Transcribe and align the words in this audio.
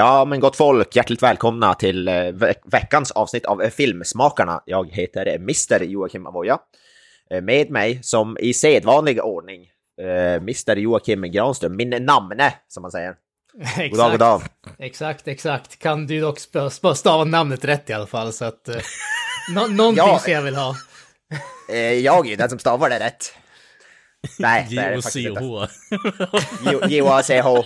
Ja, 0.00 0.24
men 0.24 0.40
gott 0.40 0.56
folk, 0.56 0.96
hjärtligt 0.96 1.22
välkomna 1.22 1.74
till 1.74 2.08
eh, 2.08 2.14
veck- 2.14 2.62
veckans 2.64 3.10
avsnitt 3.10 3.46
av 3.46 3.62
eh, 3.62 3.70
Filmsmakarna. 3.70 4.62
Jag 4.66 4.90
heter 4.92 5.26
eh, 5.26 5.34
Mr 5.34 5.82
Joakim 5.84 6.26
Avoya. 6.26 6.58
Med 7.42 7.70
mig, 7.70 7.98
som 8.02 8.36
i 8.40 8.54
sedvanlig 8.54 9.20
ordning, 9.24 9.66
Mr 10.36 10.76
Joakim 10.76 11.22
Granström, 11.22 11.76
min 11.76 11.90
namne, 11.90 12.52
som 12.68 12.82
man 12.82 12.90
säger. 12.90 13.14
God 13.90 13.98
dag, 13.98 14.10
god 14.10 14.20
dag. 14.20 14.42
Exakt, 14.78 15.28
exakt. 15.28 15.78
Kan 15.78 16.06
du 16.06 16.20
dock 16.20 16.38
stava 16.96 17.24
namnet 17.24 17.64
rätt 17.64 17.90
i 17.90 17.92
alla 17.92 18.06
fall 18.06 18.32
så 18.32 18.44
att... 18.44 18.68
Nå- 19.54 19.66
någonting 19.66 19.96
Ja. 20.06 20.18
ska 20.18 20.30
jag 20.32 20.42
vill 20.42 20.56
ha. 20.56 20.74
Jag 22.02 22.26
är 22.26 22.30
ju 22.30 22.36
den 22.36 22.50
som 22.50 22.58
stavar 22.58 22.90
det 22.90 22.98
rätt. 23.00 23.32
Nej, 24.38 24.66
det 24.70 24.76
är 24.76 24.90
det 24.90 25.02
faktiskt 25.02 25.16
inte. 25.16 25.42
J-O-C-H. 25.42 26.86
J-O-A-C-H. 26.88 27.64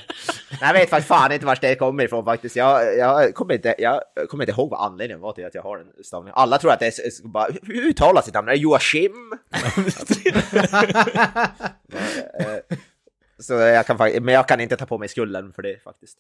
Jag 0.61 0.73
vet 0.73 0.91
faktiskt 0.91 1.09
fan 1.09 1.33
inte 1.33 1.47
vart 1.47 1.61
det 1.61 1.75
kommer 1.75 2.05
ifrån 2.05 2.25
faktiskt. 2.25 2.57
Jag, 2.57 2.99
jag, 2.99 3.35
kommer 3.35 3.55
inte, 3.55 3.75
jag 3.79 4.01
kommer 4.29 4.45
inte 4.45 4.53
ihåg 4.53 4.71
vad 4.71 4.81
anledningen 4.81 5.21
var 5.21 5.33
till 5.33 5.47
att 5.47 5.55
jag 5.55 5.63
har 5.63 5.79
den 5.79 6.05
stavningen. 6.05 6.35
Alla 6.37 6.59
tror 6.59 6.73
att 6.73 6.81
det 6.81 6.87
är, 6.87 7.29
bara, 7.29 7.49
hur 7.63 7.87
uttalas 7.87 8.25
sitt 8.25 8.35
namn? 8.35 8.49
Är 8.49 8.53
det 8.53 8.59
Joachim? 8.59 9.13
Eh, 12.41 12.77
Så 13.39 13.53
jag 13.53 13.87
kan 13.87 13.97
men 13.97 14.35
jag 14.35 14.49
kan 14.49 14.61
inte 14.61 14.77
ta 14.77 14.87
på 14.87 14.99
mig 14.99 15.09
skulden 15.09 15.53
för 15.53 15.63
det 15.63 15.83
faktiskt. 15.83 16.19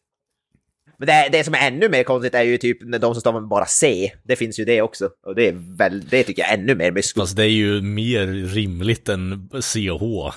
Men 0.98 1.06
det, 1.06 1.28
det 1.32 1.44
som 1.44 1.54
är 1.54 1.66
ännu 1.66 1.88
mer 1.88 2.02
konstigt 2.02 2.34
är 2.34 2.42
ju 2.42 2.58
typ 2.58 2.78
när 2.80 2.98
de 2.98 3.14
som 3.14 3.20
stavar 3.20 3.40
med 3.40 3.48
bara 3.48 3.66
C. 3.66 4.12
Det 4.24 4.36
finns 4.36 4.58
ju 4.58 4.64
det 4.64 4.82
också. 4.82 5.08
Och 5.26 5.34
det 5.34 5.48
är 5.48 5.76
väl, 5.76 6.00
det 6.08 6.22
tycker 6.24 6.42
jag 6.42 6.50
är 6.52 6.54
ännu 6.58 6.74
mer 6.74 6.90
mysko. 6.92 7.20
Fast 7.20 7.36
det 7.36 7.42
är 7.44 7.48
ju 7.48 7.82
mer 7.82 8.26
rimligt 8.54 9.08
än 9.08 9.48
CH. 9.62 10.34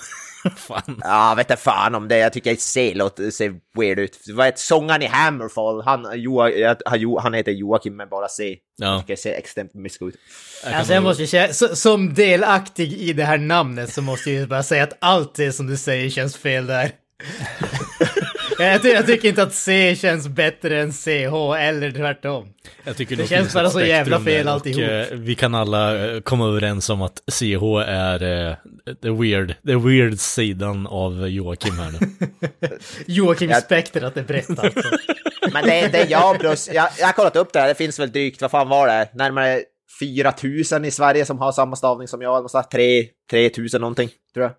Fan. 0.58 1.02
Ja, 1.04 1.34
vet 1.38 1.50
inte 1.50 1.62
fan 1.62 1.96
om 1.96 2.08
det. 2.08 2.18
Jag 2.18 2.34
tycker 2.34 2.56
C 2.56 2.92
låter, 2.96 3.32
ser 3.32 3.54
weird 3.80 4.00
ut. 4.00 4.18
Vad 4.34 4.46
heter 4.46 4.60
sångaren 4.60 5.02
i 5.02 5.06
Hammerfall? 5.06 5.82
Han, 5.86 6.22
Joa, 6.22 6.50
jag- 6.52 6.78
han, 6.86 7.00
Jo- 7.00 7.20
han 7.20 7.34
heter 7.34 7.52
Joakim 7.52 7.96
med 7.96 8.10
bara 8.10 8.28
C. 8.28 8.56
Ja. 8.78 8.86
Jag 8.88 9.02
tycker 9.02 9.14
det 9.14 9.22
ser 9.22 9.34
extremt 9.34 9.74
mysko 9.74 10.08
ut. 10.08 10.16
Alltså 10.64 10.94
jag 10.94 11.04
måste 11.04 11.28
säga, 11.28 11.54
som 11.54 12.14
delaktig 12.14 12.94
i 12.94 13.14
det 13.14 13.24
här 13.24 13.38
namnet 13.38 13.94
så 13.94 14.02
måste 14.02 14.32
jag 14.32 14.40
ju 14.42 14.48
bara 14.48 14.64
säga 14.64 14.84
att 14.84 14.98
allt 15.02 15.36
det 15.36 15.52
som 15.52 15.68
du 15.68 15.78
säger 15.78 16.10
känns 16.10 16.38
fel 16.38 16.68
där. 16.68 16.92
jag, 18.60 18.82
ty- 18.82 18.90
jag 18.90 19.06
tycker 19.06 19.30
inte 19.30 19.44
att 19.44 19.54
C 19.54 19.96
känns 19.96 20.28
bättre 20.28 20.82
än 20.82 20.92
CH 20.94 21.34
eller 21.60 21.92
tvärtom. 21.92 22.48
Jag 22.84 22.98
tycker 22.98 23.16
Det 23.16 23.28
känns 23.28 23.54
bara 23.54 23.70
så 23.70 23.82
jävla 23.82 24.20
fel 24.20 24.48
alltihop. 24.48 24.78
Och, 24.84 24.90
eh, 24.90 25.08
vi 25.12 25.36
kan 25.36 25.56
alla 25.56 26.06
eh, 26.12 26.20
komma 26.22 26.48
överens 26.48 26.90
om 26.90 27.02
att 27.02 27.22
CH 27.32 27.64
är 27.88 28.24
eh, 28.50 28.56
the 29.02 29.10
weird, 29.10 29.56
the 29.68 29.76
weird 29.76 30.20
sidan 30.20 30.88
av 30.88 31.30
Joakim 31.30 31.80
här 31.80 31.92
nu. 31.92 32.28
Joakim 33.06 33.50
Jag- 33.50 33.64
Spektrat 33.64 34.18
är 34.18 34.24
brett 34.24 34.60
alltså. 34.60 34.82
Men 35.54 35.64
det, 35.66 35.88
det 35.88 35.98
är 35.98 36.12
jag 36.12 36.40
plus, 36.40 36.70
jag, 36.74 36.90
jag 37.00 37.06
har 37.06 37.14
kollat 37.14 37.36
upp 37.36 37.54
det 37.54 37.60
här. 37.60 37.68
Det 37.68 37.76
finns 37.76 38.00
väl 38.00 38.12
drygt, 38.12 38.42
vad 38.42 38.52
fan 38.52 38.70
var 38.70 38.88
det? 38.88 39.10
Närmare 39.14 39.62
4000 40.00 40.86
i 40.86 40.92
Sverige 40.92 41.26
som 41.26 41.40
har 41.40 41.52
samma 41.52 41.76
stavning 41.76 42.08
som 42.08 42.22
jag. 42.22 42.34
Någonstans 42.34 42.68
3, 42.70 43.06
3000 43.32 43.82
någonting, 43.82 44.10
tror 44.34 44.44
jag. 44.46 44.54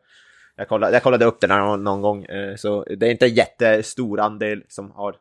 Jag 0.58 0.68
kollade, 0.68 0.92
jag 0.92 1.02
kollade 1.02 1.24
upp 1.24 1.40
det 1.40 1.52
här 1.52 1.76
någon, 1.76 2.02
gång, 2.02 2.24
eh, 2.24 2.56
så 2.56 2.84
det 2.84 3.06
är 3.06 3.10
inte 3.10 3.26
en 3.26 3.34
jättestor 3.34 4.20
andel 4.20 4.62
som 4.68 4.90
har... 4.90 5.14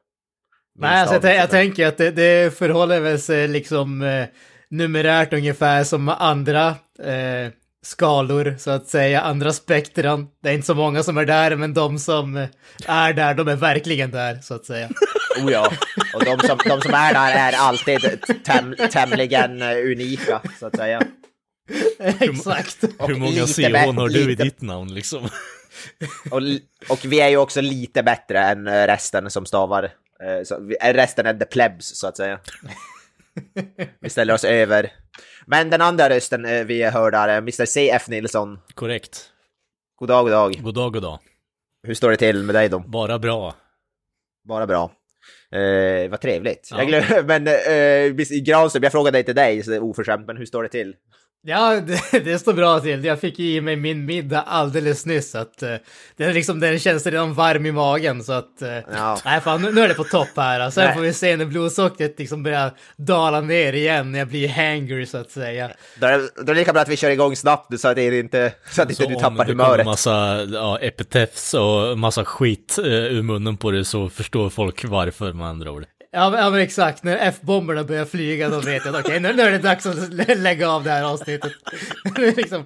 Nej, 0.79 1.01
alltså 1.01 1.27
jag, 1.27 1.35
jag 1.35 1.49
tänker 1.49 1.87
att 1.87 1.97
det, 1.97 2.11
det 2.11 2.57
förhåller 2.57 3.17
sig 3.17 3.47
liksom 3.47 4.01
eh, 4.01 4.25
numerärt 4.69 5.33
ungefär 5.33 5.83
som 5.83 6.09
andra 6.09 6.67
eh, 7.03 7.51
skalor, 7.81 8.55
så 8.57 8.71
att 8.71 8.87
säga, 8.87 9.21
andra 9.21 9.53
spektran. 9.53 10.27
Det 10.43 10.49
är 10.49 10.53
inte 10.53 10.67
så 10.67 10.75
många 10.75 11.03
som 11.03 11.17
är 11.17 11.25
där, 11.25 11.55
men 11.55 11.73
de 11.73 11.99
som 11.99 12.37
eh, 12.37 12.47
är 12.87 13.13
där, 13.13 13.33
de 13.33 13.47
är 13.47 13.55
verkligen 13.55 14.11
där, 14.11 14.39
så 14.41 14.53
att 14.53 14.65
säga. 14.65 14.89
Oh 15.43 15.51
ja, 15.51 15.71
och 16.15 16.25
de 16.25 16.47
som, 16.47 16.57
de 16.65 16.81
som 16.81 16.93
är 16.93 17.13
där 17.13 17.51
är 17.51 17.57
alltid 17.57 18.21
täm, 18.43 18.75
tämligen 18.91 19.61
eh, 19.61 19.77
unika, 19.77 20.41
så 20.59 20.65
att 20.65 20.75
säga. 20.75 21.01
Exakt. 22.19 22.83
Och 22.99 23.07
Hur 23.09 23.15
många 23.15 23.47
CH 23.47 23.97
har 23.99 24.09
du 24.09 24.31
i 24.31 24.35
ditt 24.35 24.61
namn 24.61 24.93
liksom? 24.93 25.23
Och, 26.31 26.41
och 26.89 27.05
vi 27.05 27.19
är 27.19 27.29
ju 27.29 27.37
också 27.37 27.61
lite 27.61 28.03
bättre 28.03 28.39
än 28.39 28.67
eh, 28.67 28.87
resten 28.87 29.29
som 29.31 29.45
stavar. 29.45 29.83
eh, 29.83 30.43
Så 30.45 30.59
vi, 30.59 30.75
eh, 30.81 30.93
resten 30.93 31.25
är 31.25 31.33
the 31.33 31.45
plebs, 31.45 31.99
så 31.99 32.07
att 32.07 32.17
säga. 32.17 32.39
Vi 34.01 34.09
ställer 34.09 34.33
oss 34.33 34.43
över. 34.43 34.93
Men 35.45 35.69
den 35.69 35.81
andra 35.81 36.09
rösten 36.09 36.67
vi 36.67 36.83
hör 36.83 37.11
där 37.11 37.27
är 37.27 37.37
Mr 37.37 37.65
C.F. 37.65 38.07
Nilsson. 38.07 38.59
Korrekt. 38.73 39.29
God 39.99 40.09
dag, 40.09 40.23
god 40.25 40.31
dag. 40.31 40.55
God 40.63 40.75
dag, 40.75 40.93
god 40.93 41.01
dag. 41.03 41.19
Hur 41.87 41.93
står 41.93 42.09
det 42.11 42.17
till 42.17 42.43
med 42.43 42.55
dig 42.55 42.69
då? 42.69 42.79
Bara 42.79 43.19
bra. 43.19 43.55
Bara 44.47 44.67
bra. 44.67 44.91
Eh, 45.51 46.09
vad 46.09 46.21
trevligt. 46.21 46.67
Ja. 46.71 46.77
Jag 46.77 46.87
glöm, 46.87 47.25
men 47.25 47.47
eh, 47.47 48.13
Granström, 48.43 48.83
jag 48.83 48.91
frågade 48.91 49.19
inte 49.19 49.33
dig, 49.33 49.63
så 49.63 49.79
oförskämt, 49.79 50.27
men 50.27 50.37
hur 50.37 50.45
står 50.45 50.63
det 50.63 50.69
till? 50.69 50.95
Ja, 51.49 51.79
det, 52.11 52.19
det 52.25 52.39
står 52.39 52.53
bra 52.53 52.79
till. 52.79 53.03
Jag 53.05 53.19
fick 53.19 53.39
i 53.39 53.61
mig 53.61 53.75
min 53.75 54.05
middag 54.05 54.41
alldeles 54.41 55.05
nyss, 55.05 55.31
så 55.31 55.37
att 55.37 55.63
eh, 55.63 55.75
den, 56.17 56.33
liksom, 56.33 56.59
den 56.59 56.79
känns 56.79 57.05
redan 57.05 57.33
varm 57.33 57.65
i 57.65 57.71
magen, 57.71 58.23
så 58.23 58.33
att... 58.33 58.61
eh, 58.61 58.77
Ja. 58.95 59.19
Nej, 59.25 59.41
fan, 59.41 59.61
nu, 59.61 59.71
nu 59.71 59.81
är 59.81 59.87
det 59.87 59.93
på 59.93 60.03
topp 60.03 60.27
här. 60.35 60.69
Sen 60.69 60.85
Nej. 60.85 60.93
får 60.95 61.01
vi 61.01 61.13
se 61.13 61.37
när 61.37 61.45
blodsockret 61.45 62.19
liksom 62.19 62.43
börjar 62.43 62.71
dala 62.97 63.41
ner 63.41 63.73
igen, 63.73 64.11
när 64.11 64.19
jag 64.19 64.27
blir 64.27 64.49
hangry, 64.49 65.05
så 65.05 65.17
att 65.17 65.31
säga. 65.31 65.71
Då 65.99 66.07
är, 66.07 66.17
det, 66.17 66.29
då 66.35 66.41
är 66.41 66.45
det 66.45 66.53
lika 66.53 66.73
bra 66.73 66.81
att 66.81 66.89
vi 66.89 66.97
kör 66.97 67.09
igång 67.09 67.35
snabbt 67.35 67.79
så 67.79 67.87
att, 67.87 67.95
det 67.95 68.19
inte, 68.19 68.53
så 68.71 68.81
att 68.81 68.89
inte 68.89 69.05
du 69.05 69.15
om 69.15 69.21
tappar 69.21 69.45
det 69.45 69.51
humöret. 69.51 69.85
massa 69.85 70.45
ja, 70.53 70.79
epitets 70.79 71.53
och 71.53 71.99
massa 71.99 72.25
skit 72.25 72.75
eh, 72.79 72.85
ur 72.85 73.21
munnen 73.21 73.57
på 73.57 73.71
det 73.71 73.85
så 73.85 74.09
förstår 74.09 74.49
folk 74.49 74.85
varför 74.85 75.33
med 75.33 75.47
andra 75.47 75.71
ord. 75.71 75.85
Ja 76.17 76.29
men, 76.29 76.39
ja, 76.39 76.49
men 76.49 76.59
exakt, 76.59 77.03
när 77.03 77.17
F-bomberna 77.17 77.83
börjar 77.83 78.05
flyga 78.05 78.49
då 78.49 78.59
vet 78.59 78.85
jag 78.85 78.95
att 78.95 79.05
okej, 79.05 79.19
nu, 79.19 79.33
nu 79.33 79.41
är 79.41 79.51
det 79.51 79.57
dags 79.57 79.85
att 79.85 80.13
lä- 80.13 80.35
lägga 80.35 80.69
av 80.69 80.83
det 80.83 80.91
här 80.91 81.03
avsnittet. 81.03 81.51
Liksom, 82.37 82.65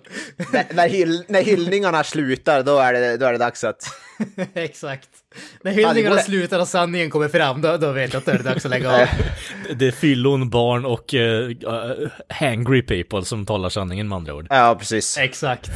när, 0.53 0.65
när, 0.73 0.89
hyll, 0.89 1.23
när 1.27 1.41
hyllningarna 1.41 2.03
slutar, 2.03 2.63
då 2.63 2.77
är 2.77 2.93
det, 2.93 3.17
då 3.17 3.25
är 3.25 3.31
det 3.31 3.37
dags 3.37 3.63
att... 3.63 3.77
exakt. 4.53 5.09
När 5.63 5.71
hyllningarna 5.71 6.09
borde- 6.15 6.23
slutar 6.23 6.59
och 6.59 6.67
sanningen 6.67 7.09
kommer 7.09 7.27
fram, 7.27 7.61
då, 7.61 7.77
då 7.77 7.91
vet 7.91 8.13
jag 8.13 8.19
att 8.19 8.25
då 8.25 8.31
är 8.31 8.37
det 8.37 8.43
dags 8.43 8.65
att 8.65 8.71
lägga 8.71 8.91
av. 9.01 9.07
Det 9.75 9.87
är 9.87 9.91
fyllon, 9.91 10.49
barn 10.49 10.85
och 10.85 11.13
uh, 11.13 12.09
hangry 12.29 12.81
people 12.81 13.25
som 13.25 13.45
talar 13.45 13.69
sanningen 13.69 14.07
med 14.07 14.15
andra 14.15 14.33
ord. 14.33 14.47
Ja, 14.49 14.75
precis. 14.79 15.17
Exakt. 15.17 15.69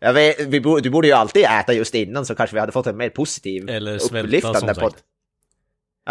Jag 0.00 0.12
vet, 0.12 0.40
vi 0.40 0.60
borde, 0.60 0.82
du 0.82 0.90
borde 0.90 1.08
ju 1.08 1.14
alltid 1.14 1.44
äta 1.44 1.72
just 1.72 1.94
innan 1.94 2.26
så 2.26 2.34
kanske 2.34 2.56
vi 2.56 2.60
hade 2.60 2.72
fått 2.72 2.86
en 2.86 2.96
mer 2.96 3.08
positiv, 3.08 3.68
Eller 3.70 3.98
svälta, 3.98 4.26
upplyftande 4.26 4.74
sagt. 4.74 4.96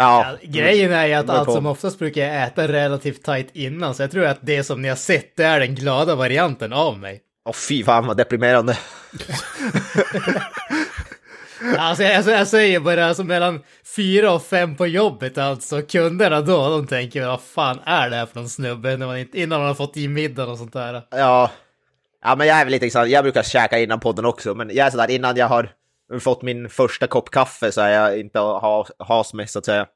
Ja, 0.00 0.36
grejen 0.42 0.92
är 0.92 1.06
ju 1.06 1.14
att 1.14 1.30
allt 1.30 1.52
som 1.52 1.66
oftast 1.66 1.98
brukar 1.98 2.22
jag 2.22 2.46
äta 2.46 2.68
relativt 2.68 3.22
tight 3.22 3.48
innan, 3.52 3.94
så 3.94 4.02
jag 4.02 4.10
tror 4.10 4.24
att 4.24 4.38
det 4.40 4.64
som 4.64 4.82
ni 4.82 4.88
har 4.88 4.96
sett, 4.96 5.36
det 5.36 5.44
är 5.44 5.60
den 5.60 5.74
glada 5.74 6.14
varianten 6.14 6.72
av 6.72 6.98
mig. 6.98 7.20
Åh 7.48 7.54
fy 7.54 7.84
fan 7.84 8.06
vad 8.06 8.16
deprimerande. 8.16 8.78
Alltså 11.78 12.02
jag, 12.02 12.16
alltså, 12.16 12.30
jag 12.30 12.48
säger 12.48 12.80
bara 12.80 13.06
alltså 13.06 13.24
mellan 13.24 13.60
fyra 13.96 14.32
och 14.32 14.42
fem 14.42 14.76
på 14.76 14.86
jobbet 14.86 15.38
alltså, 15.38 15.82
kunderna 15.82 16.40
då, 16.40 16.68
de 16.68 16.86
tänker 16.86 17.26
vad 17.26 17.40
fan 17.40 17.80
är 17.84 18.10
det 18.10 18.16
här 18.16 18.26
för 18.26 18.40
någon 18.40 18.48
snubbe 18.48 18.96
när 18.96 19.06
man 19.06 19.18
inte, 19.18 19.40
innan 19.40 19.58
man 19.58 19.68
har 19.68 19.74
fått 19.74 19.96
i 19.96 20.08
middagen 20.08 20.50
och 20.50 20.58
sånt 20.58 20.72
där. 20.72 21.02
Ja. 21.10 21.50
Ja, 22.22 22.36
men 22.36 22.46
jag 22.46 22.60
är 22.60 22.64
väl 22.64 22.72
lite 22.72 22.86
exakt, 22.86 23.10
jag 23.10 23.24
brukar 23.24 23.42
käka 23.42 23.78
innan 23.78 24.00
podden 24.00 24.24
också, 24.24 24.54
men 24.54 24.70
jag 24.74 24.86
är 24.86 24.90
sådär 24.90 25.10
innan 25.10 25.36
jag 25.36 25.48
har 25.48 25.70
fått 26.18 26.42
min 26.42 26.68
första 26.68 27.06
kopp 27.06 27.30
kaffe 27.30 27.72
så 27.72 27.80
är 27.80 27.90
jag 27.90 28.20
inte 28.20 28.40
att 28.40 28.62
ha, 28.62 28.86
has 28.98 29.34
med 29.34 29.50
så 29.50 29.58
att 29.58 29.64
säga. 29.64 29.86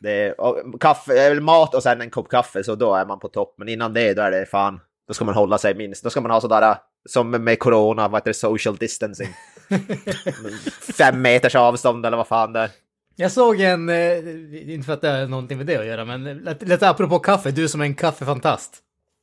Det 0.00 0.10
är, 0.10 0.40
och 0.40 0.80
kaffe, 0.80 1.26
eller 1.26 1.40
mat 1.40 1.74
och 1.74 1.82
sen 1.82 2.00
en 2.00 2.10
kopp 2.10 2.28
kaffe, 2.28 2.64
så 2.64 2.74
då 2.74 2.94
är 2.94 3.06
man 3.06 3.18
på 3.18 3.28
topp. 3.28 3.54
Men 3.58 3.68
innan 3.68 3.92
det, 3.92 4.14
då 4.14 4.22
är 4.22 4.30
det 4.30 4.46
fan, 4.46 4.80
då 5.08 5.14
ska 5.14 5.24
man 5.24 5.34
hålla 5.34 5.58
sig 5.58 5.74
minst. 5.74 6.04
Då 6.04 6.10
ska 6.10 6.20
man 6.20 6.30
ha 6.30 6.40
sådär, 6.40 6.76
som 7.08 7.30
med 7.30 7.58
corona, 7.58 8.08
vad 8.08 8.20
heter 8.20 8.30
det, 8.30 8.34
social 8.34 8.76
distancing. 8.76 9.28
Fem 10.98 11.22
meters 11.22 11.54
avstånd 11.54 12.06
eller 12.06 12.16
vad 12.16 12.26
fan 12.26 12.52
det 12.52 12.60
är. 12.60 12.70
Jag 13.16 13.32
såg 13.32 13.60
en, 13.60 13.88
eh, 13.88 14.18
inte 14.72 14.86
för 14.86 14.92
att 14.92 15.00
det 15.00 15.08
har 15.08 15.26
någonting 15.26 15.58
med 15.58 15.66
det 15.66 15.76
att 15.76 15.86
göra, 15.86 16.04
men 16.04 16.24
lite, 16.24 16.64
lite 16.66 16.88
apropå 16.88 17.18
kaffe, 17.18 17.50
du 17.50 17.68
som 17.68 17.80
är 17.80 17.84
en 17.84 17.94
kaffefantast. 17.94 18.78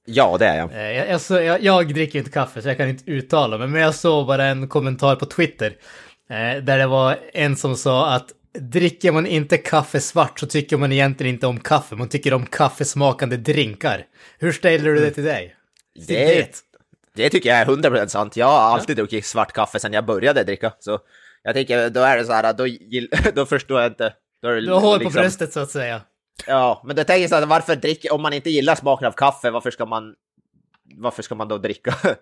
Ja, 0.06 0.38
det 0.40 0.46
är 0.46 0.58
jag. 0.58 0.72
Eh, 0.72 1.12
Jag, 1.12 1.44
jag, 1.46 1.64
jag, 1.64 1.94
dricker 1.94 2.20
inte 2.20 2.32
kaffe 2.32 2.62
så 2.62 2.68
jag 2.68 2.78
kan 2.78 2.90
inte 2.90 3.12
uttala 3.12 3.58
mig, 3.58 3.68
men 3.68 3.82
jag 3.82 3.96
såg 3.96 4.28
bara 4.28 4.46
en 4.46 4.68
kommentar 4.68 5.16
på 5.16 5.26
Twitter. 5.26 5.74
Eh, 6.30 6.64
där 6.64 6.78
det 6.78 6.88
var 6.88 7.20
en 7.34 7.56
som 7.56 7.76
sa 7.76 8.14
att 8.14 8.32
dricker 8.60 9.12
man 9.12 9.26
inte 9.28 9.58
kaffe 9.58 10.00
svart 10.00 10.40
så 10.40 10.46
tycker 10.48 10.78
man 10.78 10.92
egentligen 10.92 11.34
inte 11.34 11.48
om 11.48 11.60
kaffe, 11.60 11.96
man 11.96 12.10
tycker 12.10 12.34
om 12.34 12.46
kaffesmakande 12.46 13.38
drinkar. 13.38 14.06
Hur 14.40 14.52
ställer 14.52 14.94
du 14.94 15.00
det 15.00 15.12
till 15.12 15.24
dig? 15.24 15.56
Det, 16.08 16.64
det 17.16 17.30
tycker 17.30 17.50
jag 17.50 17.58
är 17.60 17.66
100% 17.66 18.08
sant. 18.08 18.38
Jag 18.38 18.46
har 18.48 18.60
alltid 18.60 18.96
druckit 18.98 19.26
svart 19.26 19.52
kaffe 19.54 19.80
sedan 19.80 19.94
jag 19.94 20.06
började 20.06 20.44
dricka. 20.44 20.74
Så 20.80 21.00
jag 21.44 21.56
tycker 21.56 21.90
då 21.90 22.00
är 22.02 22.18
det 22.18 22.26
så 22.26 22.34
här, 22.34 22.54
då, 22.54 22.68
då 23.36 23.46
förstår 23.46 23.82
jag 23.82 23.92
inte. 23.92 24.14
Då 24.42 24.48
är 24.48 24.56
det 24.56 24.62
Du 24.62 24.72
har 24.72 24.80
hål 24.80 24.98
på 24.98 25.04
liksom- 25.04 25.22
bröstet 25.22 25.54
så 25.54 25.60
att 25.60 25.72
säga. 25.72 26.02
Ja, 26.48 26.84
men 26.86 26.96
då 26.96 27.04
tänker 27.04 27.22
jag 27.22 27.30
så 27.30 27.36
här, 27.36 27.46
varför 27.46 27.76
dricker, 27.76 28.14
om 28.14 28.22
man 28.22 28.34
inte 28.34 28.50
gillar 28.50 28.76
smaken 28.76 29.08
av 29.08 29.12
kaffe, 29.12 29.50
varför 29.50 29.72
ska 29.72 29.86
man, 29.86 30.16
varför 30.96 31.24
ska 31.24 31.36
man 31.36 31.48
då 31.48 31.58
dricka? 31.58 31.96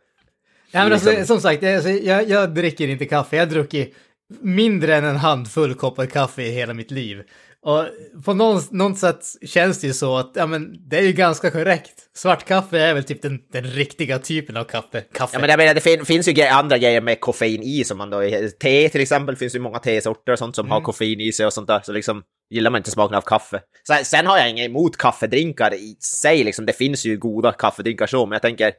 Ja, 0.72 0.84
men 0.84 0.94
alltså, 0.94 1.10
Liksom. 1.10 1.26
som 1.26 1.42
sagt, 1.42 1.64
jag, 1.64 1.76
alltså, 1.76 1.90
jag, 1.90 2.30
jag 2.30 2.54
dricker 2.54 2.88
inte 2.88 3.06
kaffe. 3.06 3.36
Jag 3.36 3.46
har 3.46 3.52
druckit 3.52 3.96
mindre 4.42 4.96
än 4.96 5.04
en 5.06 5.16
handfull 5.16 5.74
koppar 5.74 6.06
kaffe 6.06 6.42
i 6.44 6.52
hela 6.52 6.74
mitt 6.74 6.92
liv. 6.92 7.22
Och 7.62 7.86
på 8.26 8.34
något, 8.34 8.72
något 8.72 8.98
sätt 8.98 9.20
känns 9.46 9.82
det 9.82 9.88
ju 9.88 9.94
så 9.94 10.18
att 10.18 10.32
ja, 10.36 10.46
men 10.48 10.90
det 10.90 10.98
är 10.98 11.02
ju 11.02 11.12
ganska 11.14 11.52
korrekt. 11.52 11.94
Svart 12.16 12.46
kaffe 12.46 12.80
är 12.80 12.94
väl 12.94 13.04
typ 13.04 13.22
den, 13.22 13.40
den 13.54 13.64
riktiga 13.64 14.20
typen 14.20 14.58
av 14.58 14.64
kaffe. 14.64 15.02
kaffe. 15.14 15.36
Ja, 15.36 15.40
men 15.40 15.50
jag 15.50 15.58
menar, 15.58 15.74
det 15.74 15.82
fin 15.82 16.06
finns 16.06 16.28
ju 16.28 16.32
gre- 16.32 16.50
andra 16.52 16.78
grejer 16.78 17.02
med 17.02 17.20
koffein 17.20 17.64
i 17.64 17.84
som 17.84 17.98
man 17.98 18.10
då, 18.10 18.22
te 18.60 18.90
till 18.90 19.02
exempel, 19.02 19.36
finns 19.36 19.56
ju 19.56 19.60
många 19.60 19.80
tesorter 19.80 20.32
och 20.34 20.40
sånt 20.40 20.56
som 20.56 20.66
Mm. 20.66 20.72
har 20.72 20.82
koffein 20.82 21.22
i 21.22 21.32
sig 21.32 21.46
och 21.46 21.54
sånt 21.54 21.68
där, 21.68 21.82
så 21.84 21.92
liksom 21.92 22.24
gillar 22.50 22.72
man 22.72 22.80
inte 22.80 22.92
smaken 22.92 23.18
av 23.18 23.22
kaffe. 23.22 23.60
Sen, 23.88 24.06
sen 24.06 24.26
har 24.26 24.38
jag 24.38 24.50
inget 24.50 24.66
emot 24.70 24.98
kaffedrinkar 24.98 25.74
i 25.74 25.96
sig, 26.00 26.44
liksom, 26.44 26.66
det 26.66 26.74
finns 26.74 27.06
ju 27.06 27.18
goda 27.18 27.52
kaffedrinkar 27.52 28.08
så, 28.08 28.26
men 28.26 28.32
jag 28.36 28.42
tänker, 28.42 28.72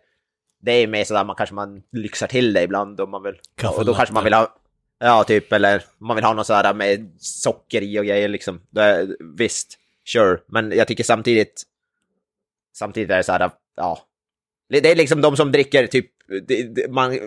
det 0.61 0.73
är 0.73 0.87
mer 0.87 1.05
sådär 1.05 1.25
man 1.25 1.37
kanske 1.37 1.55
man 1.55 1.83
lyxar 1.93 2.27
till 2.27 2.53
det 2.53 2.63
ibland 2.63 3.01
om 3.01 3.11
man 3.11 3.23
vill. 3.23 3.41
Kaffe 3.55 3.79
och 3.79 3.85
då 3.85 3.95
kanske 3.95 4.15
man 4.15 4.25
vill 4.25 4.35
ha, 4.35 4.55
ja 4.99 5.25
typ, 5.25 5.53
eller 5.53 5.85
man 5.99 6.17
vill 6.17 6.25
ha 6.25 6.33
något 6.35 6.47
sådär 6.47 6.75
med 6.75 7.13
socker 7.19 7.83
i 7.83 7.99
och 8.01 8.05
grejer 8.05 8.29
liksom. 8.29 8.61
Det, 8.71 9.09
visst, 9.37 9.79
sure, 10.09 10.39
men 10.47 10.73
jag 10.73 10.89
tycker 10.89 11.05
samtidigt, 11.05 11.63
samtidigt 12.75 13.11
är 13.11 13.17
det 13.17 13.23
såhär, 13.23 13.51
ja, 13.77 13.99
det 14.69 14.91
är 14.91 14.97
liksom 14.97 15.21
de 15.21 15.37
som 15.37 15.53
dricker 15.53 15.87
typ, 15.87 16.11
det, 16.29 16.63
det, 16.63 16.91
man, 16.91 17.19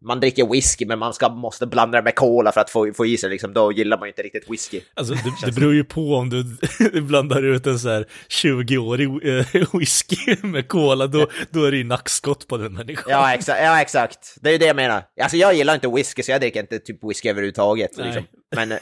man 0.00 0.20
dricker 0.20 0.46
whisky 0.46 0.86
men 0.86 0.98
man 0.98 1.14
ska, 1.14 1.28
måste 1.28 1.66
blanda 1.66 1.98
det 1.98 2.04
med 2.04 2.14
cola 2.14 2.52
för 2.52 2.60
att 2.60 2.70
få, 2.70 2.92
få 2.92 3.06
i 3.06 3.16
sig 3.16 3.30
liksom, 3.30 3.52
då 3.52 3.72
gillar 3.72 3.98
man 3.98 4.06
ju 4.06 4.10
inte 4.10 4.22
riktigt 4.22 4.50
whisky. 4.50 4.80
Alltså 4.94 5.14
det, 5.14 5.46
det 5.46 5.52
beror 5.52 5.74
ju 5.74 5.84
på 5.84 6.14
om 6.14 6.30
du 6.92 7.00
blandar 7.00 7.42
ut 7.42 7.66
en 7.66 7.78
så 7.78 7.88
här 7.88 8.06
20-årig 8.28 9.08
eh, 9.08 9.46
whisky 9.78 10.36
med 10.42 10.68
cola, 10.68 11.06
då, 11.06 11.26
då 11.50 11.64
är 11.64 11.70
det 11.70 11.76
ju 11.76 11.84
nackskott 11.84 12.46
på 12.46 12.56
den 12.56 12.72
människan. 12.72 13.06
Ja, 13.08 13.34
exa 13.34 13.62
ja, 13.62 13.80
exakt. 13.80 14.36
Det 14.40 14.48
är 14.48 14.52
ju 14.52 14.58
det 14.58 14.66
jag 14.66 14.76
menar. 14.76 15.02
Alltså 15.20 15.36
jag 15.36 15.54
gillar 15.54 15.74
inte 15.74 15.88
whisky 15.88 16.22
så 16.22 16.30
jag 16.30 16.40
dricker 16.40 16.60
inte 16.60 16.78
typ 16.78 17.04
whisky 17.04 17.28
överhuvudtaget. 17.28 17.96
Liksom. 17.96 18.22
Men, 18.56 18.78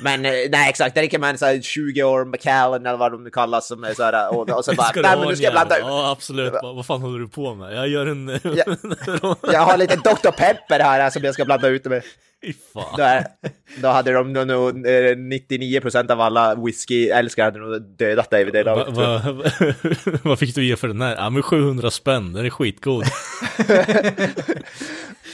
men 0.00 0.24
eh, 0.24 0.32
nej 0.50 0.68
exakt, 0.70 0.94
det 0.94 1.00
dricker 1.00 1.18
man 1.18 1.38
så 1.38 1.46
här 1.46 1.60
20 1.60 2.02
år 2.02 2.24
Macallan 2.24 2.86
eller 2.86 2.98
vad 2.98 3.12
de 3.12 3.24
nu 3.24 3.30
kallas 3.30 3.66
som 3.66 3.84
är 3.84 3.94
så 3.94 4.02
här, 4.02 4.34
och, 4.34 4.50
och 4.50 4.64
så 4.64 4.74
bara, 4.74 4.90
nej 4.94 5.18
men 5.18 5.28
nu 5.28 5.36
ska 5.36 5.44
jag 5.44 5.52
blanda 5.52 5.78
Ja, 5.78 6.10
absolut. 6.10 6.52
Vad, 6.62 6.76
vad 6.76 6.86
fan 6.86 7.02
håller 7.02 7.18
du 7.18 7.28
på 7.28 7.54
med? 7.54 7.74
Jag 7.76 7.88
gör 7.88 8.06
en... 8.06 8.40
Ja. 8.42 8.64
Jag 9.52 9.60
har 9.60 9.76
lite 9.76 9.96
Dr. 9.96 10.30
Pepper 10.30 10.80
här 10.80 11.10
som 11.10 11.22
jag 11.24 11.34
ska 11.34 11.44
blanda 11.44 11.68
ut 11.68 11.84
med. 11.84 12.02
Fan. 12.74 12.84
Då, 12.96 13.02
är, 13.02 13.26
då 13.82 13.88
hade 13.88 14.12
de 14.12 14.32
nog, 14.32 14.46
nog, 14.46 14.68
eh, 14.86 15.16
99% 15.16 16.10
av 16.12 16.20
alla 16.20 16.54
whisky-älskare 16.54 17.44
hade 17.44 17.58
nog 17.58 17.82
dödat 17.82 18.30
dig 18.30 18.44
vid 18.44 18.54
det 18.54 18.62
Va, 18.62 18.74
laget. 18.74 18.94
va, 18.94 19.22
vad 20.22 20.38
fick 20.38 20.54
du 20.54 20.64
ge 20.64 20.76
för 20.76 20.88
den 20.88 21.00
här? 21.00 21.16
Ja 21.16 21.30
men 21.30 21.42
700 21.42 21.90
spänn, 21.90 22.32
den 22.32 22.46
är 22.46 22.50
skitgod. 22.50 23.04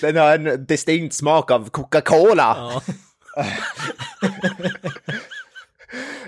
Den 0.00 0.16
har 0.16 0.34
en 0.34 0.66
distinkt 0.66 1.14
smak 1.14 1.50
av 1.50 1.70
Coca-Cola. 1.70 2.56
Ja. 2.58 2.82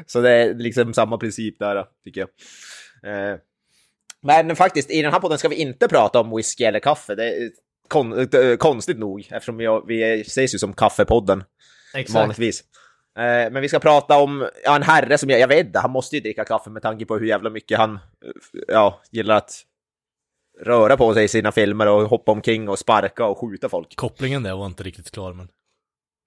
Så 0.07 0.21
det 0.21 0.31
är 0.31 0.55
liksom 0.55 0.95
samma 0.95 1.19
princip 1.19 1.59
där, 1.59 1.87
tycker 2.05 2.21
jag. 2.21 2.29
Eh, 3.33 3.39
Men 4.23 4.57
faktiskt, 4.57 4.91
i 4.91 5.03
den 5.03 5.13
här 5.13 5.21
podden 5.21 5.39
ska 5.39 5.49
vi 5.49 5.57
inte 5.57 5.89
prata 5.89 6.21
om 6.21 6.37
whisky 6.37 6.65
eller 6.65 6.81
kaffe. 6.81 7.15
Det 7.15 7.25
är 7.25 7.51
kon 7.89 8.19
eh, 8.19 8.57
konstigt 8.59 8.99
nog, 8.99 9.29
eftersom 9.31 9.57
vi, 9.57 9.81
vi 9.87 10.21
ses 10.21 10.55
ju 10.55 10.59
som 10.59 10.73
Kaffepodden 10.73 11.45
Exakt. 11.95 12.15
vanligtvis. 12.15 12.65
Eh, 13.19 13.51
Men 13.53 13.61
vi 13.63 13.69
ska 13.69 13.79
prata 13.79 14.19
om 14.19 14.49
ja, 14.65 14.77
en 14.77 14.83
herre 14.83 15.19
som 15.19 15.31
jag, 15.31 15.41
jag 15.41 15.49
vet 15.49 15.77
han 15.77 15.91
måste 15.91 16.17
ju 16.17 16.23
dricka 16.23 16.45
kaffe 16.45 16.71
med 16.71 16.83
tanke 16.83 17.07
på 17.07 17.19
hur 17.19 17.27
jävla 17.27 17.51
mycket 17.51 17.79
han 17.79 17.99
ja, 18.69 19.01
gillar 19.11 19.37
att 19.37 19.53
röra 20.61 20.97
på 20.97 21.15
sig 21.15 21.25
i 21.25 21.29
sina 21.29 21.53
filmer 21.53 21.87
och 21.89 22.09
hoppa 22.09 22.33
omkring 22.33 22.69
och 22.69 22.79
sparka 22.79 23.25
och 23.27 23.39
skjuta 23.39 23.69
folk. 23.69 23.97
Kopplingen 23.97 24.43
där 24.43 24.57
var 24.57 24.67
inte 24.67 24.83
riktigt 24.83 25.11
klar 25.11 25.33
men. 25.33 25.49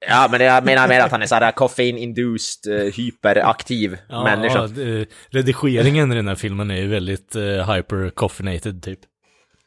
Ja, 0.08 0.28
men 0.32 0.42
jag 0.42 0.66
menar 0.66 0.88
mer 0.88 1.00
att 1.02 1.12
han 1.12 1.22
är 1.22 1.26
såhär 1.26 1.52
koffein-induced, 1.52 2.68
eh, 2.88 2.94
hyperaktiv 2.94 3.98
Ja, 4.10 4.24
människa. 4.24 4.60
ja, 4.60 4.68
det- 4.68 5.06
redigeringen 5.30 6.12
i 6.12 6.16
den 6.16 6.28
här 6.28 6.36
filmen 6.36 6.72
är 6.72 6.76
ju 6.78 6.88
väldigt 6.88 7.36
uh, 7.36 7.42
hyper-coffinated 7.44 8.82
typ. 8.82 9.00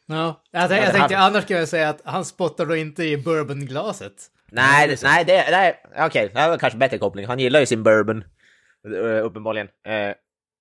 Ja, 0.07 0.43
jag, 0.53 0.61
tänkte, 0.69 0.75
Ja, 0.77 0.83
jag 0.85 0.95
det 0.95 0.99
tänkte 0.99 1.19
annars 1.19 1.47
kan 1.47 1.57
jag 1.57 1.69
säga 1.69 1.89
att 1.89 2.01
han 2.05 2.25
spottar 2.25 2.67
då 2.67 2.77
inte 2.77 3.05
i 3.05 3.17
bourbonglaset. 3.17 4.13
Nej, 4.53 4.89
det, 4.89 5.03
nej, 5.03 5.25
det, 5.25 5.45
nej, 5.51 5.75
okej, 6.07 6.31
det 6.33 6.39
här 6.41 6.49
var 6.49 6.59
kanske 6.59 6.79
bättre 6.79 6.99
koppling. 6.99 7.27
Han 7.27 7.39
gillar 7.39 7.61
ju 7.61 7.67
sin 7.67 7.83
bourbon, 7.83 8.25
eh, 8.97 9.25
uppenbarligen. 9.27 9.67
Eh, 9.89 10.15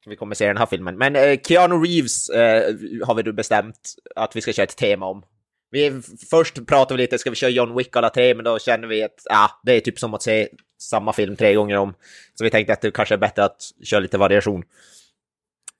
vi 0.05 0.15
kommer 0.15 0.35
se 0.35 0.47
den 0.47 0.57
här 0.57 0.65
filmen. 0.65 0.97
Men 0.97 1.15
eh, 1.15 1.39
Keanu 1.47 1.75
Reeves 1.75 2.29
eh, 2.29 2.73
har 3.07 3.15
vi 3.15 3.21
då 3.23 3.31
bestämt 3.33 3.79
att 4.15 4.35
vi 4.35 4.41
ska 4.41 4.53
köra 4.53 4.63
ett 4.63 4.77
tema 4.77 5.05
om. 5.05 5.23
Vi, 5.71 6.01
först 6.29 6.67
pratade 6.67 6.97
vi 6.97 7.03
lite, 7.03 7.17
ska 7.17 7.29
vi 7.29 7.35
köra 7.35 7.49
John 7.49 7.77
Wick 7.77 7.95
alla 7.95 8.09
tre, 8.09 8.35
men 8.35 8.45
då 8.45 8.59
känner 8.59 8.87
vi 8.87 9.03
att 9.03 9.27
ah, 9.29 9.49
det 9.63 9.73
är 9.73 9.79
typ 9.79 9.99
som 9.99 10.13
att 10.13 10.23
se 10.23 10.49
samma 10.79 11.13
film 11.13 11.35
tre 11.35 11.53
gånger 11.53 11.77
om. 11.77 11.93
Så 12.35 12.43
vi 12.43 12.49
tänkte 12.49 12.73
att 12.73 12.81
det 12.81 12.91
kanske 12.91 13.15
är 13.15 13.19
bättre 13.19 13.43
att 13.43 13.61
köra 13.83 13.99
lite 13.99 14.17
variation. 14.17 14.63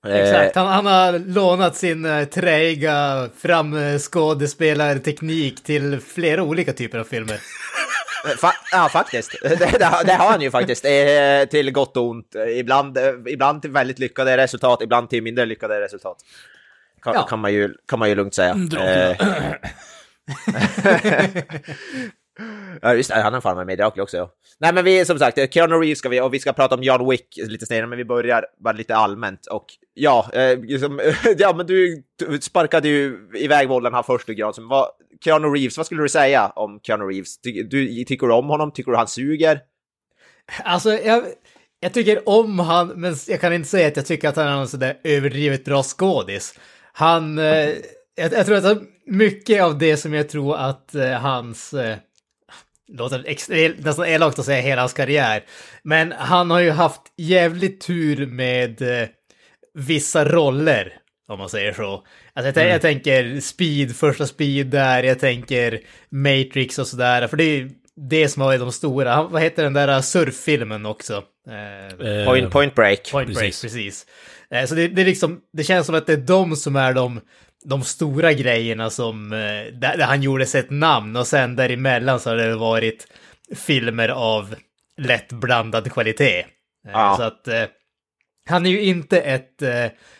Eh, 0.06 0.16
Exakt, 0.16 0.56
han, 0.56 0.66
han 0.66 0.86
har 0.86 1.18
lånat 1.18 1.76
sin 1.76 2.04
uh, 2.04 2.24
träiga 2.24 3.28
framskådespelarteknik 3.36 5.64
till 5.64 6.00
flera 6.00 6.42
olika 6.42 6.72
typer 6.72 6.98
av 6.98 7.04
filmer. 7.04 7.40
Fa 8.38 8.52
ja, 8.72 8.88
faktiskt. 8.88 9.36
Det, 9.42 9.56
det, 9.56 10.02
det 10.04 10.12
har 10.12 10.30
han 10.30 10.40
ju 10.40 10.50
faktiskt. 10.50 10.84
Eh, 10.84 11.44
till 11.50 11.72
gott 11.72 11.96
och 11.96 12.08
ont. 12.08 12.34
Eh, 12.34 12.58
Ibland, 12.58 12.98
eh, 12.98 13.12
ibland 13.26 13.62
till 13.62 13.70
väldigt 13.70 13.98
lyckade 13.98 14.36
resultat, 14.36 14.82
ibland 14.82 15.10
till 15.10 15.22
mindre 15.22 15.46
lyckade 15.46 15.80
resultat. 15.80 16.16
Kan, 17.02 17.14
Ja. 17.14 17.22
kan, 17.22 17.38
man, 17.38 17.52
ju, 17.52 17.74
kan 17.88 17.98
man 17.98 18.08
ju 18.08 18.14
lugnt 18.14 18.34
säga. 18.34 18.54
Dracula. 18.54 19.10
Eh, 19.10 19.16
ja, 22.82 22.94
just 22.94 23.10
det. 23.10 23.22
Han 23.22 23.34
har 23.34 23.40
fan 23.40 23.56
med 23.56 23.66
mig 23.66 23.72
i 23.72 23.76
Dracula 23.76 24.02
också. 24.02 24.16
Ja. 24.16 24.30
Nej, 24.58 24.74
men 24.74 24.84
vi 24.84 25.04
som 25.04 25.18
sagt, 25.18 25.38
eh, 25.38 25.48
Keanu 25.48 25.74
Reeves 25.74 25.98
ska 25.98 26.08
vi, 26.08 26.20
och 26.20 26.34
vi 26.34 26.40
ska 26.40 26.52
prata 26.52 26.74
om 26.74 26.82
John 26.82 27.10
Wick 27.10 27.36
lite 27.36 27.66
senare, 27.66 27.86
men 27.86 27.98
vi 27.98 28.04
börjar 28.04 28.46
bara 28.64 28.72
lite 28.72 28.96
allmänt. 28.96 29.46
Och 29.46 29.66
ja, 29.94 30.30
eh, 30.32 30.58
liksom, 30.58 31.00
ja 31.38 31.52
men 31.56 31.66
du, 31.66 32.02
du 32.18 32.40
sparkade 32.40 32.88
ju 32.88 33.18
iväg 33.34 33.68
bollen 33.68 33.94
här 33.94 34.02
först, 34.02 34.28
Granström. 34.28 34.68
Vad, 34.68 34.88
Keanu 35.24 35.48
Reeves, 35.48 35.76
vad 35.76 35.86
skulle 35.86 36.02
du 36.02 36.08
säga 36.08 36.48
om 36.48 36.80
Keanu 36.82 37.04
Reeves? 37.04 37.40
Ty, 37.40 37.62
du, 37.62 38.04
tycker 38.04 38.26
du 38.26 38.32
om 38.32 38.48
honom? 38.48 38.72
Tycker 38.72 38.90
du 38.90 38.96
han 38.96 39.08
suger? 39.08 39.60
Alltså, 40.64 40.92
jag, 40.92 41.24
jag 41.80 41.92
tycker 41.92 42.28
om 42.28 42.58
han, 42.58 42.88
men 42.88 43.16
jag 43.28 43.40
kan 43.40 43.52
inte 43.52 43.68
säga 43.68 43.88
att 43.88 43.96
jag 43.96 44.06
tycker 44.06 44.28
att 44.28 44.36
han 44.36 44.48
är 44.48 44.56
någon 44.56 44.68
sådär 44.68 44.98
överdrivet 45.04 45.64
bra 45.64 45.82
skådis. 45.82 46.54
Han, 46.92 47.38
eh, 47.38 47.68
jag, 48.14 48.32
jag 48.32 48.46
tror 48.46 48.66
att 48.66 48.78
mycket 49.06 49.62
av 49.62 49.78
det 49.78 49.96
som 49.96 50.14
jag 50.14 50.28
tror 50.28 50.56
att 50.56 50.94
eh, 50.94 51.10
hans, 51.10 51.74
eh, 51.74 51.96
låter 52.92 53.24
ex- 53.26 53.46
det 53.46 53.64
är 53.64 53.74
nästan 53.78 54.06
elakt 54.06 54.38
att 54.38 54.44
säga 54.44 54.60
hela 54.60 54.82
hans 54.82 54.92
karriär, 54.92 55.44
men 55.82 56.12
han 56.12 56.50
har 56.50 56.60
ju 56.60 56.70
haft 56.70 57.00
jävligt 57.16 57.80
tur 57.80 58.26
med 58.26 58.82
eh, 59.02 59.08
vissa 59.74 60.24
roller, 60.24 60.92
om 61.28 61.38
man 61.38 61.48
säger 61.48 61.72
så. 61.72 61.92
Alltså 62.34 62.48
jag, 62.48 62.54
tän- 62.54 62.70
jag 62.72 62.80
tänker 62.80 63.40
Speed, 63.40 63.96
första 63.96 64.26
Speed 64.26 64.66
där, 64.66 65.02
jag 65.02 65.18
tänker 65.18 65.80
Matrix 66.10 66.78
och 66.78 66.86
sådär, 66.86 67.28
för 67.28 67.36
det 67.36 67.44
är 67.44 67.70
det 68.10 68.28
som 68.28 68.42
var 68.42 68.58
de 68.58 68.72
stora. 68.72 69.14
Han, 69.14 69.32
vad 69.32 69.42
heter 69.42 69.62
den 69.62 69.72
där 69.72 70.00
surffilmen 70.00 70.86
också? 70.86 71.22
Eh, 71.48 72.06
Eh, 72.08 72.26
Point, 72.26 72.50
point 72.50 72.74
break. 72.74 73.10
Point 73.12 73.28
Break, 73.28 73.38
precis. 73.40 73.62
precis. 73.62 74.06
Eh, 74.52 74.64
Så 74.66 74.74
det, 74.74 74.88
det, 74.88 75.04
liksom, 75.04 75.40
det 75.52 75.64
känns 75.64 75.86
som 75.86 75.94
att 75.94 76.06
det 76.06 76.12
är 76.12 76.16
de 76.16 76.56
som 76.56 76.76
är 76.76 76.92
de, 76.92 77.20
de 77.64 77.82
stora 77.82 78.32
grejerna 78.32 78.90
som, 78.90 79.32
eh, 79.32 79.72
där, 79.72 79.96
där 79.96 80.04
han 80.06 80.22
gjorde 80.22 80.46
sig 80.46 80.60
ett 80.60 80.70
namn 80.70 81.16
och 81.16 81.26
sen 81.26 81.56
däremellan 81.56 82.20
så 82.20 82.30
har 82.30 82.36
det 82.36 82.56
varit 82.56 83.06
filmer 83.56 84.08
av 84.08 84.54
lätt 84.96 85.32
blandad 85.32 85.92
kvalitet. 85.92 86.38
Eh, 86.40 86.46
Ja. 86.92 87.14
Så 87.16 87.22
att 87.22 87.48
han 88.48 88.66
är 88.66 88.70
ju 88.70 88.82
inte 88.82 89.20
ett, 89.20 89.62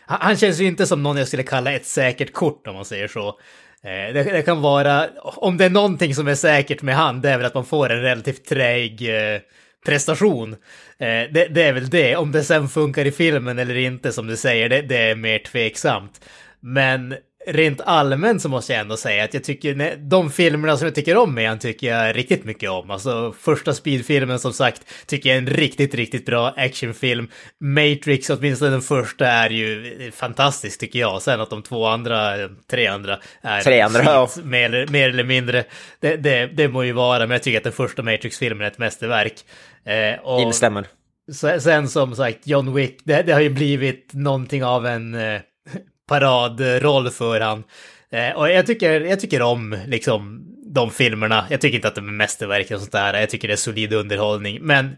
han, 0.06 0.36
känns 0.36 0.60
ju 0.60 0.64
inte 0.66 0.86
som 0.86 1.02
någon 1.02 1.16
jag 1.16 1.26
skulle 1.26 1.42
kalla 1.42 1.72
ett 1.72 1.86
säkert 1.86 2.32
kort 2.32 2.66
om 2.66 2.74
man 2.74 2.84
säger 2.84 3.08
så. 3.08 3.38
Det, 3.82 4.12
det 4.12 4.42
kan 4.42 4.62
vara, 4.62 5.08
om 5.22 5.56
det 5.56 5.64
är 5.64 5.70
någonting 5.70 6.14
som 6.14 6.28
är 6.28 6.34
säkert 6.34 6.82
med 6.82 6.96
han, 6.96 7.20
det 7.20 7.30
är 7.30 7.36
väl 7.36 7.46
att 7.46 7.54
man 7.54 7.64
får 7.64 7.90
en 7.90 8.02
relativt 8.02 8.44
träig 8.44 9.08
eh, 9.08 9.40
prestation. 9.84 10.52
Eh, 10.98 11.32
det, 11.32 11.48
det 11.50 11.62
är 11.62 11.72
väl 11.72 11.90
det. 11.90 12.16
Om 12.16 12.32
det 12.32 12.44
sen 12.44 12.68
funkar 12.68 13.04
i 13.04 13.12
filmen 13.12 13.58
eller 13.58 13.76
inte, 13.76 14.12
som 14.12 14.26
du 14.26 14.36
säger, 14.36 14.68
det, 14.68 14.82
det 14.82 14.96
är 14.96 15.14
mer 15.14 15.38
tveksamt. 15.38 16.20
Men 16.60 17.14
rent 17.46 17.80
allmänt 17.80 18.42
så 18.42 18.48
måste 18.48 18.72
jag 18.72 18.80
ändå 18.80 18.96
säga 18.96 19.24
att 19.24 19.34
jag 19.34 19.44
tycker, 19.44 19.74
nej, 19.74 19.96
de 19.98 20.30
filmerna 20.30 20.76
som 20.76 20.86
jag 20.86 20.94
tycker 20.94 21.16
om 21.16 21.34
med 21.34 21.48
han 21.48 21.58
tycker 21.58 21.86
jag 21.94 22.16
riktigt 22.16 22.44
mycket 22.44 22.70
om. 22.70 22.90
Alltså 22.90 23.34
första 23.40 23.72
Speed-filmen 23.74 24.38
som 24.38 24.52
sagt 24.52 24.82
tycker 25.06 25.28
jag 25.28 25.34
är 25.34 25.38
en 25.42 25.46
riktigt, 25.46 25.94
riktigt 25.94 26.26
bra 26.26 26.54
actionfilm. 26.56 27.28
Matrix, 27.60 28.30
åtminstone 28.30 28.70
den 28.70 28.82
första, 28.82 29.26
är 29.26 29.50
ju 29.50 30.10
fantastisk 30.14 30.80
tycker 30.80 30.98
jag. 30.98 31.22
Sen 31.22 31.40
att 31.40 31.50
de 31.50 31.62
två 31.62 31.86
andra, 31.86 32.32
tre 32.70 32.86
andra, 32.86 33.18
är 33.42 33.60
Tre 33.60 33.80
andra, 33.80 34.02
ja. 34.04 34.28
mer, 34.44 34.64
eller- 34.74 34.86
mer 34.86 35.08
eller 35.08 35.24
mindre. 35.24 35.64
Det, 36.00 36.16
det, 36.16 36.46
det 36.46 36.68
må 36.68 36.84
ju 36.84 36.92
vara, 36.92 37.18
men 37.18 37.30
jag 37.30 37.42
tycker 37.42 37.58
att 37.58 37.64
den 37.64 37.72
första 37.72 38.02
Matrix-filmen 38.02 38.66
är 38.66 38.70
ett 38.70 38.78
mästerverk. 38.78 39.34
Eh, 39.84 40.20
och- 40.24 40.40
Instämmer. 40.40 40.86
Sen, 41.32 41.60
sen 41.60 41.88
som 41.88 42.16
sagt, 42.16 42.46
John 42.46 42.74
Wick, 42.74 43.00
det, 43.04 43.22
det 43.22 43.32
har 43.32 43.40
ju 43.40 43.50
blivit 43.50 44.10
någonting 44.12 44.64
av 44.64 44.86
en 44.86 45.14
eh, 45.14 45.40
paradroll 46.12 47.10
för 47.10 47.40
han. 47.40 47.64
Eh, 48.12 48.36
och 48.36 48.50
jag 48.50 48.66
tycker, 48.66 49.00
jag 49.00 49.20
tycker 49.20 49.42
om 49.42 49.78
liksom 49.86 50.46
de 50.66 50.90
filmerna. 50.90 51.46
Jag 51.50 51.60
tycker 51.60 51.76
inte 51.76 51.88
att 51.88 51.94
de 51.94 52.08
är 52.08 52.12
mästerverk 52.12 52.70
och 52.70 52.80
sånt 52.80 52.92
där. 52.92 53.20
Jag 53.20 53.30
tycker 53.30 53.48
det 53.48 53.54
är 53.54 53.56
solid 53.56 53.92
underhållning. 53.92 54.58
Men 54.62 54.96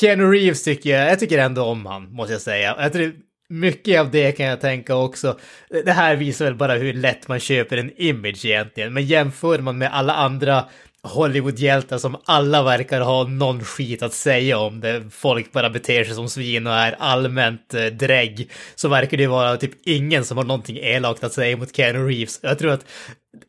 Keanu 0.00 0.32
Reeves 0.32 0.64
tycker 0.64 0.90
jag, 0.90 1.10
jag 1.10 1.18
tycker 1.18 1.38
ändå 1.38 1.62
om 1.62 1.86
han, 1.86 2.12
måste 2.12 2.32
jag 2.32 2.42
säga. 2.42 2.76
Jag 2.78 2.92
tror 2.92 3.12
mycket 3.48 4.00
av 4.00 4.10
det 4.10 4.32
kan 4.32 4.46
jag 4.46 4.60
tänka 4.60 4.96
också. 4.96 5.38
Det 5.84 5.92
här 5.92 6.16
visar 6.16 6.44
väl 6.44 6.54
bara 6.54 6.74
hur 6.74 6.94
lätt 6.94 7.28
man 7.28 7.40
köper 7.40 7.76
en 7.76 7.90
image 7.96 8.44
egentligen. 8.44 8.92
Men 8.92 9.06
jämför 9.06 9.58
man 9.58 9.78
med 9.78 9.94
alla 9.94 10.14
andra 10.14 10.64
Hollywoodhjältar 11.08 11.98
som 11.98 12.16
alla 12.24 12.62
verkar 12.62 13.00
ha 13.00 13.24
någon 13.24 13.64
skit 13.64 14.02
att 14.02 14.12
säga 14.12 14.58
om 14.58 14.80
det. 14.80 15.02
Folk 15.10 15.52
bara 15.52 15.70
beter 15.70 16.04
sig 16.04 16.14
som 16.14 16.28
svin 16.28 16.66
och 16.66 16.72
är 16.72 16.96
allmänt 16.98 17.74
eh, 17.74 17.84
drägg. 17.84 18.50
Så 18.74 18.88
verkar 18.88 19.16
det 19.16 19.26
vara 19.26 19.56
typ 19.56 19.70
ingen 19.84 20.24
som 20.24 20.36
har 20.36 20.44
någonting 20.44 20.76
elakt 20.82 21.24
att 21.24 21.32
säga 21.32 21.56
mot 21.56 21.76
Keanu 21.76 22.08
Reeves. 22.08 22.40
Jag 22.42 22.58
tror 22.58 22.72
att 22.72 22.84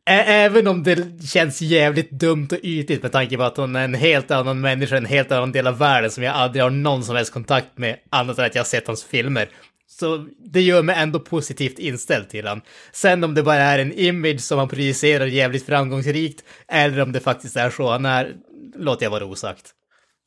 ä- 0.09 0.23
även 0.27 0.67
om 0.67 0.83
det 0.83 1.27
känns 1.27 1.61
jävligt 1.61 2.11
dumt 2.11 2.47
och 2.51 2.59
ytligt 2.63 3.03
med 3.03 3.11
tanke 3.11 3.37
på 3.37 3.43
att 3.43 3.57
hon 3.57 3.75
är 3.75 3.83
en 3.83 3.93
helt 3.93 4.31
annan 4.31 4.61
människa, 4.61 4.97
en 4.97 5.05
helt 5.05 5.31
annan 5.31 5.51
del 5.51 5.67
av 5.67 5.77
världen 5.77 6.11
som 6.11 6.23
jag 6.23 6.35
aldrig 6.35 6.63
har 6.63 6.69
någon 6.69 7.03
som 7.03 7.15
helst 7.15 7.33
kontakt 7.33 7.77
med, 7.77 7.97
annat 8.09 8.37
än 8.39 8.45
att 8.45 8.55
jag 8.55 8.61
har 8.63 8.67
sett 8.67 8.87
hans 8.87 9.03
filmer. 9.03 9.49
Så 9.99 10.25
det 10.39 10.61
gör 10.61 10.83
mig 10.83 10.95
ändå 10.99 11.19
positivt 11.19 11.79
inställd 11.79 12.29
till 12.29 12.47
han. 12.47 12.61
Sen 12.91 13.23
om 13.23 13.33
det 13.33 13.43
bara 13.43 13.55
är 13.55 13.79
en 13.79 13.93
image 13.93 14.41
som 14.41 14.59
han 14.59 14.67
projicerar 14.67 15.25
jävligt 15.25 15.65
framgångsrikt, 15.65 16.43
eller 16.67 17.01
om 17.01 17.11
det 17.11 17.19
faktiskt 17.19 17.55
är 17.57 17.69
så 17.69 17.89
han 17.91 18.05
är, 18.05 18.33
låter 18.75 19.05
jag 19.05 19.11
vara 19.11 19.25
osagt. 19.25 19.71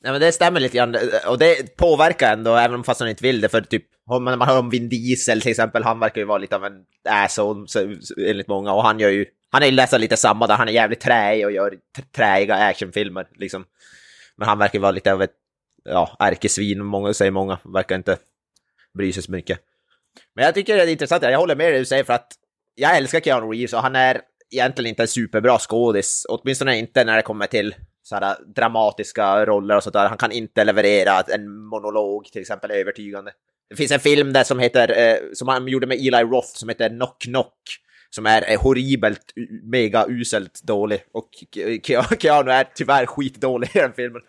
Ja, 0.05 0.13
men 0.13 0.21
det 0.21 0.33
stämmer 0.33 0.61
lite 0.61 0.77
grann, 0.77 0.97
och 1.29 1.39
det 1.39 1.77
påverkar 1.77 2.33
ändå, 2.33 2.55
även 2.55 2.75
om 2.75 2.85
fast 2.85 3.01
han 3.01 3.09
inte 3.09 3.23
vill 3.23 3.41
det, 3.41 3.49
för 3.49 3.61
typ, 3.61 3.85
om 4.11 4.25
man 4.25 4.41
hör 4.41 4.59
om 4.59 4.71
Vin 4.71 4.89
Diesel 4.89 5.41
till 5.41 5.51
exempel, 5.51 5.83
han 5.85 5.99
verkar 6.01 6.21
ju 6.21 6.27
vara 6.27 6.39
lite 6.39 6.57
av 6.57 6.65
en 6.65 6.73
asshole, 7.09 7.65
så- 7.69 7.95
enligt 8.27 8.49
många, 8.49 8.73
och 8.73 8.83
han 8.83 9.01
gör 9.01 9.11
ju, 9.11 9.27
han 9.51 9.63
är 9.63 9.67
ju 9.67 9.77
nästan 9.77 10.01
lite 10.01 10.17
samma 10.17 10.47
där, 10.47 10.55
han 10.55 10.69
är 10.69 10.73
jävligt 10.73 11.01
träig 11.01 11.45
och 11.47 11.53
gör 11.53 11.75
träiga 12.17 12.55
actionfilmer, 12.55 13.27
liksom. 13.35 13.65
Men 14.37 14.49
han 14.49 14.59
verkar 14.59 14.79
vara 14.79 14.91
lite 14.93 15.13
av 15.13 15.23
ett, 15.23 15.33
ja, 15.85 16.17
ärkesvin, 16.19 16.85
många 16.85 17.15
säger 17.15 17.31
många, 17.31 17.59
verkar 17.75 17.97
inte 17.97 18.17
bry 18.97 19.13
sig 19.13 19.23
så 19.23 19.33
mycket. 19.33 19.59
Men 20.35 20.45
jag 20.45 20.55
tycker 20.55 20.77
det 20.77 20.83
är 20.83 20.89
intressant, 20.89 21.23
jag 21.23 21.39
håller 21.39 21.57
med 21.57 21.73
dig 21.73 21.79
du 21.79 21.85
säger, 21.85 22.05
för 22.05 22.13
att 22.13 22.33
jag 22.75 22.97
älskar 22.97 23.21
Keanu 23.21 23.47
Reeves 23.53 23.73
och 23.73 23.81
han 23.83 23.97
är 23.97 24.21
egentligen 24.51 24.89
inte 24.89 25.03
en 25.03 25.09
superbra 25.09 25.59
skådis, 25.59 26.27
åtminstone 26.29 26.79
inte 26.79 27.05
när 27.05 27.17
det 27.17 27.23
kommer 27.23 27.47
till 27.47 27.75
sådana 28.03 28.37
dramatiska 28.57 29.47
roller 29.47 29.77
och 29.77 29.83
sånt 29.83 29.93
där. 29.93 30.09
Han 30.09 30.19
kan 30.19 30.33
inte 30.33 30.65
leverera 30.65 31.21
en 31.21 31.59
monolog 31.59 32.25
till 32.25 32.41
exempel 32.41 32.71
övertygande. 32.71 33.33
Det 33.71 33.77
finns 33.77 33.91
en 33.93 34.01
film 34.01 34.33
där 34.33 34.45
som 34.45 34.59
heter, 34.59 34.99
eh, 34.99 35.17
som 35.33 35.49
han 35.49 35.69
gjorde 35.69 35.87
med 35.87 35.97
Eli 35.97 36.23
Roth 36.23 36.49
som 36.49 36.69
heter 36.69 36.89
Knock 36.89 37.19
Knock. 37.23 37.59
Som 38.11 38.27
är 38.27 38.53
eh, 38.53 38.61
horribelt, 38.63 39.33
mega 39.63 40.07
uselt 40.09 40.63
dålig. 40.63 41.01
Och 41.13 41.29
Ke- 41.57 41.81
Ke- 41.81 42.17
Keanu 42.19 42.51
är 42.51 42.65
tyvärr 42.75 43.07
skitdålig 43.07 43.71
i 43.75 43.79
den 43.79 43.93
filmen. 43.93 44.23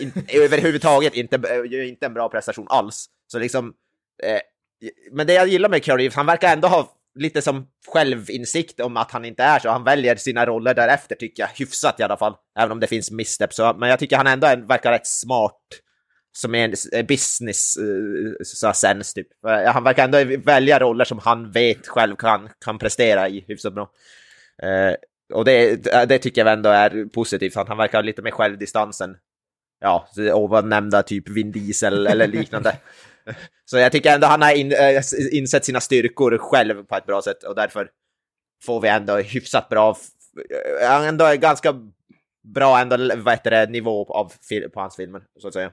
In, 0.00 0.12
överhuvudtaget 0.42 1.14
inte, 1.14 1.36
eh, 1.36 1.72
gör 1.72 1.82
inte 1.82 2.06
en 2.06 2.14
bra 2.14 2.28
prestation 2.28 2.66
alls. 2.68 3.06
Så 3.26 3.38
liksom, 3.38 3.72
Eh, 4.22 4.40
men 5.12 5.26
det 5.26 5.32
jag 5.34 5.48
gillar 5.48 5.68
med 5.68 5.84
Keanu 5.84 6.02
Reeves, 6.02 6.16
han 6.16 6.26
verkar 6.26 6.52
ändå 6.52 6.68
ha 6.68 6.94
lite 7.14 7.42
som 7.42 7.66
självinsikt 7.88 8.80
om 8.80 8.96
att 8.96 9.10
han 9.10 9.24
inte 9.24 9.42
är 9.42 9.58
så. 9.58 9.68
Han 9.68 9.84
väljer 9.84 10.16
sina 10.16 10.46
roller 10.46 10.74
därefter 10.74 11.14
tycker 11.16 11.42
jag, 11.42 11.48
hyfsat 11.48 12.00
i 12.00 12.02
alla 12.02 12.16
fall. 12.16 12.34
Även 12.58 12.72
om 12.72 12.80
det 12.80 12.86
finns 12.86 13.10
misstep. 13.10 13.52
Så, 13.52 13.74
men 13.78 13.88
jag 13.88 13.98
tycker 13.98 14.16
han 14.16 14.26
ändå 14.26 14.46
är, 14.46 14.56
verkar 14.56 14.92
rätt 14.92 15.06
smart. 15.06 15.60
Som 16.36 16.54
är 16.54 16.74
en 16.92 17.06
business 17.06 17.76
eh, 17.76 18.44
så 18.44 18.72
sens 18.72 19.14
typ. 19.14 19.26
Eh, 19.46 19.72
han 19.72 19.84
verkar 19.84 20.04
ändå 20.04 20.36
välja 20.44 20.78
roller 20.78 21.04
som 21.04 21.18
han 21.18 21.50
vet 21.50 21.86
själv 21.86 22.16
kan, 22.16 22.48
kan 22.64 22.78
prestera 22.78 23.28
i 23.28 23.44
hyfsat 23.48 23.74
bra. 23.74 23.90
Eh, 24.62 24.94
och 25.34 25.44
det, 25.44 25.76
det 26.08 26.18
tycker 26.18 26.44
jag 26.44 26.52
ändå 26.52 26.70
är 26.70 27.04
positivt. 27.04 27.54
Han, 27.54 27.68
han 27.68 27.76
verkar 27.76 27.98
ha 27.98 28.02
lite 28.02 28.22
mer 28.22 28.30
självdistans 28.30 29.00
än 29.00 29.16
ja, 29.80 30.08
ovannämnda 30.32 31.02
typ 31.02 31.28
Vin 31.28 31.52
Diesel 31.52 32.06
eller 32.06 32.26
liknande. 32.26 32.76
Så 33.64 33.78
jag 33.78 33.92
tycker 33.92 34.14
ändå 34.14 34.26
han 34.26 34.42
har 34.42 34.52
in, 34.52 34.72
äh, 34.72 35.02
insett 35.32 35.64
sina 35.64 35.80
styrkor 35.80 36.38
själv 36.38 36.84
på 36.84 36.96
ett 36.96 37.06
bra 37.06 37.22
sätt 37.22 37.42
och 37.42 37.54
därför 37.54 37.90
får 38.64 38.80
vi 38.80 38.88
ändå 38.88 39.16
hyfsat 39.16 39.68
bra, 39.68 39.96
eh, 40.82 41.06
ändå 41.06 41.34
ganska 41.36 41.74
bra 42.54 42.80
ändå, 42.80 42.96
vad 43.16 43.34
heter 43.34 43.50
det, 43.50 43.66
nivå 43.66 44.12
av, 44.12 44.32
på 44.74 44.80
hans 44.80 44.96
filmer, 44.96 45.22
så 45.40 45.48
att 45.48 45.54
säga. 45.54 45.72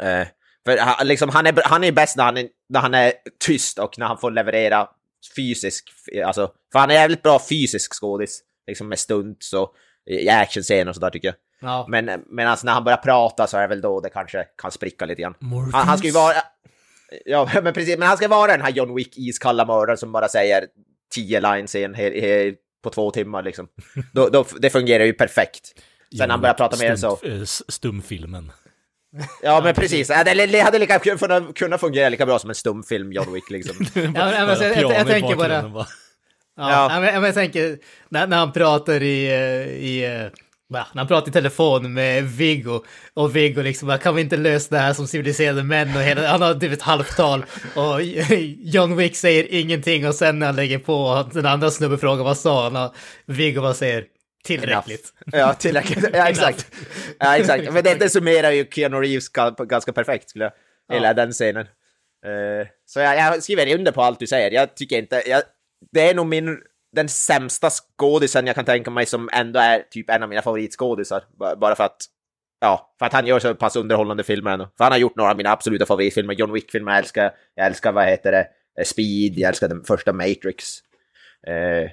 Eh, 0.00 0.28
för 0.64 0.78
han, 0.78 1.06
liksom, 1.06 1.28
han, 1.28 1.46
är, 1.46 1.62
han 1.64 1.84
är 1.84 1.92
bäst 1.92 2.16
när 2.16 2.24
han 2.24 2.36
är, 2.36 2.48
när 2.68 2.80
han 2.80 2.94
är 2.94 3.12
tyst 3.46 3.78
och 3.78 3.98
när 3.98 4.06
han 4.06 4.18
får 4.18 4.30
leverera 4.30 4.88
fysisk, 5.36 5.90
alltså, 6.24 6.52
för 6.72 6.78
han 6.78 6.90
är 6.90 6.94
jävligt 6.94 7.22
bra 7.22 7.40
fysisk 7.48 7.94
skådis, 7.94 8.42
liksom 8.66 8.88
med 8.88 8.98
stunts 8.98 9.52
och 9.52 9.74
i 10.10 10.28
actionscener 10.28 10.88
och 10.88 10.94
sådär 10.94 11.10
tycker 11.10 11.28
jag. 11.28 11.34
Ja. 11.60 11.86
Men, 11.88 12.24
men 12.26 12.48
alltså 12.48 12.66
när 12.66 12.72
han 12.72 12.84
börjar 12.84 12.96
prata 12.96 13.46
så 13.46 13.56
är 13.56 13.60
det 13.60 13.68
väl 13.68 13.80
då 13.80 14.00
det 14.00 14.10
kanske 14.10 14.44
kan 14.44 14.70
spricka 14.70 15.04
lite 15.04 15.22
grann. 15.22 15.34
Han, 15.72 15.88
han 15.88 15.98
ska 15.98 16.06
ju 16.06 16.12
vara... 16.12 16.34
Ja, 17.24 17.50
men 17.62 17.74
precis. 17.74 17.98
Men 17.98 18.08
han 18.08 18.16
ska 18.16 18.28
vara 18.28 18.52
den 18.52 18.62
här 18.62 18.70
John 18.70 18.94
Wick 18.94 19.18
iskalla 19.18 19.64
mördaren 19.64 19.98
som 19.98 20.12
bara 20.12 20.28
säger 20.28 20.66
tio 21.14 21.40
lines 21.40 21.74
i 21.74 21.84
en, 21.84 21.94
he, 21.94 22.20
he, 22.20 22.54
på 22.82 22.90
två 22.90 23.10
timmar 23.10 23.42
liksom. 23.42 23.68
Då, 24.12 24.28
då, 24.28 24.44
det 24.58 24.70
fungerar 24.70 25.04
ju 25.04 25.12
perfekt. 25.12 25.66
Sen 26.10 26.18
när 26.18 26.28
han 26.28 26.40
börjar 26.40 26.54
prata 26.54 26.76
mer 26.76 26.96
så... 26.96 27.16
Stum, 27.16 27.32
eh, 27.32 27.44
stumfilmen. 27.44 28.52
Ja, 29.42 29.60
men 29.64 29.74
precis. 29.74 30.08
Det, 30.08 30.60
hade 30.60 30.78
lika 30.78 30.98
kunnat, 31.54 31.80
fungera 31.80 32.08
lika 32.08 32.26
bra 32.26 32.38
som 32.38 32.50
en 32.50 32.54
stumfilm, 32.54 33.12
John 33.12 33.32
Wick 33.32 33.50
liksom. 33.50 33.86
Ja, 33.94 34.10
men, 34.12 34.50
alltså, 34.50 34.64
jag, 34.64 34.76
jag, 34.76 34.92
jag, 34.92 35.06
tänker 35.06 35.36
bara... 35.36 35.52
Ja, 35.52 35.86
Ja. 36.58 37.00
men 37.00 37.22
jag 37.22 37.34
tänker, 37.34 37.78
när, 38.08 38.26
när 38.26 38.36
han 38.36 38.52
pratar 38.52 39.02
i, 39.02 39.26
eh, 39.26 39.86
i 39.86 40.04
eh, 40.04 40.30
va, 40.68 40.86
han 40.94 41.08
pratar 41.08 41.28
i 41.28 41.32
telefon 41.32 41.94
med 41.94 42.24
Viggo 42.24 42.84
och 43.14 43.36
Viggo 43.36 43.62
liksom 43.62 43.88
bara, 43.88 43.98
kan 43.98 44.14
vi 44.14 44.22
inte 44.22 44.36
lösa 44.36 44.74
det 44.74 44.80
här 44.80 44.92
som 44.92 45.06
civiliserade 45.06 45.62
män 45.62 45.96
och 45.96 46.02
hela, 46.02 46.26
han 46.28 46.42
har 46.42 46.54
typ 46.54 46.72
ett 46.72 46.82
halvtal 46.82 47.44
och 47.74 48.02
John 48.58 48.96
Wick 48.96 49.16
säger 49.16 49.46
ingenting 49.50 50.06
och 50.08 50.14
sen 50.14 50.38
när 50.38 50.46
han 50.46 50.56
lägger 50.56 50.78
på 50.78 51.28
den 51.32 51.46
andra 51.46 51.70
snubben 51.70 51.98
frågar 51.98 52.24
vad 52.24 52.38
sa 52.38 52.62
han 52.64 52.76
och 52.76 52.94
Viggo 53.26 53.60
bara 53.60 53.74
säger 53.74 54.04
tillräckligt. 54.44 55.12
Ja, 55.26 55.54
tillräckligt. 55.54 56.04
Ja, 56.12 56.28
exakt. 56.30 56.66
Ja, 57.18 57.36
exakt. 57.36 57.72
Men 57.72 57.84
det, 57.84 57.94
det 57.94 58.10
summerar 58.10 58.50
ju 58.50 58.66
Keanu 58.70 58.96
Reeves 58.96 59.32
ga- 59.32 59.66
ganska 59.66 59.92
perfekt, 59.92 60.30
skulle 60.30 60.44
jag. 60.44 60.52
Hela 60.96 61.14
den 61.14 61.32
scenen. 61.32 61.66
Eh, 62.26 62.66
så 62.86 63.00
jag, 63.00 63.16
jag 63.18 63.42
skriver 63.42 63.74
under 63.74 63.92
på 63.92 64.02
allt 64.02 64.18
du 64.18 64.26
säger. 64.26 64.50
Jag 64.50 64.76
tycker 64.76 64.98
inte... 64.98 65.22
Jag, 65.26 65.42
det 65.92 66.08
är 66.10 66.14
nog 66.14 66.26
min... 66.26 66.58
Den 66.92 67.08
sämsta 67.08 67.70
skådisen 67.70 68.46
jag 68.46 68.54
kan 68.54 68.64
tänka 68.64 68.90
mig 68.90 69.06
som 69.06 69.28
ändå 69.32 69.60
är 69.60 69.82
typ 69.90 70.10
en 70.10 70.22
av 70.22 70.28
mina 70.28 70.42
favoritskådisar. 70.42 71.24
Bara 71.56 71.74
för 71.74 71.84
att... 71.84 71.96
Ja, 72.60 72.94
för 72.98 73.06
att 73.06 73.12
han 73.12 73.26
gör 73.26 73.38
så 73.38 73.54
pass 73.54 73.76
underhållande 73.76 74.24
filmer 74.24 74.50
ändå. 74.50 74.68
För 74.76 74.84
han 74.84 74.92
har 74.92 74.98
gjort 74.98 75.16
några 75.16 75.30
av 75.30 75.36
mina 75.36 75.50
absoluta 75.50 75.86
favoritfilmer. 75.86 76.34
John 76.34 76.52
Wick-filmer 76.52 76.92
jag 76.92 76.98
älskar. 76.98 77.32
Jag 77.54 77.66
älskar, 77.66 77.92
vad 77.92 78.06
heter 78.06 78.32
det? 78.32 78.48
Speed. 78.84 79.38
Jag 79.38 79.48
älskar 79.48 79.68
den 79.68 79.84
första 79.84 80.12
Matrix. 80.12 80.64
Eh, 81.46 81.90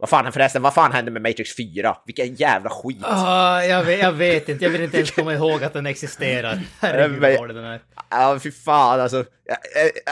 vad 0.00 0.08
fan 0.08 0.32
förresten, 0.32 0.62
vad 0.62 0.74
fan 0.74 0.92
hände 0.92 1.10
med 1.10 1.22
Matrix 1.22 1.56
4? 1.56 1.96
Vilken 2.06 2.34
jävla 2.34 2.70
skit! 2.70 2.98
Ah, 3.02 3.62
jag, 3.62 3.84
vet, 3.84 4.00
jag 4.00 4.12
vet 4.12 4.48
inte, 4.48 4.64
jag 4.64 4.70
vill 4.70 4.82
inte 4.82 4.96
ens 4.96 5.10
komma 5.10 5.34
ihåg 5.34 5.64
att 5.64 5.72
den 5.72 5.86
existerar. 5.86 6.60
Herregud 6.80 7.20
vad 7.20 7.36
dålig 7.36 7.56
den 7.56 7.64
är. 7.64 7.80
Ja, 8.10 8.38
fy 8.42 8.50
fan 8.50 9.00
alltså. 9.00 9.24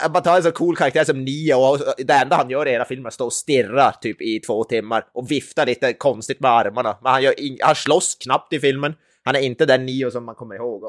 Att 0.03 0.13
man 0.13 0.23
tar 0.23 0.37
en 0.37 0.43
så 0.43 0.51
cool 0.51 0.75
karaktär 0.75 1.03
som 1.03 1.25
Neo 1.25 1.57
och 1.59 1.79
det 1.97 2.13
enda 2.13 2.35
han 2.35 2.49
gör 2.49 2.67
i 2.67 2.71
hela 2.71 2.85
filmen 2.85 3.05
är 3.05 3.07
att 3.07 3.13
stå 3.13 3.25
och 3.25 3.33
stirra 3.33 3.91
typ 3.91 4.21
i 4.21 4.39
två 4.39 4.63
timmar 4.63 5.03
och 5.13 5.31
vifta 5.31 5.65
lite 5.65 5.93
konstigt 5.93 6.39
med 6.39 6.51
armarna. 6.51 6.97
Men 7.03 7.11
han, 7.11 7.21
gör 7.23 7.33
ing- 7.33 7.59
han 7.61 7.75
slåss 7.75 8.15
knappt 8.23 8.53
i 8.53 8.59
filmen. 8.59 8.93
Han 9.23 9.35
är 9.35 9.39
inte 9.39 9.65
den 9.65 9.85
Neo 9.85 10.11
som 10.11 10.25
man 10.25 10.35
kommer 10.35 10.55
ihåg. 10.55 10.83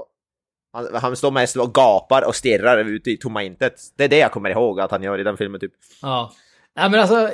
Han, 0.73 0.88
han 0.95 1.17
står 1.17 1.31
mest 1.31 1.57
och 1.57 1.75
gapar 1.75 2.26
och 2.26 2.37
stirrar 2.37 2.78
ut 2.78 3.07
i 3.07 3.17
tomma 3.17 3.43
intet. 3.43 3.75
Det 3.97 4.05
är 4.05 4.09
det 4.09 4.19
jag 4.19 4.33
kommer 4.33 4.50
ihåg 4.50 4.81
att 4.81 4.90
han 4.90 5.02
gör 5.02 5.21
i 5.21 5.23
den 5.23 5.37
filmen 5.37 5.61
typ. 5.61 5.73
Ja. 6.02 6.33
Nej 6.78 6.90
men 6.90 7.00
alltså, 7.00 7.30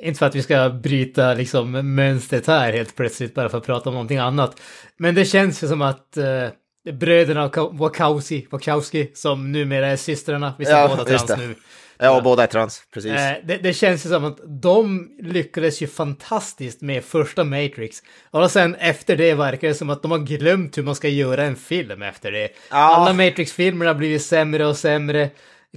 inte 0.00 0.18
för 0.18 0.26
att 0.26 0.34
vi 0.34 0.42
ska 0.42 0.68
bryta 0.68 1.34
liksom 1.34 1.94
mönstret 1.94 2.46
här 2.46 2.72
helt 2.72 2.96
plötsligt 2.96 3.34
bara 3.34 3.48
för 3.48 3.58
att 3.58 3.66
prata 3.66 3.88
om 3.88 3.94
någonting 3.94 4.18
annat. 4.18 4.60
Men 4.96 5.14
det 5.14 5.24
känns 5.24 5.64
ju 5.64 5.68
som 5.68 5.82
att 5.82 6.16
eh, 6.16 6.48
bröderna 6.92 7.50
Wachowski, 7.72 8.46
Wachowski 8.50 9.10
som 9.14 9.52
numera 9.52 9.86
är 9.86 9.96
systrarna. 9.96 10.54
Vi 10.58 10.64
ser 10.64 10.72
Ja, 10.72 10.88
båda 10.88 11.04
trans 11.04 11.26
det. 11.26 11.36
nu. 11.36 11.54
Ja, 11.98 12.20
båda 12.24 12.42
är 12.42 12.46
trans, 12.46 12.82
precis. 12.94 13.12
Eh, 13.12 13.32
det, 13.44 13.56
det 13.56 13.74
känns 13.74 14.06
ju 14.06 14.10
som 14.10 14.24
att 14.24 14.38
de 14.62 15.10
lyckades 15.20 15.82
ju 15.82 15.86
fantastiskt 15.86 16.80
med 16.80 17.04
första 17.04 17.44
Matrix. 17.44 17.98
Och 18.30 18.50
sen 18.50 18.74
efter 18.74 19.16
det 19.16 19.34
verkar 19.34 19.68
det 19.68 19.74
som 19.74 19.90
att 19.90 20.02
de 20.02 20.10
har 20.10 20.18
glömt 20.18 20.78
hur 20.78 20.82
man 20.82 20.94
ska 20.94 21.08
göra 21.08 21.42
en 21.44 21.56
film 21.56 22.02
efter 22.02 22.32
det. 22.32 22.48
Ja. 22.70 22.76
Alla 22.76 23.12
Matrix-filmer 23.12 23.86
har 23.86 23.94
blivit 23.94 24.22
sämre 24.22 24.66
och 24.66 24.76
sämre. 24.76 25.30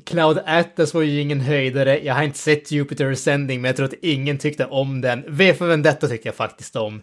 Cloud 0.05 0.39
Atlas 0.45 0.93
var 0.93 1.01
ju 1.01 1.21
ingen 1.21 1.41
höjdare. 1.41 1.99
Jag 2.03 2.13
har 2.13 2.23
inte 2.23 2.37
sett 2.37 2.71
Jupiter 2.71 3.11
Ascending, 3.11 3.61
men 3.61 3.69
jag 3.69 3.75
tror 3.75 3.85
att 3.85 3.93
ingen 4.01 4.37
tyckte 4.37 4.65
om 4.65 5.01
den. 5.01 5.23
V 5.27 5.53
för 5.53 5.67
Vendetta 5.67 6.07
tyckte 6.07 6.27
jag 6.27 6.35
faktiskt 6.35 6.75
om. 6.75 7.01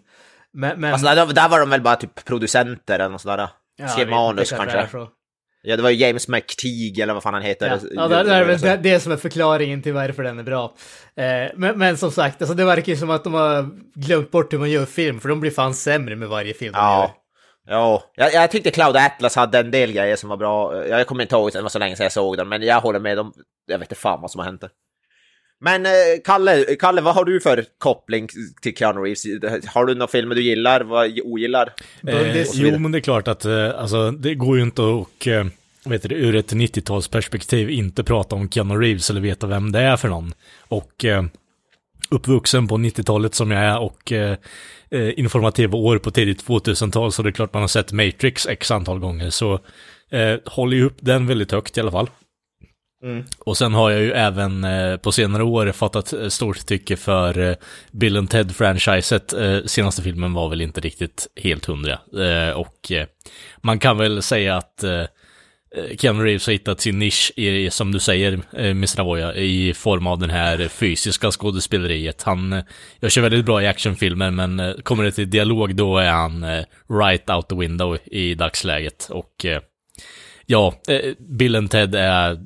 Men, 0.53 0.81
men 0.81 0.93
Alltså, 0.93 1.07
där, 1.15 1.27
där 1.27 1.49
var 1.49 1.61
de 1.61 1.71
väl 1.71 1.81
bara 1.81 1.97
typ 1.97 2.25
producenter 2.25 2.95
eller 2.95 3.09
något 3.09 3.21
sånt 3.21 3.37
där. 3.37 3.49
Ja, 3.77 3.89
Skrev 3.89 4.09
manus 4.09 4.51
kanske. 4.51 5.09
Ja, 5.65 5.77
det 5.77 5.83
var 5.83 5.91
ju 5.91 5.97
James 5.97 6.29
McTeague 6.29 7.03
eller 7.03 7.15
vad 7.15 7.23
fan 7.23 7.35
han 7.35 7.43
heter. 7.43 7.67
Ja, 7.67 7.79
ja 7.95 8.09
det, 8.09 8.23
det 8.23 8.35
är 8.35 8.59
det, 8.59 8.77
det 8.77 9.01
som 9.01 9.13
är 9.13 9.17
förklaringen 9.17 9.83
till 9.83 9.93
varför 9.93 10.23
den 10.23 10.39
är 10.39 10.43
bra. 10.43 10.75
Eh, 11.17 11.25
men, 11.57 11.79
men 11.79 11.97
som 11.97 12.11
sagt, 12.11 12.43
alltså 12.43 12.55
det 12.55 12.65
verkar 12.65 12.93
ju 12.93 12.99
som 12.99 13.11
att 13.11 13.25
de 13.25 13.35
har 13.35 13.69
glömt 13.95 14.31
bort 14.31 14.53
hur 14.53 14.59
man 14.59 14.71
gör 14.71 14.87
film, 14.87 15.21
för 15.21 15.29
de 15.29 15.41
blir 15.41 15.51
fan 15.51 15.75
sämre 15.75 16.17
med 16.17 16.29
varje 16.29 16.55
film 16.55 16.73
de 16.73 16.79
gör. 16.79 17.11
Ja. 17.73 18.02
Ja, 18.14 18.25
jag, 18.25 18.35
jag 18.35 18.50
tyckte 18.50 18.71
Cloud 18.71 18.97
Atlas 18.97 19.37
hade 19.37 19.59
en 19.59 19.71
del 19.71 19.93
grejer 19.93 20.17
som 20.17 20.29
var 20.29 20.37
bra. 20.37 20.87
Jag 20.87 21.07
kommer 21.07 21.23
inte 21.23 21.35
ihåg, 21.35 21.52
det 21.52 21.62
var 21.62 21.69
så 21.69 21.79
länge 21.79 21.97
sedan 21.97 22.05
jag 22.05 22.12
såg 22.12 22.37
den, 22.37 22.49
men 22.49 22.62
jag 22.62 22.81
håller 22.81 23.00
med 23.00 23.17
dem. 23.17 23.33
Jag 23.67 23.79
vet 23.79 23.91
inte 23.91 24.00
fan 24.00 24.21
vad 24.21 24.31
som 24.31 24.38
har 24.38 24.47
hänt 24.47 24.61
där. 24.61 24.71
Men 25.61 25.87
eh, 25.87 25.93
Kalle, 26.25 26.64
Kalle, 26.79 27.00
vad 27.00 27.14
har 27.14 27.25
du 27.25 27.41
för 27.41 27.64
koppling 27.79 28.29
till 28.62 28.76
Keanu 28.76 29.00
Reeves? 29.00 29.25
Har 29.67 29.85
du 29.85 29.95
några 29.95 30.11
filmer 30.11 30.35
du 30.35 30.43
gillar, 30.43 30.81
vad 30.81 31.21
ogillar? 31.25 31.73
Eh, 32.07 32.43
jo, 32.52 32.79
men 32.79 32.93
det 32.93 32.99
är 32.99 33.00
klart 33.00 33.29
att 33.29 33.45
eh, 33.45 33.81
alltså, 33.81 34.11
det 34.11 34.35
går 34.35 34.57
ju 34.57 34.62
inte 34.62 34.83
att, 34.83 35.26
vet 35.85 36.09
du, 36.09 36.14
ur 36.14 36.37
ett 36.37 36.52
90-talsperspektiv 36.52 37.69
inte 37.69 38.05
prata 38.05 38.35
om 38.35 38.50
Keanu 38.50 38.75
Reeves 38.75 39.11
eller 39.11 39.21
veta 39.21 39.47
vem 39.47 39.73
det 39.73 39.81
är 39.81 39.97
för 39.97 40.09
någon. 40.09 40.35
Och 40.69 41.05
eh, 41.05 41.25
uppvuxen 42.12 42.69
på 42.69 42.76
90-talet 42.76 43.35
som 43.35 43.50
jag 43.50 43.64
är 43.64 43.78
och 43.78 44.12
eh, 44.12 44.37
eh, 44.90 45.19
informativa 45.19 45.76
år 45.76 45.99
på 45.99 46.11
tidigt 46.11 46.45
2000-tal 46.45 47.12
så 47.12 47.23
det 47.23 47.28
är 47.28 47.33
klart 47.33 47.52
man 47.52 47.62
har 47.62 47.69
sett 47.69 47.92
Matrix 47.92 48.47
x 48.47 48.71
antal 48.71 48.99
gånger. 48.99 49.31
Så 49.31 49.54
eh, 50.11 50.37
håller 50.47 50.76
ju 50.76 50.85
upp 50.85 50.97
den 51.00 51.26
väldigt 51.26 51.52
högt 51.52 51.78
i 51.78 51.81
alla 51.81 51.90
fall. 51.90 52.11
Och 53.38 53.57
sen 53.57 53.75
har 53.75 53.90
jag 53.90 54.00
ju 54.00 54.12
även 54.12 54.64
eh, 54.64 54.97
på 54.97 55.12
senare 55.12 55.45
år 55.45 55.73
fattat 55.73 56.12
eh, 56.12 56.28
stort 56.28 56.66
tycke 56.66 56.97
för 56.97 57.38
eh, 57.38 57.54
Bill 57.90 58.16
and 58.16 58.31
Ted-franchiset. 58.31 59.33
Eh, 59.33 59.64
senaste 59.64 60.02
filmen 60.02 60.33
var 60.33 60.49
väl 60.49 60.61
inte 60.61 60.81
riktigt 60.81 61.26
helt 61.37 61.64
hundra. 61.64 61.99
Eh, 62.19 62.50
och 62.50 62.92
man 63.62 63.78
kan 63.78 63.99
väl 63.99 64.23
säga 64.23 64.57
att 64.57 64.85
Eh, 65.75 65.97
Keanu 65.97 66.25
Reeves 66.25 66.47
har 66.47 66.52
hittat 66.52 66.81
sin 66.81 66.99
nisch 66.99 67.33
i, 67.37 67.71
som 67.71 67.93
du 67.93 68.00
säger, 68.00 68.33
eh, 68.33 68.71
Mr. 68.71 69.00
Avoya, 69.00 69.35
i 69.35 69.75
form 69.75 70.07
av 70.07 70.19
den 70.19 70.31
här 70.31 70.69
fysiska 70.69 71.31
skådespeleriet. 71.31 72.23
Han 72.23 72.52
eh, 72.52 72.64
jag 73.00 73.12
kör 73.12 73.23
väldigt 73.23 73.45
bra 73.45 73.62
i 73.62 73.67
actionfilmer, 73.67 74.31
men 74.31 74.83
kommer 74.83 75.05
det 75.05 75.12
till 75.12 75.31
dialog 75.31 75.75
då 75.75 75.99
är 75.99 76.11
han 76.11 76.47
right 77.00 77.31
out 77.31 77.49
the 77.49 77.55
window 77.55 77.99
i 78.05 78.35
dagsläget. 78.35 79.09
Och 79.11 79.47
ja, 80.47 80.75
Bill 81.19 81.57
and 81.57 81.71
Ted 81.71 81.95
är 81.95 82.38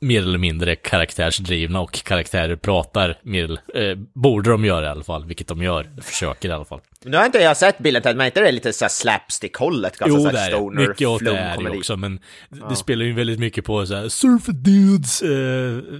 mer 0.00 0.22
eller 0.22 0.38
mindre 0.38 0.76
karaktärsdrivna 0.76 1.80
och 1.80 1.92
karaktärer 1.92 2.56
pratar 2.56 3.18
mer, 3.22 3.50
eh, 3.74 3.96
borde 4.14 4.50
de 4.50 4.64
göra 4.64 4.86
i 4.86 4.88
alla 4.88 5.04
fall, 5.04 5.24
vilket 5.24 5.48
de 5.48 5.62
gör, 5.62 5.86
försöker 6.02 6.48
i 6.48 6.52
alla 6.52 6.64
fall. 6.64 6.80
Nu 7.04 7.16
har 7.16 7.26
inte 7.26 7.38
jag 7.38 7.56
sett 7.56 7.78
Ted, 7.78 8.02
men 8.16 8.20
är 8.20 8.26
inte 8.26 8.40
det 8.40 8.52
lite 8.52 8.72
så 8.72 8.84
här 8.84 8.90
slapstick-hållet? 8.90 9.98
Ganska 9.98 10.18
jo, 10.18 10.30
så 10.30 10.36
här 10.36 10.46
är 10.46 10.52
stoner, 10.52 10.88
Mycket 10.88 11.08
åt 11.08 11.24
det 11.24 11.36
är 11.36 11.58
det 11.58 11.70
också, 11.70 11.96
men 11.96 12.20
det 12.68 12.76
spelar 12.76 13.04
ju 13.04 13.12
väldigt 13.12 13.38
mycket 13.38 13.64
på 13.64 13.86
så 13.86 13.94
här 13.94 14.08
surfer 14.08 14.52
dudes, 14.52 15.22
eh, 15.22 15.30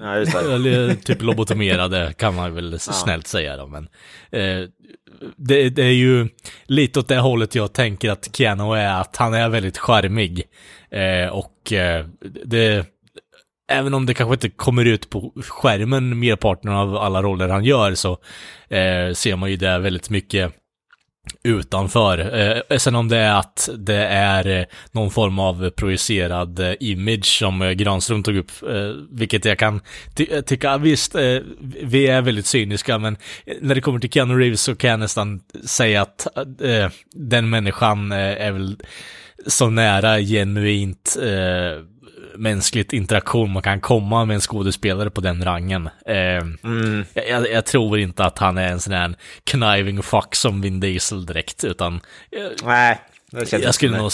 Ja, 0.00 0.40
eller 0.54 0.94
typ 0.94 1.22
lobotomerade 1.22 2.14
kan 2.18 2.34
man 2.34 2.54
väl 2.54 2.78
snällt 2.78 3.26
säga 3.26 3.56
då, 3.56 3.66
men 3.66 3.88
eh, 4.30 4.68
det, 5.36 5.70
det 5.70 5.84
är 5.84 5.92
ju 5.92 6.28
lite 6.66 6.98
åt 7.00 7.08
det 7.08 7.18
hållet 7.18 7.54
jag 7.54 7.72
tänker 7.72 8.10
att 8.10 8.36
Keanu 8.36 8.74
är, 8.74 9.00
att 9.00 9.16
han 9.16 9.34
är 9.34 9.48
väldigt 9.48 9.78
charmig. 9.78 10.42
Eh, 10.90 11.28
och 11.28 11.72
eh, 11.72 12.06
det, 12.44 12.86
även 13.70 13.94
om 13.94 14.06
det 14.06 14.14
kanske 14.14 14.34
inte 14.34 14.50
kommer 14.50 14.84
ut 14.84 15.10
på 15.10 15.32
skärmen 15.48 16.18
merparten 16.18 16.70
av 16.72 16.96
alla 16.96 17.22
roller 17.22 17.48
han 17.48 17.64
gör 17.64 17.94
så 17.94 18.12
eh, 18.68 19.14
ser 19.14 19.36
man 19.36 19.50
ju 19.50 19.56
det 19.56 19.78
väldigt 19.78 20.10
mycket 20.10 20.52
utanför. 21.44 22.38
Eh, 22.68 22.78
sen 22.78 22.94
om 22.94 23.08
det 23.08 23.16
är 23.16 23.38
att 23.38 23.68
det 23.78 24.06
är 24.06 24.46
eh, 24.46 24.64
någon 24.92 25.10
form 25.10 25.38
av 25.38 25.70
projicerad 25.70 26.58
eh, 26.58 26.72
image 26.80 27.38
som 27.38 27.62
eh, 27.62 27.70
Granström 27.70 28.22
tog 28.22 28.36
upp, 28.36 28.50
eh, 28.62 28.92
vilket 29.10 29.44
jag 29.44 29.58
kan 29.58 29.80
ty- 30.14 30.42
tycka, 30.42 30.78
visst, 30.78 31.14
eh, 31.14 31.38
vi 31.82 32.06
är 32.06 32.22
väldigt 32.22 32.46
cyniska, 32.46 32.98
men 32.98 33.16
eh, 33.46 33.56
när 33.60 33.74
det 33.74 33.80
kommer 33.80 34.00
till 34.00 34.10
Keanu 34.10 34.38
Reeves 34.38 34.62
så 34.62 34.76
kan 34.76 34.90
jag 34.90 35.00
nästan 35.00 35.40
säga 35.66 36.02
att 36.02 36.26
eh, 36.62 36.90
den 37.12 37.50
människan 37.50 38.12
eh, 38.12 38.18
är 38.18 38.52
väl 38.52 38.76
så 39.46 39.70
nära 39.70 40.18
genuint 40.20 41.16
eh, 41.22 41.84
mänskligt 42.36 42.92
interaktion 42.92 43.50
man 43.52 43.62
kan 43.62 43.80
komma 43.80 44.24
med 44.24 44.34
en 44.34 44.40
skådespelare 44.40 45.10
på 45.10 45.20
den 45.20 45.44
rangen. 45.44 45.88
Eh, 46.06 46.14
jag, 47.14 47.28
jag, 47.28 47.50
jag 47.50 47.66
tror 47.66 47.98
inte 47.98 48.24
att 48.24 48.38
han 48.38 48.58
är 48.58 48.68
en 48.68 48.80
sån 48.80 48.92
här 48.92 49.14
kniving 49.44 50.02
fuck 50.02 50.34
som 50.34 50.60
Vin 50.60 50.80
Diesel 50.80 51.26
direkt, 51.26 51.64
utan 51.64 52.00
Nej, 52.64 52.98
jag 53.50 53.74
skulle 53.74 53.98
nog 53.98 54.12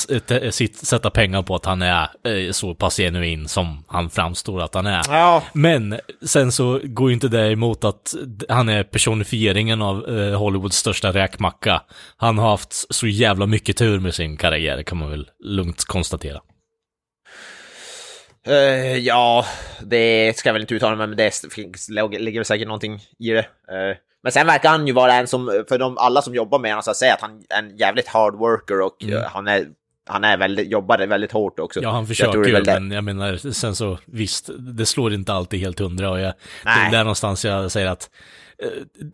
sätta 0.73 1.11
pengar 1.11 1.43
på 1.43 1.55
att 1.55 1.65
han 1.65 1.83
är 1.83 2.09
eh, 2.25 2.53
så 2.53 2.75
pass 2.75 2.97
genuin 2.97 3.49
som 3.49 3.85
han 3.87 4.11
framstår 4.11 4.63
att 4.63 4.75
han 4.75 4.87
är. 4.87 5.03
Ja, 5.09 5.43
Men 5.53 6.01
sen 6.27 6.53
så 6.53 6.81
går 6.85 7.09
ju 7.11 7.15
inte 7.15 7.29
det 7.29 7.53
emot 7.53 7.85
att 7.85 8.15
han 8.49 8.69
är 8.69 8.83
personifieringen 8.83 9.83
av 9.83 10.19
eh, 10.19 10.39
Hollywoods 10.39 10.77
största 10.77 11.13
räkmacka. 11.13 11.83
Han 12.17 12.39
har 12.39 12.51
haft 12.51 12.95
så 12.95 13.07
jävla 13.07 13.47
mycket 13.47 13.77
tur 13.77 14.01
med 14.01 14.15
sin 14.15 14.37
karriär, 14.37 14.83
kan 14.83 14.99
man 14.99 15.11
väl 15.11 15.29
lugnt 15.45 15.85
konstatera. 15.85 16.41
Eh, 18.47 18.97
ja, 18.97 19.45
det 19.83 20.37
ska 20.37 20.49
jag 20.49 20.53
väl 20.53 20.63
inte 20.63 20.75
uttala 20.75 20.97
mig 20.97 21.07
men 21.07 21.17
det 21.17 21.53
finns, 21.53 21.89
ligger 21.89 22.45
säkert 22.45 22.69
någonting 22.69 23.01
i 23.19 23.31
det. 23.31 23.39
Eh, 23.39 23.97
men 24.23 24.33
sen 24.33 24.47
verkar 24.47 24.69
han 24.69 24.87
ju 24.87 24.93
vara 24.93 25.15
en 25.15 25.27
som, 25.27 25.65
för 25.69 25.79
de, 25.79 25.99
alla 25.99 26.23
som 26.23 26.35
jobbar 26.35 26.59
med 26.59 26.71
honom, 26.71 26.83
så 26.83 26.91
att 26.91 26.97
säga 26.97 27.15
att 27.15 27.21
han 27.21 27.43
är 27.49 27.59
en 27.59 27.77
jävligt 27.77 28.09
hard 28.09 28.35
worker 28.35 28.81
och 28.81 29.05
eh, 29.05 29.23
han 29.25 29.49
är 29.49 29.67
han 30.09 30.25
är 30.25 30.37
väldigt, 30.37 30.71
jobbar 30.71 31.07
väldigt 31.07 31.33
hårt 31.33 31.59
också. 31.59 31.81
Ja, 31.83 31.91
han 31.91 32.07
försöker 32.07 32.39
det 32.39 32.49
ju, 32.49 32.53
väl 32.53 32.65
det. 32.65 32.81
men 32.81 32.91
jag 32.91 33.05
menar, 33.05 33.53
sen 33.53 33.75
så 33.75 33.99
visst, 34.07 34.51
det 34.59 34.87
slår 34.87 35.13
inte 35.13 35.33
alltid 35.33 35.61
helt 35.61 35.79
hundra 35.79 36.11
och 36.11 36.21
jag, 36.21 36.27
det 36.27 36.35
Nej. 36.65 36.87
är 36.87 36.91
där 36.91 36.99
någonstans 36.99 37.45
jag 37.45 37.73
säger 37.73 37.87
att 37.87 38.11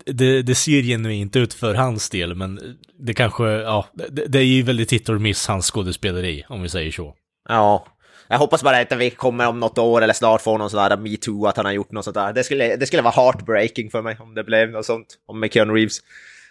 det, 0.07 0.43
det 0.43 0.55
ser 0.55 0.83
genuint 0.83 1.37
ut 1.37 1.55
för 1.55 1.75
hans 1.75 2.11
del, 2.11 2.35
men 2.35 2.77
det 2.99 3.15
kanske, 3.15 3.45
ja, 3.45 3.87
det, 3.93 4.27
det 4.27 4.39
är 4.39 4.45
ju 4.45 4.63
väldigt 4.63 4.93
hit 4.93 5.09
och 5.09 5.21
miss 5.21 5.49
hans 5.49 5.71
skådespeleri, 5.71 6.45
om 6.49 6.63
vi 6.63 6.69
säger 6.69 6.91
så. 6.91 7.15
Ja. 7.49 7.87
Jag 8.33 8.39
hoppas 8.39 8.63
bara 8.63 8.79
att 8.79 8.93
vi 8.93 9.11
kommer 9.11 9.49
om 9.49 9.61
något 9.61 9.79
år 9.79 10.03
eller 10.03 10.15
snart 10.15 10.41
få 10.41 10.59
någon 10.59 10.71
sån 10.71 10.89
där 10.89 10.97
metoo, 10.97 11.47
att 11.47 11.57
han 11.57 11.67
har 11.67 11.73
gjort 11.73 11.93
något 11.93 12.05
sånt 12.05 12.15
där. 12.15 12.33
Det 12.33 12.45
skulle, 12.45 12.77
det 12.77 12.87
skulle 12.87 13.03
vara 13.03 13.15
heartbreaking 13.15 13.91
för 13.91 14.03
mig 14.03 14.17
om 14.21 14.35
det 14.35 14.45
blev 14.45 14.71
något 14.71 14.87
sånt. 14.87 15.07
Om 15.27 15.41
med 15.41 15.53
Keanu 15.53 15.73
Reeves. 15.73 15.99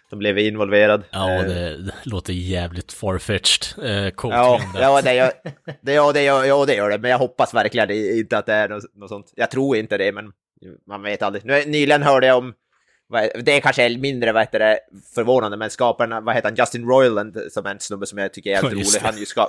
Som 0.10 0.20
blev 0.20 0.38
involverad. 0.38 1.04
Ja, 1.12 1.32
Eh, 1.32 1.44
det, 1.44 1.84
det 1.84 1.94
låter 2.04 2.34
jävligt 2.34 2.94
farfetched. 2.94 3.86
Eh, 3.86 4.13
Ja, 4.24 4.62
ja, 4.80 5.02
det 5.02 5.13
gör, 5.13 5.32
det, 5.82 5.94
ja, 5.94 6.12
det, 6.12 6.24
gör, 6.24 6.44
ja, 6.44 6.65
det 6.65 6.76
gör 6.76 6.89
det, 6.89 6.98
men 6.98 7.12
jag 7.12 7.17
hoppas 7.17 7.54
verkligen 7.54 7.88
det, 7.88 8.17
inte 8.17 8.38
att 8.38 8.46
det 8.46 8.54
är 8.54 8.70
något, 8.70 8.96
något 8.96 9.10
sånt. 9.10 9.34
Jag 9.36 9.52
tror 9.52 9.78
inte 9.78 9.98
det, 9.98 10.12
men 10.12 10.32
man 10.88 11.04
vet 11.04 11.22
aldrig. 11.22 11.46
Nu, 11.46 11.65
nyligen 11.65 12.04
hörde 12.04 12.28
jag 12.28 12.38
om, 12.38 12.54
det 13.44 13.52
är 13.52 13.60
kanske 13.60 13.98
mindre 13.98 14.32
vad 14.32 14.41
heter 14.41 14.60
det, 14.60 14.80
förvånande, 15.15 15.58
men 15.58 15.70
skaparen, 15.70 16.26
vad 16.26 16.36
heter 16.36 16.50
han, 16.50 16.56
Justin 16.56 16.86
Roiland, 16.86 17.38
som 17.52 17.65
är 17.65 17.72
en 17.72 17.80
snubbe 17.80 18.06
som 18.06 18.17
jag 18.17 18.34
tycker 18.34 18.50
är 18.50 18.56
just 18.56 18.74
rolig. 18.74 18.88
det. 18.94 19.08
Han 19.08 19.17
ju 19.17 19.26
ska, 19.26 19.48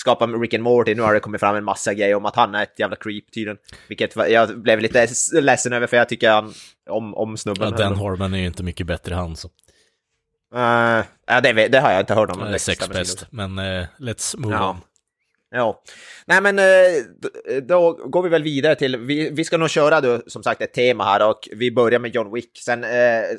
skapar 0.00 0.26
med 0.26 0.40
Rick 0.40 0.54
and 0.54 0.62
Morty, 0.62 0.94
nu 0.94 1.02
har 1.02 1.14
det 1.14 1.20
kommit 1.20 1.40
fram 1.40 1.56
en 1.56 1.64
massa 1.64 1.94
grejer 1.94 2.14
om 2.14 2.26
att 2.26 2.36
han 2.36 2.54
är 2.54 2.62
ett 2.62 2.78
jävla 2.78 2.96
creep 2.96 3.24
tydligen. 3.34 3.58
Vilket 3.88 4.16
jag 4.16 4.60
blev 4.62 4.80
lite 4.80 5.06
ledsen 5.40 5.72
över, 5.72 5.86
för 5.86 5.96
jag 5.96 6.08
tycker 6.08 6.30
han 6.30 6.54
om, 6.90 7.14
om 7.14 7.36
snubben. 7.36 7.68
Ja, 7.70 7.76
Dan 7.76 7.96
Harmon 7.96 8.34
är 8.34 8.38
ju 8.38 8.46
inte 8.46 8.62
mycket 8.62 8.86
bättre 8.86 9.14
han 9.14 9.36
så. 9.36 9.48
Eh, 10.54 11.04
ja, 11.26 11.40
det, 11.42 11.68
det 11.68 11.80
har 11.80 11.90
jag 11.92 12.00
inte 12.00 12.14
hört 12.14 12.30
om. 12.30 12.52
Det 12.52 12.58
sex 12.58 12.88
bäst, 12.88 13.26
men 13.30 13.58
eh, 13.58 13.86
let's 13.98 14.36
move 14.38 14.54
Ja. 14.54 14.70
on. 14.70 14.76
Ja. 15.50 15.82
Nej 16.26 16.40
men 16.40 16.58
eh, 16.58 17.62
då 17.62 17.92
går 17.92 18.22
vi 18.22 18.28
väl 18.28 18.42
vidare 18.42 18.74
till, 18.74 18.96
vi, 18.96 19.30
vi 19.30 19.44
ska 19.44 19.56
nog 19.56 19.70
köra 19.70 20.00
då 20.00 20.22
som 20.26 20.42
sagt 20.42 20.62
ett 20.62 20.72
tema 20.74 21.04
här 21.04 21.28
och 21.28 21.48
vi 21.52 21.72
börjar 21.72 22.00
med 22.00 22.14
John 22.14 22.32
Wick. 22.32 22.58
Sen 22.58 22.84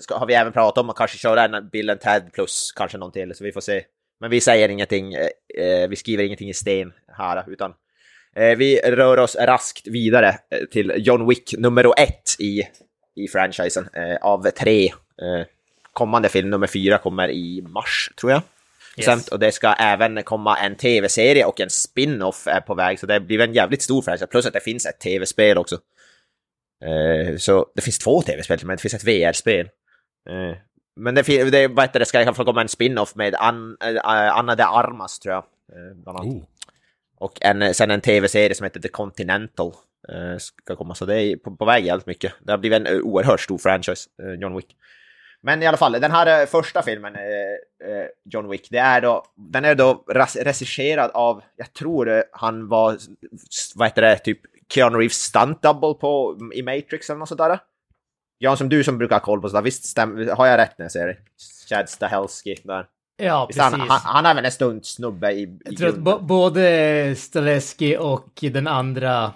ska, 0.02 0.18
har 0.18 0.26
vi 0.26 0.34
även 0.34 0.54
pratat 0.54 0.78
om 0.82 0.90
att 0.90 0.96
kanske 0.96 1.18
köra 1.18 1.44
en 1.44 1.70
Bill 1.70 1.90
and 1.90 2.00
Ted 2.00 2.34
plus 2.34 2.72
kanske 2.76 2.98
någon 2.98 3.12
till, 3.12 3.36
så 3.36 3.44
vi 3.44 3.52
får 3.52 3.62
se. 3.62 3.84
Men 4.22 4.30
vi 4.30 4.42
säger 4.42 4.70
ingenting, 4.70 5.14
eh, 5.14 5.28
eh, 5.58 5.90
vi 5.90 5.96
skriver 5.96 6.24
ingenting 6.24 6.50
i 6.50 6.54
sten 6.54 6.94
här, 7.18 7.44
utan 7.48 7.74
eh, 8.36 8.58
vi 8.58 8.80
rör 8.80 9.20
oss 9.20 9.36
raskt 9.36 9.88
vidare 9.88 10.38
till 10.72 10.94
John 10.98 11.28
Wick 11.28 11.54
nummer 11.58 12.00
ett 12.00 12.36
i, 12.40 12.62
i 13.16 13.28
franchisen 13.28 13.90
av 14.22 14.50
tre. 14.50 14.90
Kommande 15.94 16.30
film 16.30 16.50
nummer 16.50 16.68
fyra 16.68 16.98
kommer 16.98 17.32
i 17.32 17.62
mars, 17.62 18.12
tror 18.20 18.32
jag. 18.32 18.42
bestämt 18.96 19.28
och 19.28 19.40
det 19.40 19.52
ska 19.52 19.74
även 19.74 20.24
komma 20.24 20.58
en 20.58 20.76
tv-serie 20.76 21.46
och 21.46 21.60
en 21.60 21.70
spin-off 21.70 22.48
är 22.48 22.62
på 22.62 22.76
väg, 22.76 23.00
så 23.00 23.06
det 23.06 23.20
blir 23.20 23.40
en 23.40 23.54
jävligt 23.54 23.82
stor 23.82 24.02
franchise. 24.02 24.28
Plus 24.28 24.46
att 24.46 24.54
det 24.54 24.60
finns 24.60 24.86
ett 24.86 25.00
tv-spel 25.00 25.58
också. 25.58 25.78
Så 27.38 27.66
det 27.76 27.82
finns 27.82 28.00
två 28.00 28.22
tv-spel, 28.22 28.60
men 28.64 28.76
det 28.76 28.82
finns 28.82 28.94
ett 28.94 29.04
VR-spel. 29.04 29.70
Eh, 31.02 31.04
men 31.04 31.16
det, 31.16 31.52
det, 31.52 31.68
vad 31.68 31.84
heter 31.84 32.00
det 32.00 32.06
ska 32.06 32.34
fall 32.34 32.46
komma 32.46 32.62
en 32.62 32.68
spin-off 32.68 33.16
med 33.16 33.36
An, 33.36 33.78
äh, 33.84 34.38
Anna 34.38 34.56
de 34.56 34.64
Armas, 34.64 35.20
tror 35.20 35.34
jag. 35.34 35.44
Eh, 35.44 35.96
bland 35.96 36.20
annat. 36.20 36.34
Oh. 36.34 36.44
Och 37.18 37.38
en, 37.42 37.74
sen 37.74 37.92
en 37.92 38.02
tv-serie 38.02 38.56
som 38.56 38.64
heter 38.64 38.80
The 38.80 38.88
Continental 38.88 39.74
eh, 40.10 40.38
ska 40.38 40.76
komma, 40.76 40.96
så 40.96 41.06
det 41.06 41.22
är 41.22 41.36
på, 41.36 41.56
på 41.56 41.66
väg 41.66 41.86
jävligt 41.86 42.08
mycket. 42.08 42.34
Det 42.40 42.52
har 42.52 42.58
blivit 42.58 42.80
en 42.80 42.88
eh, 42.88 43.02
oerhört 43.02 43.40
stor 43.40 43.58
franchise, 43.58 44.10
eh, 44.24 44.34
John 44.34 44.56
Wick. 44.56 44.76
Men 45.44 45.64
i 45.64 45.68
alla 45.68 45.78
fall, 45.78 45.92
den 45.92 46.12
här 46.12 46.42
eh, 46.42 46.46
första 46.46 46.82
filmen, 46.82 47.16
eh, 47.16 47.90
eh, 47.90 48.08
John 48.26 48.50
Wick, 48.50 48.68
det 48.72 48.78
är 48.78 49.02
då, 49.02 49.24
den 49.36 49.66
är 49.66 49.76
då 49.76 50.04
regisserad 50.36 51.12
av, 51.14 51.44
jag 51.56 51.74
tror 51.74 52.10
eh, 52.10 52.24
han 52.32 52.68
var, 52.68 52.98
vad 53.76 53.88
heter 53.88 54.02
det, 54.02 54.18
typ 54.18 54.40
Keanu 54.74 54.98
Reeves 54.98 55.18
stunt 55.18 55.62
double 55.62 55.94
på, 55.94 56.38
i 56.54 56.64
Matrix 56.64 57.10
eller 57.10 57.20
något 57.20 57.30
sånt 57.30 57.38
där. 57.38 57.60
Jan, 58.44 58.58
som 58.58 58.70
du 58.70 58.84
som 58.84 58.98
brukar 58.98 59.16
ha 59.16 59.20
koll 59.20 59.42
på 59.42 59.50
sådär, 59.50 59.62
visst 59.62 59.86
stäm, 59.86 60.30
har 60.38 60.46
jag 60.48 60.58
rätt 60.58 60.78
när 60.78 60.84
jag 60.84 60.92
säger 60.92 61.08
det? 61.08 61.18
Chad 61.70 61.90
Stahelski 61.90 62.56
där. 62.64 62.86
Ja, 63.18 63.46
Visst, 63.46 63.60
han, 63.60 63.72
precis. 63.72 63.90
han, 63.90 64.00
han 64.04 64.26
är 64.26 64.34
väl 64.36 64.46
en 64.46 64.52
stunt 64.52 64.86
snubbe 64.86 65.32
i, 65.32 65.42
i 65.42 65.60
Jag 65.66 65.78
tror 65.78 65.90
att 65.90 65.96
grunden. 65.96 66.28
både 66.28 67.16
Staleski 67.18 67.98
och 67.98 68.28
den 68.42 68.68
andra... 68.68 69.32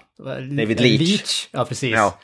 David 0.58 0.80
Leach. 0.80 1.48
Ja, 1.52 1.64
precis. 1.64 1.94
Ja. 1.94 2.18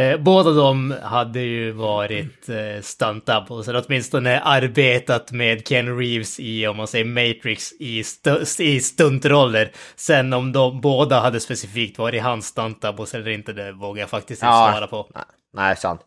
Eh, 0.00 0.18
båda 0.20 0.50
de 0.50 0.94
hade 1.02 1.40
ju 1.40 1.70
varit 1.72 2.48
eh, 2.48 2.82
stunt 2.82 3.26
doubles, 3.26 3.68
eller 3.68 3.84
åtminstone 3.86 4.40
arbetat 4.40 5.32
med 5.32 5.68
Ken 5.68 5.98
Reeves 5.98 6.40
i, 6.40 6.66
om 6.66 6.76
man 6.76 6.86
säger 6.88 7.04
Matrix, 7.04 7.72
i, 7.72 8.02
stu- 8.02 8.62
i 8.62 8.80
stuntroller. 8.80 9.70
Sen 9.96 10.32
om 10.32 10.52
de 10.52 10.80
båda 10.80 11.20
hade 11.20 11.40
specifikt 11.40 11.98
varit 11.98 12.22
hans 12.22 12.46
stunt 12.46 12.82
doubles 12.82 13.14
eller 13.14 13.28
inte, 13.30 13.52
det 13.52 13.72
vågar 13.72 14.00
jag 14.00 14.10
faktiskt 14.10 14.42
inte 14.42 14.46
Ja. 14.54 14.70
svara 14.72 14.86
på. 14.86 15.10
Nej, 15.14 15.24
nej, 15.52 15.76
sant. 15.76 16.00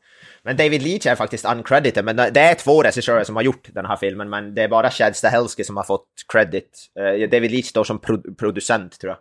Men 0.44 0.58
David 0.58 0.82
Leach 0.82 1.06
är 1.06 1.16
faktiskt 1.16 1.46
uncredited, 1.46 2.06
men 2.06 2.16
det 2.16 2.40
är 2.40 2.54
två 2.54 2.84
regissörer 2.84 3.24
som 3.24 3.36
har 3.36 3.44
gjort 3.44 3.68
den 3.74 3.86
här 3.86 3.96
filmen, 3.96 4.30
men 4.30 4.56
det 4.56 4.62
är 4.64 4.68
bara 4.68 4.90
Chad 4.92 5.16
Stahelski 5.16 5.64
som 5.64 5.78
har 5.78 5.84
fått 5.84 6.08
credit. 6.34 6.70
Eh, 7.00 7.30
David 7.30 7.52
Leach 7.52 7.66
står 7.66 7.84
som 7.84 8.00
pro- 8.00 8.36
producent, 8.40 9.00
tror 9.00 9.14
jag. 9.14 9.20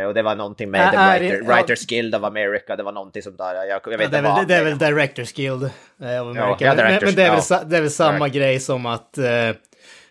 Eh, 0.00 0.06
och 0.06 0.14
det 0.14 0.22
var 0.22 0.34
någonting 0.36 0.70
med 0.70 0.90
The 0.90 0.96
Writer, 0.96 1.42
ja. 1.48 1.54
Writers 1.56 1.86
Guild 1.86 2.14
of 2.14 2.22
America, 2.24 2.76
det 2.76 2.82
var 2.82 2.92
någonting 2.92 3.22
sånt 3.22 3.38
där. 3.38 3.54
Jag, 3.54 3.80
jag 3.84 3.98
vet 3.98 4.00
Ja, 4.00 4.04
inte 4.04 4.10
det, 4.10 4.18
är 4.18 4.22
väl, 4.22 4.32
vad. 4.32 4.48
det 4.48 4.54
är 4.54 4.64
väl 4.64 4.78
Directors 4.78 5.32
Guild 5.32 5.62
eh, 5.62 5.68
of 6.22 6.36
America. 6.36 6.56
ja, 6.64 6.74
men, 6.74 6.98
men 7.04 7.14
det 7.14 7.22
är 7.22 7.30
väl, 7.30 7.40
ja. 7.50 7.62
det 7.66 7.76
är 7.76 7.80
väl 7.80 7.90
samma 7.90 8.18
Correct. 8.18 8.34
grej 8.34 8.60
som 8.60 8.86
att, 8.86 9.18
eh, 9.18 9.50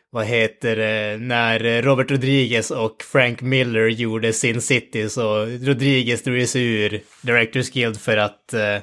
vad 0.10 0.26
heter 0.26 0.76
det, 0.76 1.18
när 1.20 1.66
eh, 1.66 1.82
Robert 1.82 2.12
Rodriguez 2.12 2.72
och 2.72 3.04
Frank 3.12 3.42
Miller 3.42 3.88
gjorde 3.88 4.34
Sin 4.34 4.62
City 4.62 5.10
så 5.10 5.46
Rodriguez 5.46 6.24
drog 6.24 6.48
sig 6.48 6.64
ur 6.84 7.02
Directors 7.22 7.70
Guild 7.72 8.00
för 8.02 8.18
att 8.18 8.54
eh, 8.54 8.78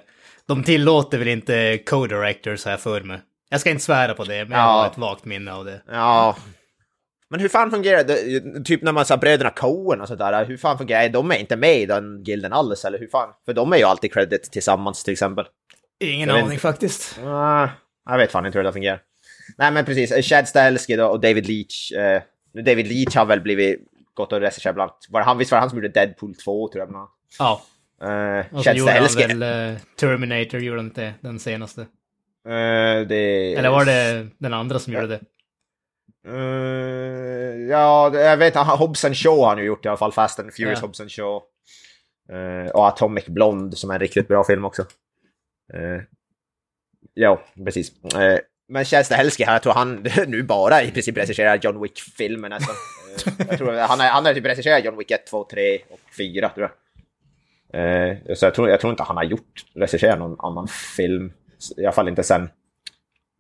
de 0.49 0.63
tillåter 0.65 1.19
väl 1.19 1.29
inte 1.29 1.79
co-directors 1.87 2.65
här 2.67 2.77
för 2.77 3.01
mig. 3.01 3.21
Jag 3.51 3.61
ska 3.61 3.71
inte 3.71 3.83
svära 3.85 4.15
på 4.15 4.25
det, 4.25 4.45
men 4.45 4.59
jag 4.59 4.67
Ja. 4.69 4.73
har 4.73 4.87
ett 4.87 4.99
vagt 4.99 5.25
minne 5.25 5.53
av 5.53 5.65
det. 5.65 5.83
Ja. 5.91 6.37
Men 7.31 7.41
hur 7.41 7.49
fan 7.49 7.71
fungerar 7.71 8.05
det? 8.05 8.65
Typ 8.65 8.83
när 8.83 8.93
man 8.93 9.05
sa 9.07 9.17
bröderna 9.17 9.51
Coen 9.51 10.01
och 10.01 10.09
sådär, 10.09 10.45
hur 10.45 10.57
fan 10.57 10.79
fungerar 10.79 11.03
det? 11.03 11.09
De 11.09 11.31
är 11.31 11.37
inte 11.37 11.57
med 11.57 11.77
i 11.81 11.87
den 11.87 12.23
gilden 12.25 12.53
alls, 12.53 12.85
eller 12.85 12.99
hur 12.99 13.07
fan? 13.09 13.29
För 13.45 13.53
de 13.53 13.73
är 13.73 13.77
ju 13.77 13.85
alltid 13.85 14.13
credit 14.13 14.43
tillsammans 14.53 15.05
till 15.05 15.13
exempel. 15.13 15.47
Ingen 16.01 16.29
Jag 16.29 16.39
aning 16.39 16.51
inte. 16.51 16.61
faktiskt. 16.61 17.19
Ah, 17.25 17.69
jag 18.11 18.19
vet 18.19 18.33
fan 18.33 18.47
inte 18.47 18.59
hur 18.59 18.65
det 18.65 18.73
fungerar. 18.73 19.01
Nej 19.59 19.73
men 19.73 19.85
precis, 19.85 20.27
Chad 20.29 20.49
Stahelski 20.49 21.01
och 21.01 21.21
David 21.21 21.47
Leach. 21.49 21.93
Eh, 21.93 22.23
David 22.65 22.87
Leach 22.89 23.17
har 23.17 23.25
väl 23.27 23.41
blivit 23.41 23.81
gått 24.15 24.33
och 24.33 24.41
regisserat 24.41 24.75
bland 24.75 24.91
annat. 24.91 25.07
Var 25.09 25.21
det 25.21 25.27
han, 25.27 25.39
visst 25.39 25.51
var 25.51 25.57
det 25.57 25.61
han 25.61 25.71
som 25.71 25.79
gjorde 25.79 25.89
Deadpool 25.89 26.35
2 26.35 26.69
tror 26.69 26.85
jag. 26.85 27.09
Ja, 27.39 27.63
Eh, 28.03 28.57
och 28.57 28.65
så 28.65 28.71
gjorde 28.71 28.93
han 28.93 29.09
väl 29.17 29.43
eh, 29.43 29.81
Terminator, 29.97 30.61
gjorde 30.61 30.79
han 30.79 30.87
inte 30.87 31.15
den 31.21 31.39
senaste? 31.39 31.81
Eh, 31.81 33.07
det... 33.09 33.55
Eller 33.55 33.71
var 33.71 33.85
det 33.85 34.27
den 34.39 34.55
andra 34.55 34.79
som 34.79 34.93
gjorde 34.93 35.07
det? 35.07 35.21
Eh, 36.27 37.69
ja, 37.71 38.15
jag 38.15 38.37
vet 38.37 38.57
and 38.57 39.17
Shaw 39.17 39.41
har 39.41 39.49
han 39.49 39.59
ju 39.59 39.65
gjort 39.65 39.85
i 39.85 39.89
alla 39.89 39.97
fall, 39.97 40.13
Fast 40.13 40.41
and 40.41 40.55
Furious 40.55 40.79
Ja. 40.79 40.87
Hobbs 40.87 41.01
and 41.01 41.11
Shaw. 41.11 41.41
Eh, 42.33 42.71
och 42.71 42.89
Atomic 42.89 43.27
Blonde 43.27 43.77
som 43.77 43.91
är 43.91 43.95
en 43.95 44.01
riktigt 44.01 44.29
bra 44.29 44.45
film 44.45 44.65
också. 44.65 44.83
Eh, 45.75 46.03
ja, 47.15 47.43
precis. 47.65 47.93
Uh, 48.15 48.39
men 48.69 48.85
Chad 48.85 49.07
Stahelski 49.07 49.45
här, 49.45 49.53
jag 49.53 49.63
tror 49.63 49.73
han 49.73 50.07
nu 50.27 50.43
bara 50.43 50.83
i 50.83 50.91
princip 50.91 51.17
regisserar 51.17 51.59
John 51.63 51.83
Wick-filmer 51.83 52.49
nästan. 52.49 52.75
Eh, 53.27 53.47
jag 53.49 53.59
tror 53.59 53.73
han, 53.73 54.01
är, 54.01 54.09
han 54.09 54.27
har 54.27 54.35
typ 54.35 54.45
regisserat 54.45 54.85
John 54.85 54.99
Wick 54.99 55.11
1, 55.11 55.27
2, 55.27 55.45
3 55.51 55.79
och 55.91 56.01
4 56.17 56.49
tror 56.49 56.63
jag. 56.63 56.71
Eh, 57.73 58.35
så 58.35 58.47
jag 58.47 58.55
tror, 58.55 58.69
jag 58.69 58.81
tror 58.81 58.91
inte 58.91 59.03
han 59.03 59.17
har 59.17 59.25
gjort, 59.25 59.65
regisserat 59.75 60.19
någon 60.19 60.41
annan 60.41 60.69
film. 60.97 61.33
I 61.77 61.85
alla 61.85 61.93
fall 61.93 62.09
inte 62.09 62.23
sen 62.23 62.49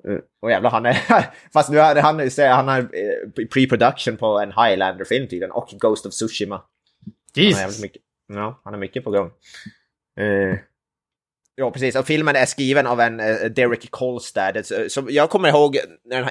Uh, 0.09 0.19
och 0.43 0.51
jävlar, 0.51 0.71
han 0.71 0.87
är... 0.87 0.97
Fast 1.53 1.71
nu 1.71 1.79
är 1.79 2.03
han, 2.03 2.19
han 2.57 2.69
är 2.69 2.81
eh, 2.81 3.47
pre-production 3.47 4.17
på 4.17 4.39
en 4.39 4.53
Highlander-film 4.53 5.27
tydligen, 5.27 5.51
och 5.51 5.69
Ghost 5.81 6.07
of 6.07 6.13
Tsushima. 6.13 6.55
Han 6.55 6.65
har 7.35 7.43
jävligt 7.43 7.67
Jesus. 7.67 7.83
mycket, 7.83 8.03
ja, 8.27 8.61
han 8.65 8.75
är 8.75 8.79
mycket 8.79 9.05
på 9.05 9.11
gång. 9.11 9.31
Eh, 10.21 10.59
ja, 11.55 11.71
precis. 11.71 11.97
Och 11.97 12.07
filmen 12.07 12.37
är 12.37 12.47
skriven 12.47 12.87
av 12.87 13.01
en 13.01 13.21
eh, 13.21 13.37
Derek 13.37 13.91
Kolstad. 13.91 14.53
Så 14.89 15.07
jag 15.09 15.31
kommer 15.31 15.49
ihåg 15.49 15.77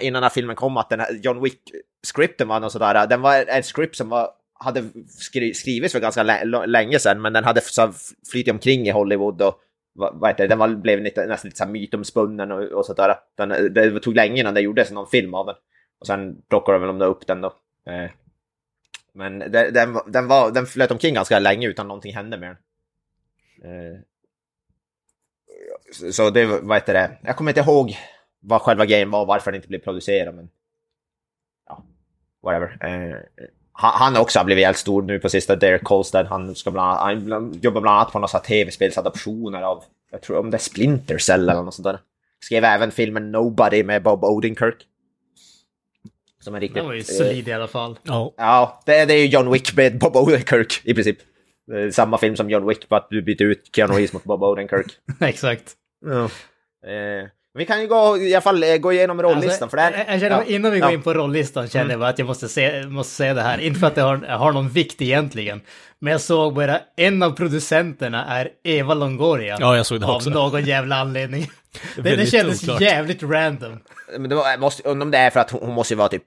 innan 0.02 0.14
den 0.14 0.24
här 0.24 0.30
filmen 0.30 0.56
kom 0.56 0.78
att 0.78 0.90
den 0.90 1.00
här 1.00 1.20
John 1.24 1.44
Wick-skripten 1.44 2.48
var 2.48 2.60
något 2.60 2.72
sådär. 2.72 3.08
Den 3.08 3.22
var 3.22 3.46
en 3.48 3.64
script 3.64 3.96
som 3.96 4.10
var, 4.10 4.30
hade 4.60 4.84
skri, 5.08 5.54
skrivits 5.54 5.94
för 5.94 6.00
ganska 6.00 6.24
länge 6.66 7.00
sedan, 7.00 7.22
men 7.22 7.34
den 7.34 7.44
hade 7.44 7.62
så 7.62 7.94
flyttit 8.32 8.52
omkring 8.54 8.88
i 8.88 8.92
Hollywood 8.92 9.42
och 9.42 9.62
vad, 9.94 10.28
heter 10.30 10.44
det, 10.44 10.48
den 10.48 10.60
var, 10.60 10.68
blev 10.76 11.02
lite, 11.02 11.26
nästan 11.26 11.48
lite 11.50 11.58
så 11.58 11.64
här 11.64 11.72
mytomspunnen 11.72 12.52
och, 12.52 12.64
och 12.64 12.86
sådär. 12.86 13.16
Den, 13.36 13.74
det 13.74 14.00
tog 14.00 14.16
länge 14.16 14.40
innan 14.42 14.54
det 14.54 14.62
gjordes 14.62 14.92
någon 14.92 15.08
film 15.08 15.34
av 15.34 15.46
den. 15.46 15.56
Och 16.00 16.08
sen 16.08 16.42
plockade 16.50 16.86
de 16.88 16.98
väl 17.00 17.08
upp 17.08 17.28
den 17.28 17.42
då. 17.42 17.54
Eh, 17.88 18.10
men 19.14 19.40
det, 19.40 19.72
den, 19.72 19.98
den, 20.08 20.28
var, 20.28 20.52
den 20.52 20.66
flöt 20.66 20.92
omkring 20.92 21.14
ganska 21.14 21.40
länge 21.40 21.68
utan 21.68 21.88
någonting 21.88 22.16
hände 22.16 22.38
med 22.38 22.56
den. 23.60 23.72
Eh, 23.72 24.00
så- 25.92 26.12
så 26.12 26.30
det, 26.30 26.46
vad 26.46 26.78
heter 26.78 26.94
det, 26.94 27.18
jag 27.24 27.36
kommer 27.38 27.52
inte 27.52 27.62
ihåg 27.72 27.98
vad 28.40 28.62
själva 28.62 28.86
grejen 28.86 29.12
var, 29.12 29.26
varför 29.26 29.52
den 29.52 29.56
inte 29.60 29.68
blev 29.68 29.80
producerad, 29.80 30.36
men 30.36 30.50
ja, 31.68 31.84
whatever. 32.44 32.78
Eh, 32.82 33.46
han, 33.78 33.92
han 33.94 34.16
har 34.16 34.22
också 34.22 34.44
blivit 34.44 34.66
helt 34.66 34.78
stor 34.78 35.02
nu 35.02 35.20
på 35.20 35.30
sista, 35.30 35.56
Derek 35.56 35.84
Kolstad. 35.84 36.24
Han, 36.24 36.56
ska 36.56 36.72
bland, 36.72 36.90
annat- 36.90 37.02
han 37.02 37.26
bland- 37.26 37.64
jobbar 37.66 37.82
bland 37.82 37.98
annat 37.98 38.12
på 38.12 38.20
några 38.20 38.40
tv-spelsadaptioner 38.40 39.62
av, 39.62 39.84
jag 40.12 40.22
tror 40.22 40.38
om 40.38 40.52
det 40.52 40.58
är 40.58 40.60
Splinter 40.60 41.18
Cell 41.18 41.50
eller 41.50 41.62
något 41.64 41.74
sånt 41.76 41.84
där. 41.84 42.00
Skrev 42.44 42.64
även 42.64 42.92
filmen 42.92 43.32
Nobody 43.32 43.84
med 43.84 44.04
Bob 44.04 44.24
Odenkirk. 44.24 44.76
Som 46.40 46.56
är 46.56 46.60
riktigt... 46.60 46.76
Den 46.76 46.86
var 46.86 46.94
ju 46.94 47.00
eh, 47.00 47.04
solid 47.06 47.48
i 47.48 47.54
alla 47.54 47.68
fall. 47.68 48.00
Ja, 48.04 48.34
Ja, 48.38 48.82
det, 48.86 49.06
det 49.06 49.14
är 49.14 49.18
ju 49.20 49.26
John 49.28 49.52
Wick 49.52 49.76
med 49.76 50.00
Bob 50.00 50.16
Odenkirk 50.16 50.82
i 50.84 50.94
princip. 50.94 51.18
Samma 51.92 52.18
film 52.18 52.36
som 52.36 52.50
John 52.50 52.68
Wick, 52.68 52.90
bara 52.90 53.00
att 53.00 53.10
du 53.10 53.22
byter 53.22 53.42
ut 53.44 53.70
Keanu 53.76 53.94
Reeves 53.94 54.14
mot 54.14 54.24
Bob 54.24 54.44
Odenkirk. 54.44 54.86
Exakt. 55.20 55.74
Ja. 56.06 56.24
Eh, 56.90 57.30
vi 57.58 57.66
kan 57.66 57.82
ju 57.82 57.88
gå, 57.88 58.18
i 58.18 58.34
alla 58.34 58.42
fall 58.42 58.64
eh, 58.64 58.78
gå 58.78 58.94
igenom 58.94 59.22
rollistan, 59.22 59.50
Alltså, 59.50 59.70
för 59.70 59.78
det 59.78 59.84
här... 59.84 60.06
jag, 60.08 60.20
känner, 60.20 60.30
ja, 60.30 60.44
innan 60.44 60.72
vi 60.72 60.80
går 60.80 60.90
ja. 60.90 60.94
in 60.94 61.02
på 61.02 61.14
rollistan 61.14 61.68
känner 61.68 61.90
jag 61.92 62.00
bara 62.00 62.10
att 62.10 62.20
jag 62.20 62.26
måste, 62.26 62.50
se, 62.50 62.86
måste 62.86 63.16
säga 63.16 63.34
det 63.34 63.42
här. 63.42 63.58
Inte 63.58 63.80
för 63.80 63.88
att 63.88 63.96
det 63.96 64.02
har, 64.02 64.18
har 64.18 64.52
någon 64.52 64.70
vikt 64.70 65.02
egentligen. 65.02 65.62
Men 66.00 66.12
jag 66.12 66.22
såg 66.22 66.54
bara 66.54 66.80
en 66.96 67.24
av 67.24 67.32
producenterna 67.32 68.26
är 68.26 68.50
Eva 68.64 68.94
Longoria. 68.94 69.58
Ja, 69.60 69.78
jag 69.78 69.86
såg 69.86 70.00
det 70.00 70.06
av 70.06 70.16
också. 70.16 70.30
någon 70.30 70.66
jävla 70.66 70.96
anledning. 70.96 71.50
det, 71.96 72.16
det 72.16 72.26
kändes 72.26 72.64
oklart. 72.64 72.82
jävligt 72.82 73.24
random. 73.24 73.80
Men 74.18 74.30
det 74.30 74.36
var, 74.36 74.58
måste, 74.58 74.90
undra 74.90 75.04
om 75.04 75.12
det 75.12 75.18
är 75.18 75.30
för 75.30 75.40
att 75.40 75.52
hon, 75.52 75.62
hon 75.62 75.74
måste 75.74 75.94
ju 75.94 75.98
vara 75.98 76.10
typ 76.10 76.24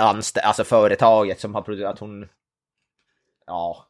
anställd, 0.00 0.46
alltså 0.46 0.64
företaget 0.64 1.40
som 1.40 1.54
har 1.54 1.62
producerat, 1.62 1.92
att 1.92 1.98
hon... 1.98 2.28
Ja. 3.46 3.86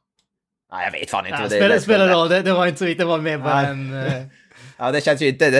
Nej, 0.72 0.84
jag 0.84 1.00
vet 1.00 1.10
fan 1.10 1.26
inte. 1.26 1.38
Ja, 1.42 1.60
vad 1.60 1.70
det, 1.70 1.80
spelar, 1.80 2.08
roll, 2.08 2.28
det, 2.28 2.42
det 2.42 2.52
var 2.52 2.66
inte 2.66 2.78
så 2.78 2.84
vitt, 2.84 2.98
det 2.98 3.04
var 3.04 3.18
med 3.18 3.42
bara 3.42 3.60
en 3.60 3.92
uh, 3.92 4.22
Ja, 4.76 4.92
det 4.92 5.00
känns 5.04 5.22
ju 5.22 5.28
inte... 5.28 5.50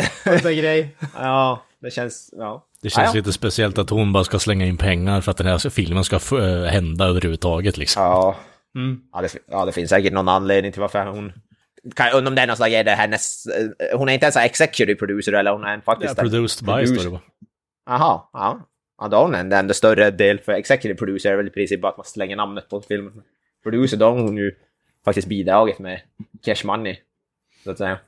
Det, 0.42 0.54
grej. 0.54 0.96
ja, 1.14 1.62
det 1.80 1.90
känns... 1.90 2.30
Ja. 2.32 2.66
det 2.82 2.90
känns 2.90 3.04
ja, 3.06 3.10
ja. 3.10 3.18
lite 3.18 3.32
speciellt 3.32 3.78
att 3.78 3.90
hon 3.90 4.12
bara 4.12 4.24
ska 4.24 4.38
slänga 4.38 4.66
in 4.66 4.76
pengar 4.76 5.20
för 5.20 5.30
att 5.30 5.36
den 5.36 5.46
här 5.46 5.70
filmen 5.70 6.04
ska 6.04 6.16
äh, 6.16 6.64
hända 6.64 7.04
överhuvudtaget 7.04 7.76
liksom. 7.76 8.02
Ja. 8.02 8.36
Mm. 8.74 9.00
Ja 9.12 9.20
det, 9.20 9.28
ja, 9.50 9.64
det 9.64 9.72
finns 9.72 9.90
säkert 9.90 10.12
någon 10.12 10.28
anledning 10.28 10.72
till 10.72 10.80
varför 10.80 11.06
hon... 11.06 11.32
Kan 11.94 12.06
jag 12.06 12.14
undra 12.16 12.28
om 12.28 12.34
det 12.34 12.42
är 12.42 12.46
någon 12.46 12.56
slags, 12.56 12.72
är 12.74 12.84
det 12.84 12.90
hennes... 12.90 13.46
eh, 13.46 13.98
Hon 13.98 14.08
är 14.08 14.12
inte 14.12 14.24
ens 14.26 14.36
en 14.36 14.42
executive 14.42 14.94
producer 14.98 15.32
eller 15.32 15.52
hon 15.52 15.64
är 15.64 15.74
en 15.74 15.82
Ja, 15.86 15.92
faktiskt... 15.92 16.18
en 16.18 16.30
produced 16.30 16.66
by 16.66 16.72
producer. 16.72 16.94
står 16.94 17.04
det 17.04 17.10
bara. 17.10 17.20
Jaha, 17.86 18.20
ja. 18.32 18.68
Ja, 19.00 19.08
då 19.08 19.16
har 19.16 19.24
hon 19.24 19.34
en 19.34 19.52
enda 19.52 19.74
större 19.74 20.10
del 20.10 20.38
för 20.40 20.52
executive 20.52 20.94
producer 20.98 21.32
är 21.32 21.36
väl 21.36 21.46
i 21.46 21.50
princip 21.50 21.80
bara 21.80 21.90
att 21.92 21.96
man 21.96 22.04
slänger 22.06 22.36
namnet 22.36 22.68
på 22.68 22.80
filmen. 22.80 23.12
Producer, 23.62 23.96
då 23.96 24.04
har 24.04 24.12
hon 24.12 24.36
ju 24.36 24.54
faktiskt 25.04 25.28
bidragit 25.28 25.78
med 25.78 26.00
cash 26.44 26.64
money, 26.64 26.96
så 27.64 27.70
att 27.70 27.78
säga. 27.78 27.98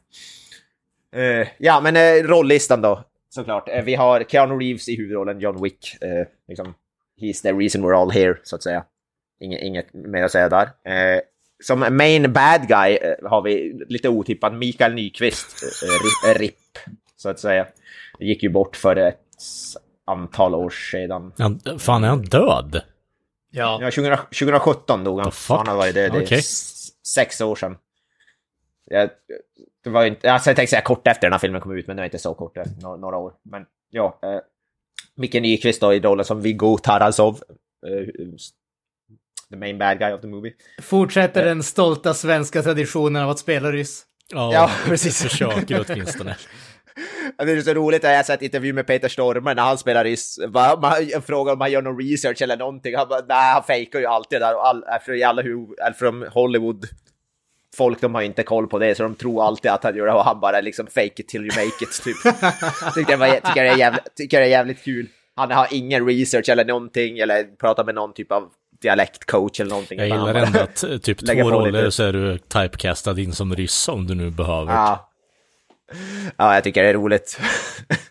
Eh, 1.17 1.49
ja, 1.59 1.81
men 1.81 1.97
uh, 1.97 2.29
rolllistan 2.29 2.81
då, 2.83 3.05
såklart. 3.29 3.69
Eh, 3.69 3.85
vi 3.85 3.95
har 3.95 4.25
Keanu 4.25 4.55
Reeves 4.59 4.89
i 4.89 4.97
huvudrollen, 4.97 5.41
John 5.41 5.63
Wick. 5.63 5.97
eh, 6.01 6.27
liksom. 6.49 6.75
he's 7.21 7.43
the 7.43 7.53
reason 7.53 7.85
we're 7.85 7.97
all 8.03 8.11
here, 8.11 8.39
så 8.43 8.57
att 8.57 8.63
säga. 8.63 8.85
Inget, 9.41 9.63
inget 9.63 9.95
mer 9.95 10.23
att 10.23 10.33
säga 10.33 10.49
där. 10.49 10.63
Eh, 10.65 11.21
som 11.65 11.97
main 11.97 12.33
bad 12.33 12.69
guy 12.69 12.97
eh, 12.97 13.29
har 13.31 13.43
vi 13.43 13.81
lite 13.89 14.09
otippat 14.09 14.55
Mikael 14.55 14.95
Nyqvist, 14.95 15.63
eh, 15.63 15.89
RIP, 16.33 16.41
RIP, 16.41 16.79
så 17.17 17.29
att 17.29 17.41
säga. 17.41 17.67
gick 18.19 18.43
ju 18.43 18.49
bort 18.49 18.77
för 18.77 18.97
ett 18.97 19.21
antal 20.07 20.55
år 20.55 20.71
sedan. 20.71 21.33
Han, 21.39 21.61
fan, 21.79 22.05
är 22.05 22.09
han 22.09 22.23
död? 22.23 22.83
Ja. 23.51 23.79
Ja, 23.83 23.91
20, 23.91 24.17
2017 24.17 25.05
dog 25.05 25.21
han. 25.21 25.33
Han 25.49 25.67
har 25.69 25.77
varit 25.77 25.95
död. 25.95 26.13
Det 26.13 26.19
är 26.19 26.23
Okej. 26.25 26.39
s- 26.39 26.89
sex 27.15 27.41
år 27.41 27.57
sedan. 27.57 27.77
Jag, 28.85 29.11
det 29.91 29.95
var 29.95 30.05
inte, 30.05 30.33
alltså 30.33 30.51
jag 30.51 30.57
tänkte 30.57 30.71
säga 30.71 30.83
kort 30.83 31.07
efter 31.07 31.27
den 31.27 31.33
här 31.33 31.39
filmen 31.39 31.61
kom 31.61 31.73
ut, 31.79 31.87
men 31.87 31.97
det 31.97 32.01
var 32.01 32.05
inte 32.05 32.19
så 32.19 32.35
kort, 32.35 32.57
några, 32.83 32.97
några 32.97 33.17
år. 33.17 33.33
Men 33.51 33.65
ja, 33.91 34.19
eh, 34.23 34.41
Micke 35.17 35.35
Nyqvist 35.35 35.81
då 35.81 35.95
i 35.95 36.01
rollen 36.01 36.25
som 36.25 36.41
Viggo 36.41 36.79
Tarasov. 36.79 37.35
Eh, 37.87 38.07
the 39.51 39.57
main 39.57 39.79
bad 39.79 39.99
guy 39.99 40.13
of 40.13 40.21
the 40.21 40.27
movie. 40.27 40.53
Fortsätter 40.83 41.45
den 41.45 41.63
stolta 41.63 42.15
svenska 42.15 42.63
traditionen 42.63 43.23
av 43.23 43.31
att 43.31 43.39
spela 43.39 43.73
ryss. 43.73 44.03
Ja, 44.33 44.53
Ja, 44.53 44.71
precis. 44.85 45.23
Försöker 45.23 45.85
åtminstone. 45.89 46.37
Det 47.39 47.53
är 47.53 47.61
så 47.61 47.75
roligt 47.75 48.05
att 48.05 48.11
jag 48.11 48.17
har 48.19 48.23
sett 48.23 48.43
intervju 48.43 48.73
med 48.73 48.87
Peter 48.87 49.09
Stormare 49.09 49.55
när 49.55 49.63
han 49.63 49.79
spelar 49.79 50.05
ryss. 50.05 50.39
Man- 50.53 51.09
Jag 51.09 51.25
frågar 51.25 51.53
om 51.53 51.61
han 51.61 51.71
gör 51.73 51.83
någon 51.83 51.99
research 52.11 52.43
eller 52.43 52.57
någonting. 52.57 52.97
Han 52.97 53.09
bara, 53.09 53.21
nej, 53.29 53.53
han 53.53 53.63
fejkar 53.63 53.99
ju 53.99 54.07
alltid 54.07 54.41
där. 54.41 54.55
Och 54.55 54.67
all, 54.67 54.85
för 55.07 55.13
i 55.15 55.23
alla 55.23 55.43
från 55.99 56.23
Hollywood, 56.29 56.87
folk 57.77 58.01
de 58.01 58.15
har 58.15 58.23
inte 58.23 58.43
koll 58.43 58.67
på 58.67 58.79
det, 58.79 58.95
så 58.95 59.03
de 59.03 59.15
tror 59.15 59.47
alltid 59.47 59.71
att 59.71 59.85
han 59.85 59.97
gör 59.97 60.07
det 60.07 60.13
och 60.13 60.25
han 60.25 60.41
bara 60.41 60.61
liksom 60.61 60.87
fake 60.87 61.13
it 61.17 61.29
till 61.29 61.41
you 61.41 61.51
make 61.57 61.85
it, 61.85 62.03
typ. 62.05 62.17
tycker, 62.95 63.13
jag 63.13 63.19
var, 63.19 63.29
tycker, 63.29 63.65
det 63.65 63.71
är 63.71 63.77
jävligt, 63.77 64.15
tycker 64.17 64.41
det 64.41 64.47
är 64.47 64.51
jävligt 64.51 64.85
kul. 64.85 65.09
Han 65.37 65.51
har 65.51 65.69
ingen 65.71 66.07
research 66.07 66.49
eller 66.49 66.65
någonting, 66.65 67.19
eller 67.19 67.45
pratar 67.45 67.85
med 67.85 67.95
någon 67.95 68.13
typ 68.13 68.33
av 68.33 68.49
dialektcoach 68.83 69.61
eller 69.61 69.71
någonting. 69.71 69.99
Jag 69.99 70.09
gillar 70.09 70.35
ändå 70.35 70.61
att 70.61 70.85
eh, 70.85 70.99
typ 70.99 71.27
två 71.27 71.51
roller 71.51 71.73
lite. 71.73 71.91
så 71.91 72.03
är 72.03 72.13
du 72.13 72.39
typecastad 72.39 73.21
in 73.21 73.33
som 73.33 73.57
ryss 73.57 73.89
om 73.89 74.07
du 74.07 74.15
nu 74.15 74.31
behöver. 74.31 74.73
Ja. 74.73 75.11
ja, 76.37 76.55
jag 76.55 76.65
tycker 76.65 76.83
det 76.83 76.89
är 76.89 76.95
roligt. 76.95 77.41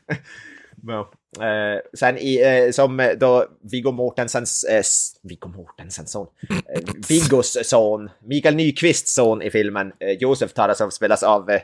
ja. 0.87 1.11
Eh, 1.41 1.79
sen 1.93 2.17
i, 2.17 2.41
eh, 2.41 2.71
som 2.71 2.99
eh, 2.99 3.11
då 3.11 3.45
Viggo 3.71 3.91
Mortensens, 3.91 4.63
eh, 4.63 4.83
Viggo 5.23 5.47
Mortensens 5.47 6.11
son, 6.11 6.27
eh, 6.49 6.81
Viggos 7.09 7.57
son, 7.63 8.09
Mikael 8.23 8.55
Nyqvists 8.55 9.13
son 9.13 9.41
i 9.41 9.49
filmen, 9.49 9.93
eh, 9.99 10.11
Josef 10.19 10.53
Tarasov 10.53 10.89
spelas 10.89 11.23
av 11.23 11.49
eh, 11.49 11.61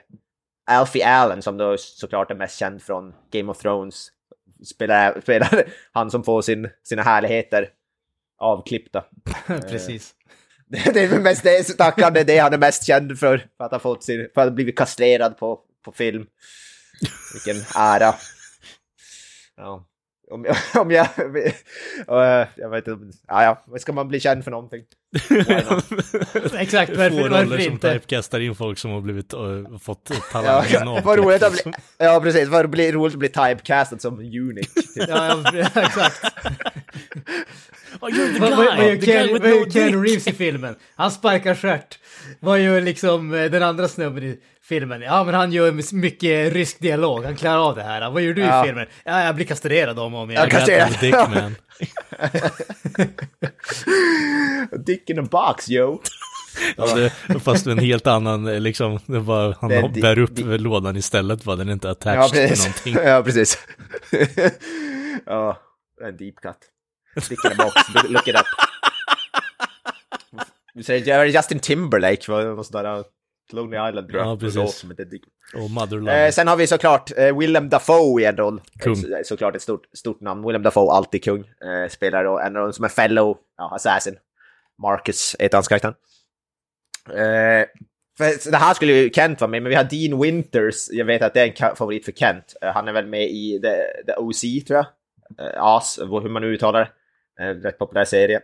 Alfie 0.71 1.07
Allen 1.07 1.41
som 1.41 1.57
då 1.57 1.77
såklart 1.77 2.31
är 2.31 2.35
mest 2.35 2.59
känd 2.59 2.81
från 2.81 3.13
Game 3.31 3.51
of 3.51 3.57
Thrones. 3.57 4.07
Spelar, 4.65 5.21
spelar 5.21 5.63
han 5.91 6.11
som 6.11 6.23
får 6.23 6.41
sin, 6.41 6.69
sina 6.83 7.01
härligheter 7.01 7.69
avklippta. 8.37 9.03
Precis. 9.47 10.15
Det 10.93 11.03
är 11.03 11.07
väl 11.07 11.21
mest 11.21 11.43
det, 11.43 11.67
stackarn, 11.67 12.13
det 12.13 12.19
är 12.19 12.23
det 12.23 12.37
han 12.37 12.53
är 12.53 12.57
mest 12.57 12.87
känd 12.87 13.19
för. 13.19 13.47
För 13.57 13.65
att 13.65 13.71
ha 13.71 13.79
fått 13.79 14.03
sin, 14.03 14.29
för 14.33 14.41
att 14.41 14.47
ha 14.47 14.55
blivit 14.55 14.77
kastrerad 14.77 15.37
på, 15.37 15.59
på 15.85 15.91
film. 15.91 16.25
Vilken 17.33 17.63
ära. 17.75 18.15
Ja. 19.61 19.87
Om 20.31 20.45
jag, 20.45 20.55
om 20.81 20.91
jag, 20.91 21.07
jag 22.55 22.69
vet 22.69 22.87
inte, 22.87 23.17
ja, 23.27 23.43
ja, 23.43 23.63
vad 23.65 23.81
ska 23.81 23.93
man 23.93 24.07
bli 24.07 24.19
känd 24.19 24.43
för 24.43 24.51
någonting? 24.51 24.83
Exakt, 26.59 26.97
varför, 26.97 27.17
roller 27.17 27.29
varför 27.29 27.63
som 27.63 27.73
inte? 27.73 27.93
typecastar 27.93 28.39
in 28.39 28.55
folk 28.55 28.77
som 28.77 28.91
har 28.91 29.01
blivit, 29.01 29.33
uh, 29.33 29.77
fått 29.77 30.09
Ja, 30.09 30.21
talangen 30.31 31.03
vad 31.03 31.19
roligt 31.19 31.43
att 31.43 31.53
bli, 31.53 31.73
ja 31.97 32.19
precis, 32.23 32.49
vad 32.49 32.75
roligt 32.75 33.13
att 33.13 33.19
bli 33.19 33.29
typecastad 33.29 33.99
som 33.99 34.19
unique. 34.19 34.81
Typ. 34.81 35.09
Ja, 35.09 35.43
ja, 35.53 35.81
exakt. 35.81 36.25
Oh, 38.01 38.09
you're 38.09 38.33
the 38.33 39.05
guy! 39.05 39.39
vad 39.39 39.49
gör 39.49 39.69
Keanu! 39.69 40.03
Reeves 40.03 40.27
i 40.27 40.33
filmen? 40.33 40.75
Han 40.95 41.11
sparkar 41.11 41.55
stjärt. 41.55 41.99
Vad 42.39 42.59
gör 42.59 42.81
liksom 42.81 43.33
eh, 43.33 43.51
den 43.51 43.63
andra 43.63 43.87
snubben 43.87 44.23
i 44.23 44.39
filmen? 44.71 45.01
Ja, 45.01 45.23
men 45.23 45.33
han 45.33 45.51
gör 45.51 45.95
mycket 45.95 46.53
rysk 46.53 46.79
dialog. 46.79 47.23
Han 47.25 47.35
klarar 47.35 47.67
av 47.69 47.75
det 47.75 47.83
här. 47.83 48.11
Vad 48.11 48.21
gör 48.21 48.33
du 48.33 48.41
Ja. 48.41 48.63
i 48.63 48.67
filmen? 48.67 48.87
Ja, 49.03 49.23
jag 49.25 49.35
blir 49.35 49.45
kastrerad 49.45 49.99
om 49.99 50.13
och 50.13 50.21
om 50.21 50.29
Jag 50.31 50.47
igen. 50.47 50.49
Got 50.49 50.67
kastrerad. 50.67 51.55
the 54.71 54.77
dick 54.77 55.09
in 55.09 55.19
a 55.19 55.27
box, 55.31 55.69
yo! 55.69 56.01
Ja, 56.77 56.95
det, 56.95 57.39
fast 57.39 57.67
en 57.67 57.79
helt 57.79 58.07
annan, 58.07 58.47
eh, 58.47 58.59
liksom, 58.59 58.99
det 59.05 59.19
var, 59.19 59.55
han 59.61 59.69
Det 59.69 59.75
är 59.75 60.01
bär 60.01 60.19
upp 60.19 60.35
di- 60.35 60.57
lådan 60.57 60.97
istället, 60.97 61.45
var 61.45 61.55
den 61.55 61.69
inte 61.69 61.87
Ja, 61.87 61.91
attached 61.91 62.31
till 62.31 62.47
precis. 62.49 62.65
någonting. 62.65 62.95
Ja, 63.11 63.23
precis. 63.23 63.57
ja, 65.25 65.57
det 65.97 66.03
är 66.03 66.09
en 66.09 66.17
deep 66.17 66.35
cut. 66.35 66.57
Dick 67.29 67.45
in 67.45 67.51
a 67.51 67.55
box, 67.57 67.75
look- 68.09 68.29
it 68.29 68.35
up. 68.35 68.45
Du 70.73 70.83
säger 70.83 71.07
ja, 71.07 71.25
Justin 71.25 71.59
Timberlake, 71.59 72.31
var 72.31 72.41
det 72.43 72.47
någon 72.49 72.65
sån 72.65 72.83
där 72.83 72.97
uh, 72.97 73.03
Lonely 73.53 73.89
Island 73.89 74.07
tror 74.09 74.19
jag. 74.21 74.27
Ja, 74.27 74.37
precis. 74.37 74.83
Och 75.55 75.69
Mother 75.71 75.97
Love. 75.97 76.25
Eh, 76.25 76.31
sen 76.31 76.47
har 76.47 76.55
vi 76.57 76.67
såklart 76.67 77.11
eh, 77.17 77.37
Willem 77.37 77.69
Dafoe 77.69 78.21
i 78.21 78.25
en 78.25 78.37
roll. 78.37 78.61
Kung. 78.79 78.93
Eh, 78.93 78.99
så- 78.99 79.23
såklart 79.23 79.55
ett 79.55 79.61
stort, 79.61 79.85
stort 79.93 80.21
namn. 80.21 80.47
Willem 80.47 80.63
Dafoe, 80.63 80.91
alltid 80.91 81.23
kung. 81.23 81.39
Eh, 81.39 81.89
spelar 81.89 82.23
då 82.23 82.39
en 82.39 82.53
dem 82.53 82.73
som 82.73 82.85
är 82.85 82.89
fellow 82.89 83.37
ja, 83.57 83.75
assassin. 83.75 84.17
Marcus 84.81 85.35
heter 85.39 85.57
hans 85.57 85.67
karaktär. 85.67 85.93
Eh, 87.09 87.65
för, 88.17 88.51
det 88.51 88.57
här 88.57 88.73
skulle 88.73 88.93
ju 88.93 89.09
Kent 89.09 89.41
vara 89.41 89.51
med, 89.51 89.61
men 89.63 89.69
vi 89.69 89.75
har 89.75 89.83
Dean 89.83 90.21
Winters. 90.21 90.87
Jag 90.91 91.05
vet 91.05 91.21
att 91.21 91.33
det 91.33 91.41
är 91.41 91.65
en 91.69 91.75
favorit 91.75 92.05
för 92.05 92.11
Kent. 92.11 92.55
Eh, 92.61 92.69
han 92.71 92.87
är 92.87 92.93
väl 92.93 93.07
med 93.07 93.23
i 93.29 93.59
The, 93.61 94.03
The 94.11 94.17
OC, 94.17 94.41
tror 94.67 94.77
jag. 94.77 94.85
Eh, 95.47 95.63
As, 95.63 95.99
hur 95.99 96.29
man 96.29 96.41
nu 96.41 96.47
uttalar 96.47 96.79
det. 97.37 97.43
Eh, 97.43 97.55
rätt 97.55 97.77
populär 97.77 98.05
serie. 98.05 98.41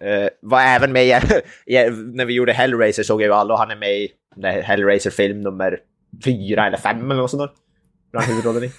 Eh, 0.00 0.28
var 0.40 0.60
även 0.60 0.92
med 0.92 1.06
i, 1.66 1.90
när 1.90 2.24
vi 2.24 2.34
gjorde 2.34 2.52
Hellraiser 2.52 3.02
såg 3.02 3.22
jag 3.22 3.26
ju 3.26 3.32
alla 3.34 3.54
och 3.54 3.60
han 3.60 3.70
är 3.70 3.76
med 3.76 3.96
i 3.96 4.12
det 4.36 4.48
här 4.50 4.62
Hellraiser-film 4.62 5.40
nummer 5.40 5.78
fyra 6.24 6.66
eller 6.66 6.78
fem 6.78 7.10
eller 7.10 7.20
något 7.20 7.30
sånt 7.30 7.40
där. 7.40 8.20
Han 8.20 8.28
huvudrollen 8.28 8.64
i. 8.64 8.72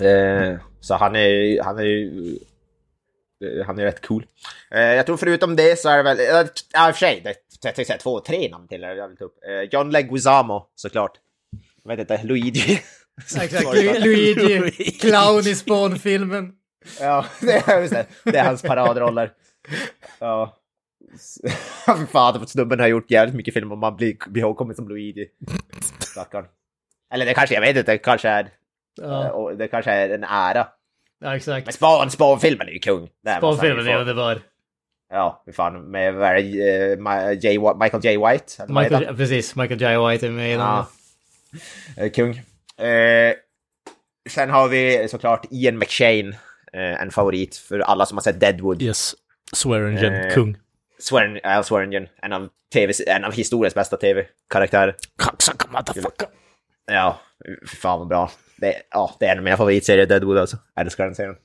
eh, 0.06 0.58
så 0.80 0.94
han 0.94 1.16
är 1.16 1.62
han 1.62 1.78
är 1.78 1.82
ju... 1.82 2.36
eh, 3.44 3.66
Han 3.66 3.78
är 3.78 3.84
rätt 3.84 4.06
cool. 4.06 4.26
Eh, 4.70 4.80
jag 4.80 5.06
tror 5.06 5.16
förutom 5.16 5.56
det 5.56 5.78
så 5.78 5.88
är 5.88 5.96
det 5.96 6.02
väl... 6.02 6.18
Ja, 6.72 6.88
i 6.88 6.90
och 6.90 6.94
för 6.96 7.06
sig. 7.06 7.20
Det, 7.24 7.34
jag 7.62 7.74
tänkte 7.74 7.84
säga 7.84 7.98
två, 7.98 8.20
tre 8.20 8.48
namn 8.50 8.68
till 8.68 8.82
jag 8.82 9.08
vill 9.08 9.16
ta 9.16 9.24
upp. 9.24 9.34
John 9.70 9.90
Leguizamo, 9.90 10.66
såklart. 10.74 11.12
Jag 11.84 11.96
vet 11.96 12.10
inte, 12.10 12.24
Luigi. 12.26 12.80
Exakt, 13.22 13.52
Lu- 13.52 13.98
Luigi, 14.00 14.70
clown 15.00 15.40
i 15.46 15.54
Spawn-filmen. 15.54 16.52
Ja, 17.00 17.24
det 17.40 17.52
är, 17.52 17.88
det. 17.90 18.06
det 18.24 18.38
är 18.38 18.44
hans 18.44 18.62
paradroller. 18.62 19.32
Ja. 20.18 20.56
Fy 21.98 22.06
fan, 22.06 22.46
snubben 22.46 22.80
har 22.80 22.86
gjort 22.86 23.10
jävligt 23.10 23.34
mycket 23.34 23.54
film 23.54 23.72
och 23.72 23.78
man 23.78 23.96
blir 23.96 24.38
ihågkommen 24.38 24.74
som 24.74 24.88
Luigi. 24.88 25.28
Stackarn. 25.98 26.46
Eller 27.12 27.26
det 27.26 27.34
kanske, 27.34 27.54
jag 27.54 27.60
vet 27.60 27.76
inte, 27.76 27.92
det 27.92 27.98
kanske 27.98 28.28
är, 28.28 28.48
Ja, 28.96 29.30
och 29.30 29.56
det 29.56 29.68
kanske 29.68 29.90
är 29.90 30.08
en 30.08 30.24
ära. 30.24 30.58
ja 30.58 30.66
Men 31.20 31.32
exakt. 31.32 31.74
Spawn, 31.74 32.10
Spawn-filmen 32.10 32.68
är 32.68 32.72
ju 32.72 32.78
kung. 32.78 33.08
Spawn-filmen 33.38 33.86
är 33.86 34.00
underbar. 34.00 34.40
Ja, 35.12 35.42
fy 35.46 35.52
fan, 35.52 35.90
med 35.90 36.14
det, 36.14 36.38
eh, 36.38 37.32
J, 37.32 37.58
Michael 37.80 38.04
J. 38.04 38.16
White. 38.16 38.66
Michael, 38.68 39.16
precis, 39.16 39.56
Michael 39.56 39.80
J. 39.80 40.08
White 40.08 40.26
är 40.26 40.30
med 40.30 40.48
i 40.48 40.52
den. 40.52 40.60
Ja. 40.60 40.86
Eh, 41.96 42.10
Kung. 42.10 42.42
Eh, 42.86 43.34
sen 44.30 44.50
har 44.50 44.68
vi 44.68 45.08
såklart 45.08 45.46
Ian 45.50 45.78
McShane, 45.78 46.28
eh, 46.72 47.02
en 47.02 47.10
favorit 47.10 47.56
för 47.56 47.78
alla 47.78 48.06
som 48.06 48.18
har 48.18 48.22
sett 48.22 48.40
Deadwood. 48.40 48.82
Yes. 48.82 49.14
Swearingen, 49.52 50.14
Eh, 50.14 50.34
kung. 50.34 50.56
Swearingen, 50.98 51.40
Al 51.44 51.64
Swearingen, 51.64 52.08
en 52.22 52.32
av, 52.32 52.48
TV, 52.72 52.92
en 53.06 53.24
av 53.24 53.32
historiens 53.32 53.74
bästa 53.74 53.96
tv-karaktärer. 53.96 54.96
Cocksucker 55.16 55.68
motherfucker. 55.68 56.28
Ja, 56.86 57.20
fy 57.46 57.66
fan 57.76 57.98
vad 57.98 58.08
bra. 58.08 58.30
Det, 58.56 58.74
ja, 58.90 59.16
det 59.20 59.26
är 59.26 59.32
en 59.32 59.38
av 59.38 59.44
mina 59.44 59.56
favoritserier, 59.56 60.06
Deadwood 60.06 60.38
alltså. 60.38 60.56
Älskar 60.80 61.04
den 61.04 61.14
serien. 61.14 61.36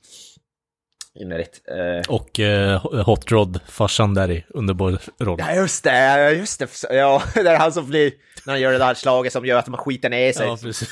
Innerligt. 1.20 1.60
Eh, 1.68 2.14
Och 2.14 2.40
eh, 2.40 3.04
Hot 3.04 3.30
Rod, 3.32 3.60
farsan 3.68 4.14
där 4.14 4.30
i 4.30 4.44
underbar 4.48 4.98
roll. 5.18 5.36
ja, 5.40 5.54
just 5.54 5.84
det, 5.84 5.96
ja, 6.18 6.30
just 6.30 6.58
det. 6.58 6.68
Ja, 6.90 7.22
det 7.34 7.40
är 7.50 7.58
han 7.58 7.72
som 7.72 7.86
blir, 7.86 8.12
när 8.46 8.52
han 8.52 8.60
gör 8.60 8.72
det 8.72 8.78
där 8.78 8.94
slaget 8.94 9.32
som 9.32 9.46
gör 9.46 9.58
att 9.58 9.68
man 9.68 9.78
skiter 9.80 10.10
ner 10.10 10.32
sig. 10.32 10.46
Ja, 10.46 10.56
precis. 10.62 10.88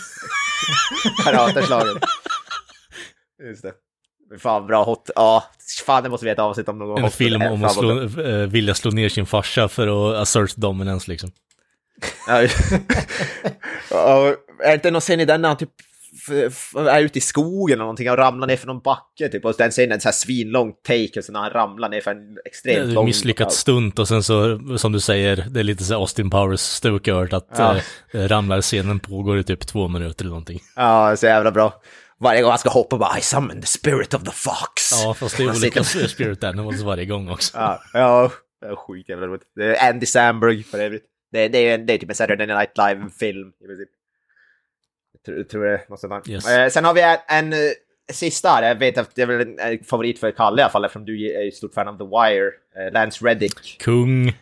Karateslaget. 1.24 2.02
Just 3.48 3.62
det. 3.62 3.72
Fan 4.38 4.66
bra 4.66 4.84
hot, 4.84 5.10
ja. 5.14 5.44
Fan 5.86 6.02
det 6.02 6.08
måste 6.08 6.26
vi 6.26 6.32
ett 6.32 6.38
avsnitt 6.38 6.68
om 6.68 6.78
någon. 6.78 7.04
En 7.04 7.10
film 7.10 7.42
om 7.42 7.64
att 7.64 7.74
slå, 7.74 8.02
eh, 8.02 8.46
vilja 8.46 8.74
slå 8.74 8.90
ner 8.90 9.08
sin 9.08 9.26
farsa 9.26 9.68
för 9.68 10.10
att 10.10 10.22
assert 10.22 10.56
dominance 10.56 11.10
liksom. 11.10 11.30
Ja, 12.28 12.40
är 14.62 14.68
det 14.68 14.74
inte 14.74 14.90
någon 14.90 15.00
scen 15.00 15.20
i 15.20 15.24
den 15.24 15.42
när 15.42 15.48
han 15.48 15.56
typ 15.58 15.70
är 16.88 17.00
ute 17.02 17.18
i 17.18 17.20
skogen 17.20 17.72
eller 17.74 17.82
någonting 17.84 18.10
och 18.10 18.16
ramlar 18.16 18.46
ner 18.46 18.56
för 18.56 18.66
någon 18.66 18.80
backe 18.80 19.28
typ 19.28 19.44
och 19.44 19.54
den 19.58 19.70
scenen 19.70 19.90
är 19.90 19.94
en 19.94 20.00
så 20.00 20.08
här 20.08 20.12
svinlång 20.12 20.72
take 20.86 21.18
och 21.18 21.24
så 21.24 21.32
när 21.32 21.40
han 21.40 21.50
ramlar 21.50 21.88
ner 21.88 22.00
för 22.00 22.10
en 22.10 22.38
extremt 22.44 22.92
lång... 22.92 23.04
ett 23.04 23.08
misslyckat 23.08 23.52
stunt 23.52 23.98
och 23.98 24.08
sen 24.08 24.22
så, 24.22 24.60
som 24.78 24.92
du 24.92 25.00
säger, 25.00 25.44
det 25.50 25.60
är 25.60 25.64
lite 25.64 25.84
så 25.84 25.94
Austin 25.94 26.30
Powers 26.30 26.60
stuk 26.60 27.08
över 27.08 27.34
att 27.34 27.48
Ja. 27.58 27.76
eh, 28.12 28.28
ramlar 28.28 28.60
scenen 28.60 29.00
pågår 29.00 29.38
i 29.38 29.44
typ 29.44 29.66
två 29.66 29.88
minuter 29.88 30.24
eller 30.24 30.30
någonting. 30.30 30.60
Ja, 30.76 31.16
så 31.16 31.26
jävla 31.26 31.50
bra. 31.50 31.80
Varje 32.18 32.42
gång 32.42 32.50
han 32.50 32.58
ska 32.58 32.70
hoppa 32.70 32.98
bara 32.98 33.18
I 33.18 33.20
summon 33.20 33.60
the 33.60 33.66
spirit 33.66 34.14
of 34.14 34.22
the 34.22 34.30
fox. 34.30 34.92
Ja, 34.92 35.14
fast 35.14 35.36
det 35.36 35.42
är 35.42 35.56
olika 35.56 35.84
Spirit 35.84 36.44
Animals 36.44 36.82
varje 36.82 37.04
gång 37.04 37.30
också. 37.30 37.58
Ja, 37.58 37.82
ja 37.92 38.32
det 38.60 38.66
är 38.66 38.76
skitjävla 38.76 39.26
roligt. 39.26 39.42
Det 39.54 39.76
är 39.76 39.90
Andy 39.90 40.06
Samberg 40.06 40.62
för 40.62 40.78
övrigt. 40.78 41.04
Det, 41.32 41.48
det, 41.48 41.58
är, 41.58 41.78
det 41.78 41.92
är 41.92 41.98
typ 41.98 42.08
en 42.08 42.14
Saturday 42.14 42.46
Night 42.46 42.72
Live-film 42.76 43.52
i 43.60 43.66
princip. 43.66 43.88
Jag 45.26 45.48
tror, 45.48 45.64
det 45.64 45.98
sånt 45.98 46.24
där. 46.24 46.32
Yes. 46.32 46.50
Eh, 46.50 46.68
sen 46.68 46.84
har 46.84 46.94
vi 46.94 47.02
en, 47.02 47.18
en 47.28 47.52
eh, 47.52 47.58
sista 48.12 48.48
här, 48.48 48.62
jag 48.62 48.74
vet 48.74 48.98
att 48.98 49.14
det 49.14 49.22
är 49.22 49.26
väl 49.26 49.58
en 49.58 49.84
favorit 49.84 50.18
för 50.18 50.30
Kalle 50.30 50.60
i 50.60 50.62
alla 50.62 50.72
fall 50.72 50.84
eftersom 50.84 51.04
du 51.04 51.46
är 51.46 51.50
stort 51.50 51.74
fan 51.74 51.88
av 51.88 51.98
The 51.98 52.04
Wire. 52.04 52.50
Eh, 52.76 52.92
Lance 52.92 53.24
Reddick. 53.24 53.78
Kung, 53.80 54.38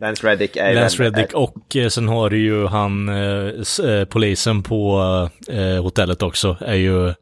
Lance 0.00 0.26
Reddick 0.26 0.56
är 0.56 0.74
Lance 0.74 1.02
Reddick 1.02 1.32
och 1.32 1.76
eh, 1.76 1.88
sen 1.88 2.08
har 2.08 2.30
du 2.30 2.38
ju 2.38 2.66
han, 2.66 3.08
eh, 3.08 3.86
eh, 3.86 4.04
polisen 4.04 4.62
på 4.62 5.00
eh, 5.48 5.82
hotellet 5.82 6.22
också, 6.22 6.56
är 6.60 6.74
ju 6.74 7.14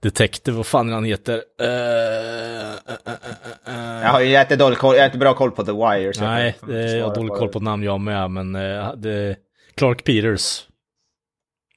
Detective, 0.00 0.56
vad 0.56 0.66
fan 0.66 0.88
är 0.88 0.94
han 0.94 1.04
heter? 1.04 1.42
Eh, 1.60 1.68
eh, 2.70 2.94
eh. 3.66 4.02
Jag 4.02 4.08
har 4.08 4.20
ju 4.20 4.28
jättedålig 4.28 4.78
koll, 4.78 4.94
jag 4.94 5.02
har 5.02 5.06
inte 5.06 5.18
bra 5.18 5.34
koll 5.34 5.50
på 5.50 5.64
The 5.64 5.72
Wire. 5.72 6.14
så 6.14 6.24
Nej, 6.24 6.56
eh, 6.68 6.76
jag 6.76 7.08
har 7.08 7.14
dålig 7.14 7.32
koll 7.32 7.48
på 7.48 7.60
namn 7.60 7.82
jag 7.82 8.00
med, 8.00 8.30
men 8.30 8.54
eh, 8.54 8.94
det, 8.96 9.36
Clark 9.74 10.04
Peters. 10.04 10.66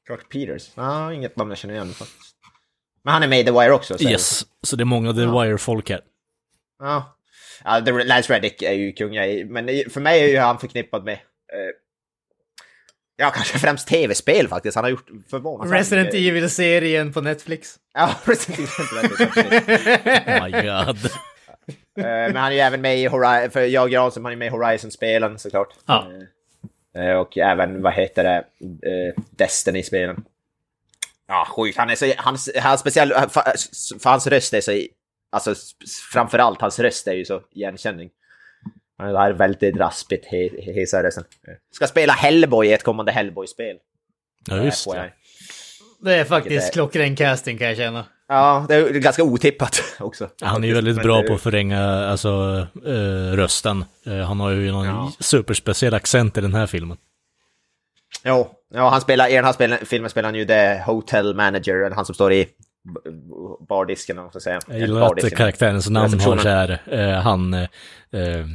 Clark 0.05 0.29
Peters? 0.29 0.71
Ja, 0.75 1.13
inget 1.13 1.37
namn 1.37 1.51
jag 1.51 1.57
känner 1.57 1.73
igen 1.73 1.87
faktiskt. 1.87 2.35
Men 3.03 3.13
han 3.13 3.23
är 3.23 3.27
med 3.27 3.39
i 3.39 3.43
The 3.43 3.51
Wire 3.51 3.71
också? 3.71 3.97
säger 3.97 4.11
Yes, 4.11 4.45
så 4.63 4.75
det 4.75 4.83
är 4.83 4.85
många 4.85 5.13
The 5.13 5.25
Wire-folk 5.25 5.89
här. 5.89 6.01
Ja. 6.79 7.12
Ja 7.65 7.79
Lance 7.79 8.33
Reddick 8.33 8.61
är 8.61 8.71
ju 8.73 8.91
kung, 8.93 9.13
jag 9.13 9.25
är- 9.29 9.45
men 9.45 9.67
för 9.89 10.01
mig 10.01 10.23
är 10.23 10.27
ju 10.27 10.37
han 10.37 10.59
förknippad 10.59 11.03
med... 11.05 11.13
Eh, 11.13 11.19
ja, 13.17 13.29
kanske 13.29 13.59
främst 13.59 13.87
tv-spel 13.87 14.47
faktiskt. 14.47 14.75
Han 14.75 14.83
har 14.83 14.91
gjort 14.91 15.09
förvånansvärt 15.29 15.79
Resident 15.79 16.13
Evil-serien 16.13 17.13
på 17.13 17.21
Netflix. 17.21 17.75
Ja, 17.93 18.15
Resident 18.23 18.59
Evil. 18.59 19.09
precis. 19.17 19.37
Oh 20.27 20.43
my 20.43 20.51
god. 20.51 21.05
Eh, 21.97 22.03
Men 22.05 22.35
han 22.35 22.51
är 22.51 22.55
ju 22.55 22.59
även 22.59 22.81
med 22.81 22.97
i 22.99 23.05
Horizon, 23.07 23.51
för 23.51 23.61
jag 23.61 23.91
Granström, 23.91 24.25
han 24.25 24.31
är 24.33 24.37
med 24.37 24.45
i 24.47 24.49
Horizon-spelen 24.51 25.39
såklart. 25.39 25.69
Ja. 25.85 26.07
Eh, 26.95 27.11
Och 27.15 27.37
även, 27.37 27.81
vad 27.81 27.93
heter 27.93 28.23
det, 28.23 28.37
eh, 28.89 29.13
Destiny-spelen. 29.37 30.23
Ja, 31.27 31.47
sjukt. 31.49 31.77
Han 31.77 31.89
är 31.89 31.95
så, 31.95 32.13
hans, 32.17 32.49
hans 32.61 32.81
speciell, 32.81 33.09
för, 33.13 33.99
för 33.99 34.09
hans 34.09 34.27
röst 34.27 34.53
är 34.53 34.61
så, 34.61 34.71
alltså 35.33 35.55
framförallt 36.13 36.61
hans 36.61 36.79
röst 36.79 37.07
är 37.07 37.13
ju 37.13 37.25
så 37.25 37.41
igenkänning. 37.51 38.09
Han 38.97 39.15
har 39.15 39.31
väldigt 39.31 39.75
raspigt 39.77 40.25
he, 40.25 40.49
he, 40.61 40.73
hesa 40.73 41.03
rösten. 41.03 41.23
Ska 41.71 41.87
spela 41.87 42.13
Hellboy 42.13 42.67
i 42.67 42.73
ett 42.73 42.83
kommande 42.83 43.11
Hellboy-spel. 43.11 43.77
Ja, 44.49 44.57
just 44.57 44.91
det. 44.91 45.13
Det 46.01 46.15
är 46.15 46.25
faktiskt 46.25 46.67
är- 46.69 46.73
klockren 46.73 47.15
casting 47.15 47.57
kan 47.57 47.67
jag 47.67 47.77
känna. 47.77 48.05
Ja, 48.27 48.65
det 48.69 48.75
är 48.75 48.89
ganska 48.89 49.23
otippat 49.23 49.83
också. 49.99 50.29
Han 50.41 50.63
är 50.63 50.67
ju 50.67 50.73
väldigt 50.73 51.01
bra 51.01 51.21
det- 51.21 51.27
på 51.27 51.33
att 51.33 51.41
förränga 51.41 51.81
alltså, 51.83 52.67
eh, 52.85 53.35
rösten. 53.35 53.85
Eh, 54.05 54.17
han 54.17 54.39
har 54.39 54.51
ju 54.51 54.71
någon 54.71 54.85
Ja. 54.85 55.11
superspeciell 55.19 55.93
accent 55.93 56.37
i 56.37 56.41
den 56.41 56.53
här 56.53 56.67
filmen. 56.67 56.97
Jo, 58.25 58.51
ja, 58.73 58.89
han 58.89 59.01
spelar, 59.01 59.27
i 59.29 59.33
den 59.35 59.45
här 59.45 59.53
spelen, 59.53 59.77
filmen 59.85 60.09
spelar 60.09 60.27
han 60.29 60.35
ju 60.35 60.45
The 60.45 60.77
Hotel 60.85 61.35
Manager, 61.35 61.75
eller 61.75 61.95
han 61.95 62.05
som 62.05 62.15
står 62.15 62.33
i 62.33 62.47
bardisken, 63.69 64.17
om 64.17 64.23
man 64.23 64.31
ska 64.31 64.39
säga. 64.39 64.59
Jag 64.67 64.79
gillar 64.79 65.01
att 65.01 65.33
karaktärens 65.35 65.89
namn 65.89 66.19
har 66.19 66.37
så 66.37 66.49
här, 66.49 66.81
eh, 66.85 67.21
han, 67.21 67.53
eh, 67.53 67.61
eh, 68.11 68.45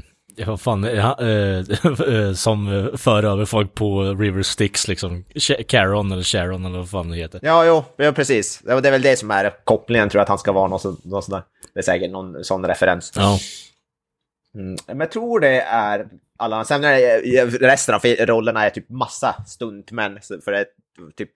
vad 0.47 0.61
fan, 0.61 0.85
eh, 0.85 1.11
eh, 2.09 2.33
som 2.35 2.91
för 2.97 3.23
över 3.23 3.45
folk 3.45 3.75
på 3.75 4.03
River 4.03 4.43
Styx 4.43 4.89
liksom. 4.89 5.25
Caron 5.69 6.13
eller 6.13 6.23
Sharon 6.23 6.67
eller 6.67 6.79
vad 6.79 6.91
fan 6.91 7.11
det 7.11 7.17
heter. 7.17 7.41
Ja, 7.43 7.65
jo, 7.65 7.85
ja, 7.97 8.13
precis. 8.13 8.61
Det 8.65 8.73
är 8.73 8.91
väl 8.91 9.03
det 9.03 9.17
som 9.17 9.31
är 9.31 9.65
kopplingen, 9.65 10.09
tror 10.09 10.19
jag 10.19 10.23
att 10.23 10.29
han 10.29 10.39
ska 10.39 10.53
vara 10.53 10.69
någon, 10.69 10.81
så, 10.81 10.97
någon 11.03 11.23
sån 11.23 11.33
där. 11.33 11.43
Det 11.75 11.81
är 11.81 11.85
säkert 11.85 12.11
någon 12.11 12.45
sån 12.45 12.67
referens. 12.67 13.13
Ja, 13.17 13.39
Mm. 14.55 14.77
Men 14.87 15.01
jag 15.01 15.11
tror 15.11 15.41
det 15.41 15.61
är 15.61 16.09
alla, 16.37 16.65
sen 16.65 16.85
är 16.85 16.91
det, 16.91 17.47
resten 17.47 17.95
av 17.95 18.01
rollerna 18.05 18.67
är 18.67 18.71
typ 18.71 18.89
massa 18.89 19.45
stuntmän, 19.47 20.19
för 20.45 20.53
det 20.53 20.59
är 20.59 20.67
typ 21.17 21.31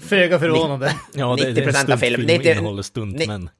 Föga 0.00 0.38
förvånande. 0.38 0.94
ja 1.14 1.36
det, 1.38 1.52
det 1.52 1.60
är 1.60 1.68
en 1.68 1.74
90% 1.74 1.92
av 1.92 1.96
film- 1.96 2.14
stuntfilm 2.14 2.22
och 2.22 2.38
90 2.38 2.50
innehåller 2.52 2.82
stuntmän. 2.82 3.50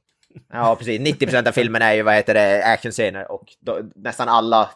Ja, 0.53 0.75
precis. 0.75 1.01
90% 1.01 1.47
av 1.47 1.51
filmen 1.51 1.81
är 1.81 1.93
ju, 1.93 2.01
vad 2.01 2.15
heter 2.15 2.33
det, 2.33 2.65
actionscener 2.65 3.31
och 3.31 3.43
då, 3.59 3.79
nästan 3.95 4.29
alla 4.29 4.69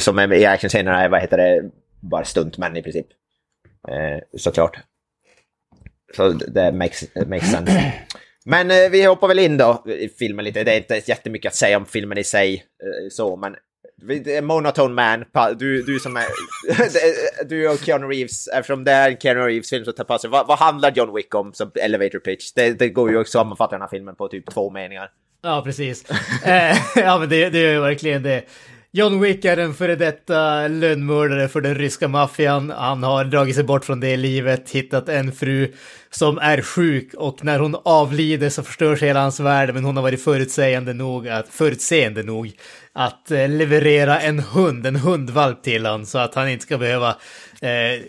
som 0.00 0.18
är 0.18 0.26
med 0.26 0.40
i 0.40 0.44
actionscenerna 0.46 1.00
är, 1.02 1.08
vad 1.08 1.20
heter 1.20 1.36
det, 1.36 1.70
bara 2.00 2.24
stuntmän 2.24 2.76
i 2.76 2.82
princip. 2.82 3.06
Eh, 3.88 4.38
såklart. 4.38 4.78
Så 6.16 6.28
det 6.28 6.72
makes, 6.72 7.04
makes 7.26 7.50
sense. 7.50 7.92
Men 8.44 8.70
eh, 8.70 8.90
vi 8.90 9.02
hoppar 9.04 9.28
väl 9.28 9.38
in 9.38 9.56
då 9.56 9.84
i 9.86 10.08
filmen 10.08 10.44
lite. 10.44 10.64
Det 10.64 10.72
är 10.72 10.76
inte 10.76 11.02
jättemycket 11.10 11.48
att 11.48 11.56
säga 11.56 11.76
om 11.76 11.86
filmen 11.86 12.18
i 12.18 12.24
sig, 12.24 12.54
eh, 12.54 13.08
så, 13.10 13.36
men 13.36 13.56
Monotone 14.42 14.94
Man, 14.94 15.24
du, 15.58 15.82
du 15.82 15.98
som 15.98 16.16
är... 16.16 16.24
du 17.44 17.68
och 17.68 17.78
Keanu 17.78 18.06
Reeves, 18.06 18.48
eftersom 18.48 18.84
det 18.84 18.92
är 18.92 19.10
en 19.10 19.16
Keanu 19.16 19.40
Reeves-film 19.40 19.84
så 19.84 19.92
tar 19.92 20.04
på 20.04 20.18
sig. 20.18 20.30
Vad, 20.30 20.46
vad 20.46 20.58
handlar 20.58 20.92
John 20.92 21.14
Wick 21.14 21.34
om 21.34 21.52
som 21.52 21.70
elevator 21.74 22.18
pitch? 22.18 22.52
Det, 22.52 22.72
det 22.78 22.88
går 22.88 23.10
ju 23.10 23.20
att 23.20 23.28
sammanfatta 23.28 23.74
den 23.74 23.80
här 23.80 23.88
filmen 23.88 24.16
på 24.16 24.28
typ 24.28 24.50
två 24.50 24.70
meningar. 24.70 25.10
Ja, 25.42 25.62
precis. 25.64 26.04
Eh, 26.44 26.76
ja, 26.96 27.18
men 27.18 27.28
det, 27.28 27.50
det 27.50 27.58
är 27.58 27.72
ju 27.72 27.80
verkligen 27.80 28.22
det. 28.22 28.44
John 28.96 29.20
Wick 29.20 29.44
är 29.44 29.56
en 29.56 29.74
före 29.74 29.96
detta 29.96 30.68
lönnmördare 30.68 31.48
för 31.48 31.60
den 31.60 31.74
ryska 31.74 32.08
maffian. 32.08 32.70
Han 32.70 33.02
har 33.02 33.24
dragit 33.24 33.54
sig 33.54 33.64
bort 33.64 33.84
från 33.84 34.00
det 34.00 34.16
livet, 34.16 34.70
hittat 34.70 35.08
en 35.08 35.32
fru 35.32 35.72
som 36.10 36.38
är 36.38 36.62
sjuk 36.62 37.14
och 37.14 37.44
när 37.44 37.58
hon 37.58 37.76
avlider 37.84 38.50
så 38.50 38.62
förstörs 38.62 39.02
hela 39.02 39.20
hans 39.20 39.40
värld. 39.40 39.74
Men 39.74 39.84
hon 39.84 39.96
har 39.96 40.02
varit 40.02 40.22
förutsägande 40.22 40.92
nog 40.92 41.28
att, 41.28 41.48
förutseende 41.48 42.22
nog 42.22 42.52
att 42.92 43.30
eh, 43.30 43.48
leverera 43.48 44.20
en 44.20 44.38
hund, 44.38 44.86
en 44.86 44.96
hundvalp 44.96 45.62
till 45.62 45.86
honom 45.86 46.06
så 46.06 46.18
att 46.18 46.34
han 46.34 46.48
inte 46.48 46.62
ska 46.62 46.78
behöva 46.78 47.08
eh, 47.60 48.02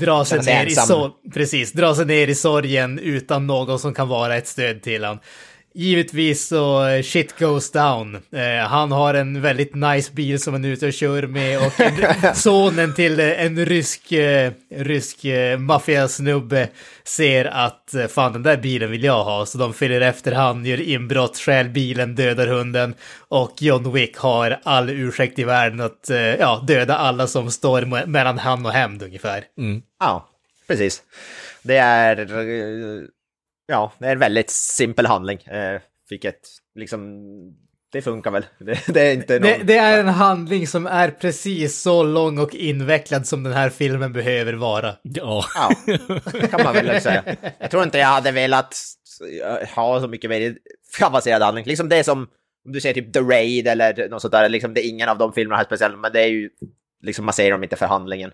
dra 0.00 0.24
sig 0.24 0.38
ner 0.38 0.66
i 0.66 0.74
sorg. 0.74 1.12
Precis, 1.34 1.72
dra 1.72 1.94
sig 1.94 2.06
ner 2.06 2.28
i 2.28 2.34
sorgen 2.34 2.98
utan 2.98 3.46
någon 3.46 3.78
som 3.78 3.94
kan 3.94 4.08
vara 4.08 4.36
ett 4.36 4.46
stöd 4.46 4.82
till 4.82 5.04
honom. 5.04 5.18
Givetvis 5.74 6.48
så 6.48 6.86
eh, 6.88 7.02
shit 7.02 7.38
goes 7.38 7.70
down. 7.70 8.14
Eh, 8.32 8.66
han 8.68 8.92
har 8.92 9.14
en 9.14 9.40
väldigt 9.42 9.74
nice 9.74 10.12
bil 10.12 10.40
som 10.40 10.52
han 10.54 10.64
är 10.64 10.68
ute 10.68 10.86
och 10.86 10.92
kör 10.92 11.26
med 11.26 11.58
och 11.66 11.80
en, 11.80 12.34
sonen 12.34 12.94
till 12.94 13.20
eh, 13.20 13.44
en 13.44 13.66
rysk, 13.66 14.12
eh, 14.12 14.52
rysk 14.70 15.24
eh, 15.24 15.58
maffiasnubbe 15.58 16.68
ser 17.04 17.44
att 17.44 17.94
eh, 17.94 18.06
fan 18.06 18.32
den 18.32 18.42
där 18.42 18.56
bilen 18.56 18.90
vill 18.90 19.04
jag 19.04 19.24
ha. 19.24 19.46
Så 19.46 19.58
de 19.58 19.74
följer 19.74 20.00
efter 20.00 20.32
han, 20.32 20.64
gör 20.64 20.80
inbrott, 20.80 21.36
stjäl 21.36 21.68
bilen, 21.68 22.14
dödar 22.14 22.46
hunden 22.46 22.94
och 23.28 23.52
John 23.62 23.92
Wick 23.92 24.16
har 24.16 24.60
all 24.62 24.90
ursäkt 24.90 25.38
i 25.38 25.44
världen 25.44 25.80
att 25.80 26.10
ja, 26.38 26.64
döda 26.66 26.96
alla 26.96 27.26
som 27.26 27.50
står 27.50 27.82
me- 27.82 28.06
mellan 28.06 28.38
han 28.38 28.66
och 28.66 28.72
hämnd 28.72 29.02
ungefär. 29.02 29.44
Ja, 30.00 30.28
precis. 30.68 31.02
Det 31.62 31.76
är... 31.76 32.16
Ja, 33.66 33.92
det 33.98 34.06
är 34.06 34.12
en 34.12 34.18
väldigt 34.18 34.50
simpel 34.50 35.06
handling. 35.06 35.38
Eh, 35.42 35.80
vilket 36.10 36.40
liksom... 36.74 37.20
Det 37.92 38.02
funkar 38.02 38.30
väl. 38.30 38.44
Det, 38.58 38.78
det 38.86 39.00
är 39.00 39.14
inte 39.14 39.32
någon... 39.38 39.42
Det, 39.42 39.60
det 39.64 39.76
är 39.76 40.00
en 40.00 40.08
handling 40.08 40.66
som 40.66 40.86
är 40.86 41.10
precis 41.10 41.80
så 41.82 42.02
lång 42.02 42.38
och 42.38 42.54
invecklad 42.54 43.26
som 43.26 43.42
den 43.42 43.52
här 43.52 43.70
filmen 43.70 44.12
behöver 44.12 44.52
vara. 44.52 44.94
Ja, 45.02 45.44
Ja, 45.54 45.70
det 46.32 46.50
kan 46.50 46.62
man 46.64 46.74
väl 46.74 47.00
säga. 47.00 47.24
Jag 47.58 47.70
tror 47.70 47.82
inte 47.82 47.98
jag 47.98 48.06
hade 48.06 48.32
velat 48.32 48.74
ha 49.74 50.00
så 50.00 50.08
mycket 50.08 50.30
mer 50.30 50.56
avancerad 51.02 51.42
handling. 51.42 51.64
Liksom 51.64 51.88
det 51.88 52.04
som, 52.04 52.18
om 52.66 52.72
du 52.72 52.80
säger 52.80 52.94
typ 52.94 53.12
The 53.12 53.20
Raid 53.20 53.68
eller 53.68 54.08
något 54.08 54.22
sånt 54.22 54.32
där, 54.32 54.48
liksom 54.48 54.74
det 54.74 54.86
är 54.86 54.88
ingen 54.88 55.08
av 55.08 55.18
de 55.18 55.32
filmerna 55.32 55.56
här 55.56 55.64
speciellt, 55.64 55.98
men 55.98 56.12
det 56.12 56.20
är 56.22 56.26
ju, 56.28 56.50
liksom 57.02 57.24
man 57.24 57.34
säger 57.34 57.50
dem 57.50 57.62
inte 57.62 57.76
för 57.76 57.86
handlingen. 57.86 58.30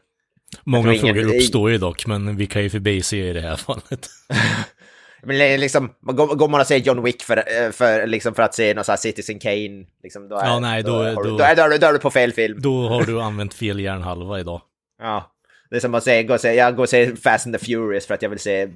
många 0.65 0.83
tror 0.83 0.95
ingen- 0.95 1.15
frågor 1.15 1.37
uppstår 1.37 1.71
ju 1.71 1.79
dock, 1.79 2.07
men 2.07 2.37
vi 2.37 2.47
kan 2.47 2.63
ju 2.63 2.71
förbi 2.71 3.03
se 3.03 3.29
i 3.29 3.33
det 3.33 3.41
här 3.41 3.57
fallet. 3.57 4.09
Men 5.23 5.61
liksom, 5.61 5.91
man 6.01 6.17
går, 6.17 6.49
man 6.49 6.61
och 6.61 6.67
ser 6.67 6.77
John 6.77 7.03
Wick 7.03 7.23
för, 7.23 7.37
eh, 7.37 7.71
för, 7.71 8.07
liksom 8.07 8.35
för 8.35 8.43
att 8.43 8.55
se 8.55 8.75
någon 8.75 8.85
sån 8.85 8.93
här 8.93 8.97
Citizen 8.97 9.39
Kane, 9.39 9.85
liksom, 10.03 10.29
då 10.29 10.37
är, 10.37 10.47
Ja, 10.47 10.59
nej, 10.61 10.83
då- 10.83 11.03
då- 11.03 11.23
då, 11.23 11.39
är, 11.45 11.57
då, 11.57 11.63
är, 11.63 11.69
du- 11.69 11.79
då 11.79 11.87
är 11.87 11.93
du 11.93 11.99
på 11.99 12.11
fel 12.11 12.33
film. 12.33 12.61
Då 12.61 12.89
har 12.89 13.03
du 13.03 13.21
använt 13.21 13.55
fel 13.55 13.81
hjärnhalva 13.81 14.41
idag. 14.41 14.61
Ja. 15.03 15.31
Det 15.71 15.77
är 15.77 15.81
som 15.81 15.95
att 15.95 16.05
säga, 16.05 16.23
gå 16.23 16.35
och 16.35 16.41
se, 16.41 16.55
jag 16.55 16.77
går 16.77 16.83
och 16.83 16.89
ser 16.89 17.17
Fast 17.17 17.47
and 17.47 17.59
the 17.59 17.65
Furious 17.65 18.07
för 18.07 18.15
att 18.15 18.23
jag 18.23 18.31
vill 18.31 18.39
se 18.39 18.63
eh, 18.63 18.69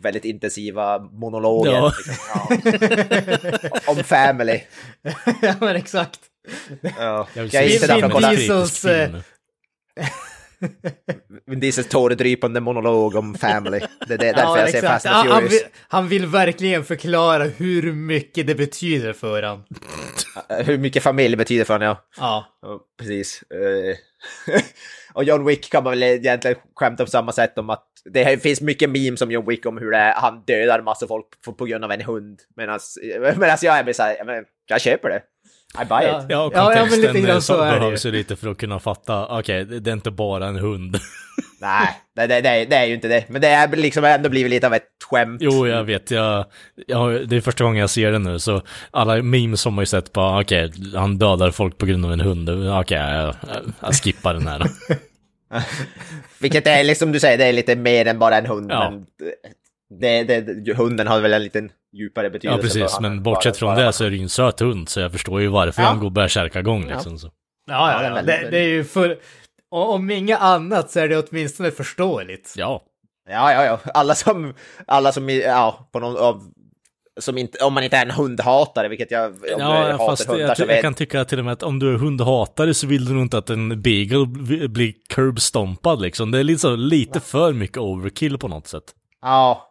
väldigt 0.00 0.24
intensiva 0.24 0.98
monologer. 0.98 1.72
Ja. 1.72 1.92
Liksom. 2.06 2.14
Ja. 3.72 3.80
Om 3.86 4.04
family. 4.04 4.60
ja, 5.42 5.54
men 5.60 5.76
exakt. 5.76 6.20
Ja. 6.98 7.26
Jag 7.34 7.42
vill 7.42 7.54
Jag 7.54 7.64
är 7.64 7.68
se 7.68 7.78
för 7.78 7.94
att 7.94 9.24
Vin 11.46 11.60
Diesels, 11.60 11.88
tåredrypande 11.88 12.60
monolog 12.60 13.14
om 13.14 13.34
family. 13.34 13.80
Det 14.08 14.14
är 14.14 14.18
det, 14.18 14.32
därför 14.32 14.40
Ja, 14.40 14.58
jag 14.58 14.70
ser 14.70 14.78
exakt. 14.78 14.92
Fast 14.92 15.06
and 15.06 15.28
Han, 15.28 15.42
vill, 15.42 15.60
han 15.88 16.08
vill 16.08 16.26
verkligen 16.26 16.84
förklara 16.84 17.44
hur 17.44 17.92
mycket 17.92 18.46
det 18.46 18.54
betyder 18.54 19.12
för 19.12 19.42
honom. 19.42 19.64
Hur 20.64 20.78
mycket 20.78 21.02
familj 21.02 21.36
betyder 21.36 21.64
för 21.64 21.74
honom, 21.74 21.86
ja. 21.88 22.04
Ja. 22.18 22.58
Ja, 22.62 22.80
precis. 22.98 23.42
Eh, 23.42 23.96
och 25.14 25.24
John 25.24 25.44
Wick 25.44 25.70
kan 25.70 25.84
man 25.84 25.90
väl 25.90 26.02
egentligen 26.02 26.56
skämta 26.74 27.04
på 27.04 27.10
samma 27.10 27.32
sätt 27.32 27.58
om 27.58 27.70
att 27.70 27.86
det 28.04 28.42
finns 28.42 28.60
mycket 28.60 28.90
memes 28.90 29.22
om 29.22 29.30
John 29.30 29.46
Wick 29.46 29.66
om 29.66 29.78
hur 29.78 29.90
det 29.90 29.96
är, 29.96 30.14
han 30.14 30.42
dödar 30.46 30.82
massa 30.82 31.06
folk 31.06 31.26
på, 31.44 31.52
på 31.52 31.64
grund 31.64 31.84
av 31.84 31.92
en 31.92 32.00
hund. 32.00 32.40
Medan 32.56 32.78
jag 33.02 33.26
är 33.26 33.92
så 33.92 34.02
här, 34.02 34.24
men 34.24 34.44
jag 34.66 34.80
köper 34.80 35.08
det. 35.08 35.22
I 35.74 35.84
buy 35.84 36.04
Ja. 36.06 36.20
it. 36.22 36.26
Ja, 36.28 36.42
och 36.42 36.52
Ja, 36.54 36.74
ja, 36.74 36.80
men 36.80 36.88
kontexten 36.90 37.22
lite 37.22 37.40
så 37.40 37.56
behövs 37.56 38.06
ju 38.06 38.10
lite 38.12 38.36
för 38.36 38.48
att 38.50 38.58
kunna 38.58 38.78
fatta, 38.78 39.26
okej, 39.38 39.64
det 39.64 39.80
det 39.80 39.90
är 39.90 39.92
inte 39.92 40.10
bara 40.10 40.46
en 40.46 40.56
hund. 40.56 40.96
Nej, 41.60 41.88
det, 42.16 42.26
det, 42.26 42.40
det, 42.40 42.64
det 42.64 42.76
är 42.76 42.84
ju 42.84 42.94
inte 42.94 43.08
det. 43.08 43.24
Men 43.28 43.40
det 43.40 43.48
är 43.48 43.68
liksom 43.76 44.04
ändå 44.04 44.28
blivit 44.28 44.50
lite 44.50 44.66
av 44.66 44.74
ett 44.74 44.88
skämt. 45.10 45.40
Jo, 45.42 45.66
jag 45.66 45.84
vet, 45.84 46.10
jag, 46.10 46.44
jag, 46.86 47.28
det 47.28 47.36
är 47.36 47.40
första 47.40 47.64
gången 47.64 47.80
jag 47.80 47.90
ser 47.90 48.12
det 48.12 48.18
nu, 48.18 48.38
så 48.38 48.62
alla 48.90 49.22
memes 49.22 49.64
har 49.64 49.72
man 49.72 49.82
ju 49.82 49.86
sett 49.86 50.12
på, 50.12 50.20
okej, 50.20 50.72
han 50.94 51.18
dödar 51.18 51.50
folk 51.50 51.78
på 51.78 51.86
grund 51.86 52.04
av 52.04 52.12
en 52.12 52.20
hund, 52.20 52.50
okej, 52.50 52.98
jag, 52.98 53.24
jag, 53.24 53.34
jag 53.80 53.94
skippar 53.94 54.34
den 54.34 54.46
här. 54.46 54.62
Vilket 56.38 56.66
är 56.66 56.84
liksom 56.84 57.12
du 57.12 57.20
säger, 57.20 57.38
det 57.38 57.44
är 57.44 57.52
lite 57.52 57.76
mer 57.76 58.06
än 58.06 58.18
bara 58.18 58.36
en 58.38 58.46
hund. 58.46 58.70
Ja. 58.70 58.90
Men 58.90 59.06
det, 60.00 60.22
det, 60.24 60.74
hunden 60.76 61.06
har 61.06 61.20
väl 61.20 61.32
en 61.32 61.42
liten 61.42 61.70
djupare 61.92 62.30
betydelse. 62.30 62.58
Ja, 62.58 62.62
precis, 62.62 62.94
för 62.94 63.02
men 63.02 63.22
bortsett 63.22 63.56
från 63.56 63.74
bara- 63.74 63.86
det 63.86 63.92
så 63.92 64.04
är 64.04 64.10
det 64.10 64.16
ju 64.16 64.22
en 64.22 64.28
söt 64.28 64.60
hund, 64.60 64.88
så 64.88 65.00
jag 65.00 65.12
förstår 65.12 65.40
ju 65.40 65.46
varför 65.48 65.82
Ja. 65.82 65.88
han 65.88 66.00
går 66.00 66.10
bärsärkagång 66.10 66.86
liksom. 66.86 67.18
Så. 67.18 67.30
Ja, 67.66 67.92
Ja, 67.92 67.98
det 68.10 68.16
ja, 68.16 68.22
Det, 68.22 68.50
det 68.50 68.58
är 68.58 68.68
ju 68.68 68.84
för... 68.84 69.18
Om 69.72 70.10
inget 70.10 70.40
annat 70.40 70.90
så 70.90 71.00
är 71.00 71.08
det 71.08 71.18
åtminstone 71.28 71.70
förståeligt. 71.70 72.54
Ja, 72.56 72.82
Ja, 73.30 73.52
ja, 73.52 73.64
ja. 73.64 73.78
Alla 73.94 74.14
som, 74.14 74.54
alla 74.86 75.12
som, 75.12 75.28
ja, 75.28 75.88
på 75.92 76.00
någon 76.00 76.16
av, 76.16 76.42
som 77.20 77.38
inte, 77.38 77.64
om 77.64 77.74
man 77.74 77.84
inte 77.84 77.96
är 77.96 78.02
en 78.06 78.10
hundhatare, 78.10 78.88
vilket 78.88 79.10
jag, 79.10 79.30
om 79.32 79.38
du 79.42 79.48
ja 79.58 79.92
hatar 79.92 80.06
fast 80.06 80.28
hundar 80.28 80.46
jag, 80.46 80.56
så 80.56 80.64
jag 80.68 80.82
kan 80.82 80.94
tycka 80.94 81.24
till 81.24 81.38
och 81.38 81.44
med 81.44 81.52
att 81.52 81.62
om 81.62 81.78
du 81.78 81.94
är 81.94 81.98
hundhatare 81.98 82.74
så 82.74 82.86
vill 82.86 83.04
du 83.04 83.12
nog 83.12 83.22
inte 83.22 83.38
att 83.38 83.50
en 83.50 83.82
beagle 83.82 84.26
bli- 84.26 84.68
blir 84.68 84.94
curbstompad 85.14 86.00
liksom. 86.02 86.30
Det 86.30 86.38
är 86.38 86.44
lite, 86.44 86.60
så, 86.60 86.76
lite 86.76 87.20
för 87.20 87.52
mycket 87.52 87.78
overkill 87.78 88.38
på 88.38 88.48
något 88.48 88.66
sätt. 88.66 88.84
Ja. 89.22 89.69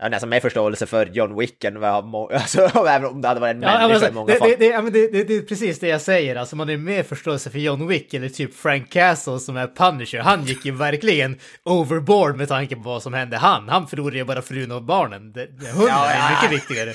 Jag 0.00 0.04
har 0.04 0.10
nästan 0.10 0.28
mer 0.28 0.40
förståelse 0.40 0.86
för 0.86 1.06
John 1.06 1.38
Wick 1.38 1.64
än 1.64 1.80
vad 1.80 2.14
alltså, 2.32 2.60
även 2.88 3.04
om 3.04 3.20
det 3.22 3.28
hade 3.28 3.40
varit 3.40 3.54
en 3.56 3.62
Ja, 3.62 3.68
människa 3.68 3.94
alltså, 3.94 4.08
i 4.08 4.12
många 4.12 4.32
det, 4.32 4.38
fall. 4.38 4.48
det, 4.48 4.56
det, 4.56 4.66
ja, 4.66 4.80
det, 4.82 5.12
det, 5.12 5.24
det 5.24 5.36
är 5.36 5.40
precis 5.42 5.78
det 5.78 5.88
jag 5.88 6.00
säger, 6.00 6.36
alltså 6.36 6.56
man 6.56 6.70
är 6.70 6.76
mer 6.76 7.02
förståelse 7.02 7.50
för 7.50 7.58
John 7.58 7.86
Wick 7.88 8.14
eller 8.14 8.28
typ 8.28 8.54
Frank 8.54 8.90
Castle 8.92 9.38
som 9.38 9.56
är 9.56 9.66
Punisher. 9.66 10.18
Han 10.18 10.44
gick 10.44 10.64
ju 10.64 10.72
verkligen 10.72 11.38
overboard 11.64 12.36
med 12.36 12.48
tanke 12.48 12.76
på 12.76 12.82
vad 12.82 13.02
som 13.02 13.14
hände 13.14 13.36
han. 13.36 13.68
Han 13.68 13.86
förlorade 13.88 14.16
ju 14.16 14.24
bara 14.24 14.42
frun 14.42 14.72
och 14.72 14.82
barnen. 14.82 15.22
Hunden 15.22 15.48
Ja, 15.88 16.06
är 16.10 16.18
ja. 16.18 16.30
mycket 16.42 16.56
viktigare. 16.62 16.92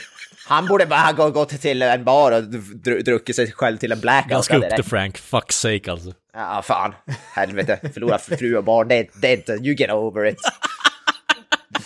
Han 0.47 0.65
borde 0.67 0.85
bara 0.85 0.99
ha 0.99 1.11
gå- 1.11 1.29
gått 1.29 1.61
till 1.61 1.81
en 1.81 2.03
bar 2.03 2.31
och 2.31 2.41
dr- 2.41 3.03
druckit 3.03 3.35
sig 3.35 3.51
själv 3.51 3.77
till 3.77 3.91
en 3.91 3.99
blackout. 3.99 4.29
Ganska 4.29 4.57
upp 4.57 4.69
till. 4.75 4.83
Frank, 4.83 5.17
fuck 5.17 5.51
sake 5.51 5.91
alltså. 5.91 6.13
Ja, 6.33 6.61
fan. 6.65 6.93
Helvete. 7.33 7.79
Förlora 7.93 8.17
fru 8.17 8.57
och 8.57 8.63
barn, 8.63 8.87
det, 8.87 9.07
det 9.21 9.27
är 9.27 9.37
inte... 9.37 9.51
You 9.51 9.75
get 9.75 9.91
over 9.91 10.25
it. 10.25 10.37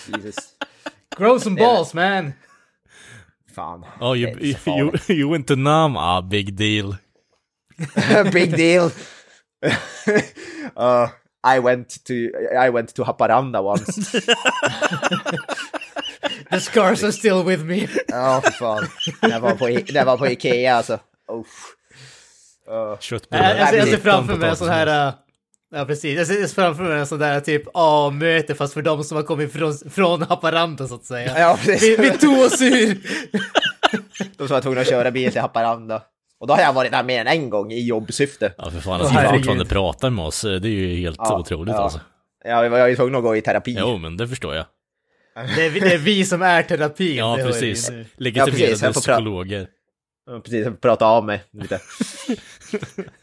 Jesus. 0.16 0.36
Grow 1.16 1.38
some 1.38 1.56
balls 1.56 1.94
man! 1.94 2.34
Fan. 3.54 3.84
Oh, 4.00 4.14
Det 4.14 4.20
you, 4.20 4.28
you, 4.40 4.54
farligt. 4.54 5.08
you 5.10 5.30
went 5.30 5.46
to 5.48 5.56
Nam? 5.56 5.96
Ah, 5.96 6.20
big 6.20 6.56
deal. 6.56 6.96
Big 8.32 8.56
deal. 8.56 8.90
uh, 10.76 11.08
I 11.42 11.58
went 11.58 12.04
to 12.04 12.14
I 12.66 12.70
went 12.70 12.94
to 12.94 13.04
Haparanda 13.04 13.62
once. 13.62 14.12
The 16.50 16.60
scars 16.60 17.04
are 17.04 17.12
still 17.12 17.42
with 17.44 17.64
me. 17.64 17.88
Ja, 18.08 18.40
för 18.44 18.50
fan. 18.50 18.86
Jag 19.20 19.40
var 19.40 19.50
på, 19.54 20.04
var 20.04 20.16
på 20.16 20.26
Ikea 20.28 20.74
alltså. 20.76 20.98
Oh. 21.28 21.44
Uh, 22.70 22.98
Köttbullar. 22.98 23.42
Jag, 23.50 23.58
jag, 23.60 23.68
ser- 23.68 23.76
jag 23.76 23.84
ser 23.88 23.92
blir 23.92 24.12
framför 24.12 24.36
mig 24.36 24.48
en 24.50 24.56
sån 24.56 24.68
här... 24.68 25.06
äh, 25.08 25.14
Ja 25.72 25.84
precis, 25.84 26.18
jag 26.18 26.26
ser 26.26 26.46
framför 26.54 26.82
mig 26.82 26.98
en 26.98 27.06
sån 27.06 27.18
där 27.18 27.40
typ 27.40 27.62
A-möte 27.74 28.54
fast 28.54 28.74
för 28.74 28.82
de 28.82 29.04
som 29.04 29.16
har 29.16 29.24
kommit 29.24 29.52
från, 29.52 29.74
från 29.90 30.22
Haparanda 30.22 30.88
så 30.88 30.94
att 30.94 31.04
säga. 31.04 31.38
Ja, 31.38 31.58
precis. 31.64 31.98
vi, 31.98 32.10
vi 32.10 32.18
tog 32.18 32.38
oss 32.38 32.62
ur! 32.62 32.98
de 34.36 34.48
som 34.48 34.54
var 34.54 34.60
tvungna 34.60 34.80
att 34.80 34.88
köra 34.88 35.10
bil 35.10 35.32
till 35.32 35.40
Haparanda. 35.40 36.02
Och 36.40 36.46
då 36.46 36.54
har 36.54 36.60
jag 36.62 36.72
varit 36.72 36.92
där 36.92 37.02
mer 37.02 37.20
än 37.20 37.26
en 37.26 37.50
gång 37.50 37.72
i 37.72 37.86
jobbsyfte. 37.86 38.52
Ja, 38.58 38.70
för 38.70 38.80
fan, 38.80 39.00
oh, 39.02 39.08
herregud. 39.08 39.36
fortfarande 39.36 39.64
pratar 39.66 40.10
med 40.10 40.24
oss. 40.24 40.40
Det 40.42 40.48
är 40.48 40.66
ju 40.66 40.94
helt 40.96 41.16
Ja, 41.18 41.38
otroligt 41.38 41.74
ja. 41.74 41.80
alltså. 41.82 42.00
Ja, 42.44 42.62
jag 42.62 42.70
var 42.70 42.88
ju 42.88 42.96
tvungen 42.96 43.14
att 43.14 43.22
gå 43.22 43.36
i 43.36 43.40
terapi. 43.40 43.76
Jo, 43.78 43.98
men 43.98 44.16
det 44.16 44.28
förstår 44.28 44.54
jag. 44.54 44.64
Det 45.56 45.66
är, 45.66 45.70
vi- 45.70 45.80
det 45.80 45.94
är 45.94 45.98
vi 45.98 46.24
som 46.24 46.42
är 46.42 46.62
terapin. 46.62 47.16
Ja, 47.16 47.36
precis. 47.42 47.90
Legitimerade 48.16 48.60
Ja, 48.62 48.68
precis, 48.68 48.80
får 48.80 48.92
psykologer. 49.00 49.66
Ja, 50.26 50.40
Precis, 50.40 50.64
jag 50.66 50.80
prata 50.80 51.06
av 51.06 51.24
mig 51.24 51.42
lite. 51.52 51.80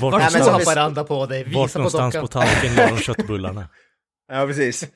Vart 0.00 0.12
Vart 0.12 0.32
men 0.32 0.44
så 0.44 0.50
Haparanda 0.50 1.04
på 1.04 1.26
dig, 1.26 1.44
vart 1.44 1.68
visa 1.68 1.78
på 1.78 1.78
någonstans 1.78 2.14
på 2.14 2.20
dockan. 2.20 2.42
tallriken 2.42 2.76
la 2.76 2.86
de 2.86 2.98
köttbullarna? 2.98 3.68
Ja, 4.32 4.46
precis. 4.46 4.86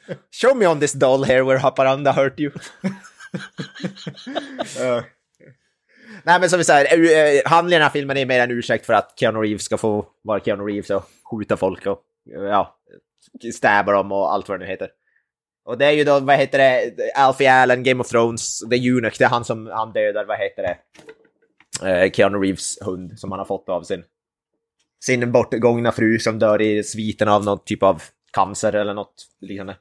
Show 0.42 0.56
me 0.56 0.66
on 0.66 0.80
this 0.80 0.92
doll 0.92 1.24
here 1.24 1.42
where 1.42 1.58
Haparanda 1.58 2.12
hurt 2.12 2.40
you. 2.40 2.52
Ja. 4.78 5.02
Nej, 6.22 6.40
men 6.40 6.50
som 6.50 6.58
vi 6.58 6.64
säger, 6.64 6.98
uh, 6.98 7.42
handlingen 7.46 7.76
i 7.76 7.78
den 7.78 7.82
här 7.82 7.90
filmen 7.90 8.16
är 8.16 8.26
mer 8.26 8.40
en 8.40 8.50
ursäkt 8.50 8.86
för 8.86 8.92
att 8.92 9.14
Keanu 9.16 9.38
Reeves 9.38 9.62
ska 9.62 9.76
få 9.76 10.06
vara 10.22 10.40
Keanu 10.40 10.64
Reeves 10.64 10.90
och 10.90 11.04
skjuta 11.30 11.56
folk 11.56 11.86
och 11.86 12.00
eh, 12.36 12.42
ja, 12.42 12.76
stäba 13.54 13.92
dem 13.92 14.12
och 14.12 14.32
allt 14.32 14.48
vad 14.48 14.60
det 14.60 14.64
nu 14.64 14.70
heter. 14.70 14.90
Och 15.64 15.78
det 15.78 15.86
är 15.86 15.90
ju 15.90 16.04
då, 16.04 16.20
vad 16.20 16.36
heter 16.36 16.58
det, 16.58 16.92
Alfie 17.16 17.52
Allen, 17.52 17.82
Game 17.82 18.00
of 18.00 18.08
Thrones, 18.08 18.58
The 18.70 18.76
Eunuch, 18.76 19.18
det 19.18 19.24
är 19.24 19.28
han 19.28 19.44
som 19.44 19.66
han 19.66 19.92
dödar, 19.92 20.24
vad 20.24 20.38
heter 20.38 20.62
det, 20.62 20.78
Eh, 21.82 22.10
Keanu 22.10 22.38
Reeves 22.38 22.78
hund 22.80 23.18
som 23.18 23.32
han 23.32 23.38
har 23.38 23.46
fått 23.46 23.68
av 23.68 23.82
sin, 23.82 24.04
sin 25.04 25.32
bortgångna 25.32 25.92
fru 25.92 26.18
som 26.18 26.38
dör 26.38 26.62
i 26.62 26.82
sviten 26.82 27.28
av 27.28 27.44
någon 27.44 27.64
typ 27.64 27.82
av 27.82 28.02
cancer 28.32 28.72
eller 28.72 28.94
något 28.94 29.26
liknande. 29.40 29.76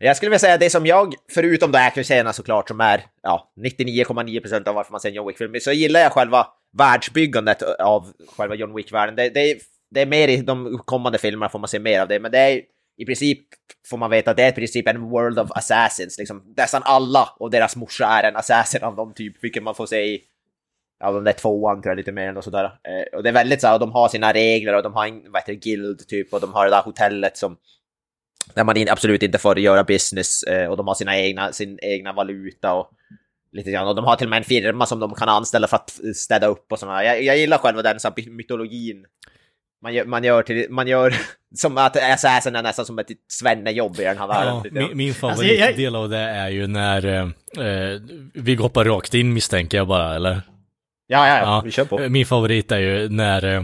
Jag 0.00 0.16
skulle 0.16 0.30
vilja 0.30 0.38
säga 0.38 0.58
det 0.58 0.70
som 0.70 0.86
jag, 0.86 1.14
förutom 1.34 1.72
då 1.72 1.78
actionscenerna 1.78 2.32
såklart, 2.32 2.68
som 2.68 2.80
är 2.80 3.04
ja, 3.22 3.52
99,9% 3.56 4.68
av 4.68 4.74
varför 4.74 4.92
man 4.92 5.00
ser 5.00 5.08
en 5.08 5.14
John 5.14 5.26
Wick-film, 5.26 5.54
så 5.60 5.72
gillar 5.72 6.00
jag 6.00 6.12
själva 6.12 6.46
världsbyggandet 6.78 7.62
av 7.62 8.12
själva 8.36 8.54
John 8.54 8.74
Wick-världen. 8.74 9.16
Det, 9.16 9.28
det, 9.28 9.50
är, 9.50 9.56
det 9.90 10.00
är 10.00 10.06
mer 10.06 10.28
i 10.28 10.36
de 10.36 10.78
kommande 10.84 11.18
filmerna 11.18 11.48
får 11.48 11.58
man 11.58 11.68
se 11.68 11.78
mer 11.78 12.00
av 12.00 12.08
det, 12.08 12.20
men 12.20 12.32
det 12.32 12.38
är 12.38 12.62
i 12.98 13.04
princip 13.04 13.38
får 13.90 13.96
man 13.96 14.10
veta 14.10 14.30
att 14.30 14.36
det 14.36 14.42
är 14.42 14.48
i 14.48 14.54
princip 14.54 14.88
en 14.88 15.00
world 15.00 15.38
of 15.38 15.50
assassins. 15.50 16.18
Liksom, 16.18 16.54
nästan 16.56 16.82
alla 16.84 17.28
och 17.38 17.50
deras 17.50 17.76
morsa 17.76 18.06
är 18.06 18.28
en 18.28 18.36
assassin 18.36 18.82
av 18.82 18.96
dem 18.96 19.14
typ, 19.14 19.44
vilket 19.44 19.62
man 19.62 19.74
får 19.74 19.86
se 19.86 20.04
i 20.04 20.22
Ja, 21.00 21.12
de 21.12 21.24
där 21.24 21.32
tvåan 21.32 21.82
tror 21.82 21.90
jag 21.90 21.96
lite 21.96 22.12
mer 22.12 22.28
än 22.28 22.36
och 22.36 22.44
sådär. 22.44 22.64
Eh, 22.64 23.16
och 23.16 23.22
det 23.22 23.28
är 23.28 23.32
väldigt 23.32 23.60
så 23.60 23.66
här, 23.66 23.74
och 23.74 23.80
de 23.80 23.92
har 23.92 24.08
sina 24.08 24.32
regler 24.32 24.74
och 24.76 24.82
de 24.82 24.94
har 24.94 25.06
en, 25.06 25.22
vad 25.32 25.42
heter 25.42 25.52
det, 25.52 25.58
guild 25.58 26.08
typ 26.08 26.32
och 26.32 26.40
de 26.40 26.52
har 26.52 26.64
det 26.64 26.70
där 26.70 26.82
hotellet 26.82 27.36
som 27.36 27.56
där 28.54 28.64
man 28.64 28.76
in, 28.76 28.88
absolut 28.88 29.22
inte 29.22 29.38
får 29.38 29.58
göra 29.58 29.84
business 29.84 30.42
eh, 30.42 30.68
och 30.70 30.76
de 30.76 30.86
har 30.88 30.94
sina 30.94 31.18
egna, 31.18 31.52
sin 31.52 31.78
egna 31.82 32.12
valuta 32.12 32.74
och 32.74 32.90
lite 33.52 33.70
grann. 33.70 33.88
Och 33.88 33.94
de 33.94 34.04
har 34.04 34.16
till 34.16 34.26
och 34.26 34.30
med 34.30 34.36
en 34.36 34.44
firma 34.44 34.86
som 34.86 35.00
de 35.00 35.14
kan 35.14 35.28
anställa 35.28 35.66
för 35.66 35.76
att 35.76 35.90
städa 36.16 36.46
upp 36.46 36.72
och 36.72 36.78
sådana. 36.78 37.04
Jag, 37.04 37.22
jag 37.22 37.38
gillar 37.38 37.58
själva 37.58 37.82
den 37.82 38.00
så 38.00 38.08
här, 38.08 38.30
mytologin. 38.30 39.04
Man 39.82 39.94
gör, 39.94 40.04
man 40.04 40.24
gör, 40.24 40.42
till, 40.42 40.66
man 40.70 40.86
gör 40.88 41.14
som 41.54 41.78
att 41.78 41.96
Assassin 41.96 42.56
är 42.56 42.62
nästan 42.62 42.84
som 42.86 42.98
ett 42.98 43.06
svennejobb 43.28 44.00
i 44.00 44.04
den 44.04 44.18
här 44.18 44.26
världen. 44.26 44.54
Ja, 44.64 44.70
min, 44.88 44.96
min 44.96 45.08
Alltså, 45.08 45.44
jag- 45.44 45.58
favoritdel 45.58 45.96
av 45.96 46.08
det 46.08 46.18
är 46.18 46.48
ju 46.48 46.66
när 46.66 47.06
eh, 47.06 47.22
eh, 47.66 48.00
vi 48.34 48.54
hoppar 48.54 48.84
rakt 48.84 49.14
in 49.14 49.34
misstänker 49.34 49.76
jag 49.78 49.88
bara, 49.88 50.14
eller? 50.14 50.40
Ja, 51.06 51.28
ja, 51.28 51.36
ja, 51.38 51.42
Ja. 51.42 51.62
vi 51.64 51.70
kör 51.70 51.84
på. 51.84 51.98
Min 52.08 52.26
favorit 52.26 52.72
är 52.72 52.78
ju 52.78 53.08
när 53.08 53.44
eh, 53.44 53.62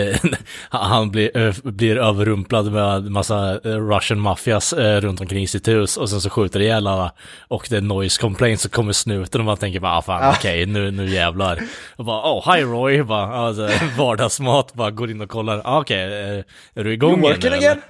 eh, 0.00 0.16
han 0.70 1.10
blir, 1.10 1.70
blir 1.70 1.96
överrumplad 1.96 2.72
med 2.72 3.10
massa 3.10 3.60
eh, 3.64 3.70
Russian 3.88 4.20
mafias 4.20 4.72
eh, 4.72 5.00
runt 5.00 5.20
omkring 5.20 5.48
sitt 5.48 5.68
hus 5.68 5.96
och 5.96 6.10
sen 6.10 6.20
så 6.20 6.30
skjuter 6.30 6.60
ihjäl 6.60 6.86
alla 6.86 7.12
och 7.48 7.66
det 7.70 7.76
är 7.76 7.80
noise 7.80 8.20
complaint 8.20 8.60
så 8.60 8.68
kommer 8.68 8.92
snuten 8.92 9.40
och 9.40 9.44
man 9.44 9.56
tänker 9.56 9.80
bara 9.80 9.96
ah, 9.98 10.02
fan 10.02 10.22
Ja. 10.22 10.34
okej 10.38 10.66
nu, 10.66 10.90
nu 10.90 11.06
jävlar. 11.08 11.62
Och 11.96 12.04
bara 12.04 12.32
oh 12.32 12.54
hi 12.56 12.62
Roy, 12.62 13.02
bara, 13.02 13.36
alltså, 13.36 13.68
vardagsmat, 13.98 14.74
bara 14.74 14.90
går 14.90 15.10
in 15.10 15.20
och 15.20 15.28
kollar, 15.30 15.62
ah, 15.64 15.80
okej 15.80 16.02
eh, 16.04 16.44
är 16.74 16.84
du 16.84 16.92
igång 16.92 17.10
You 17.10 17.20
igen, 17.20 17.32
working 17.34 17.52
again? 17.52 17.80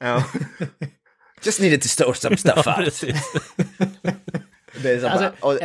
ja. 0.00 0.22
Just 1.44 1.60
needed 1.60 1.82
to 1.82 1.88
store 1.88 2.14
some 2.14 2.36
stuff 2.36 2.62
Ja, 2.66 2.76
out. 2.76 2.84
precis. 2.84 3.32
Det 4.82 4.90
är 4.92 5.00
så 5.00 5.08
Alltså, 5.08 5.30
bara, 5.40 5.52
och, 5.52 5.58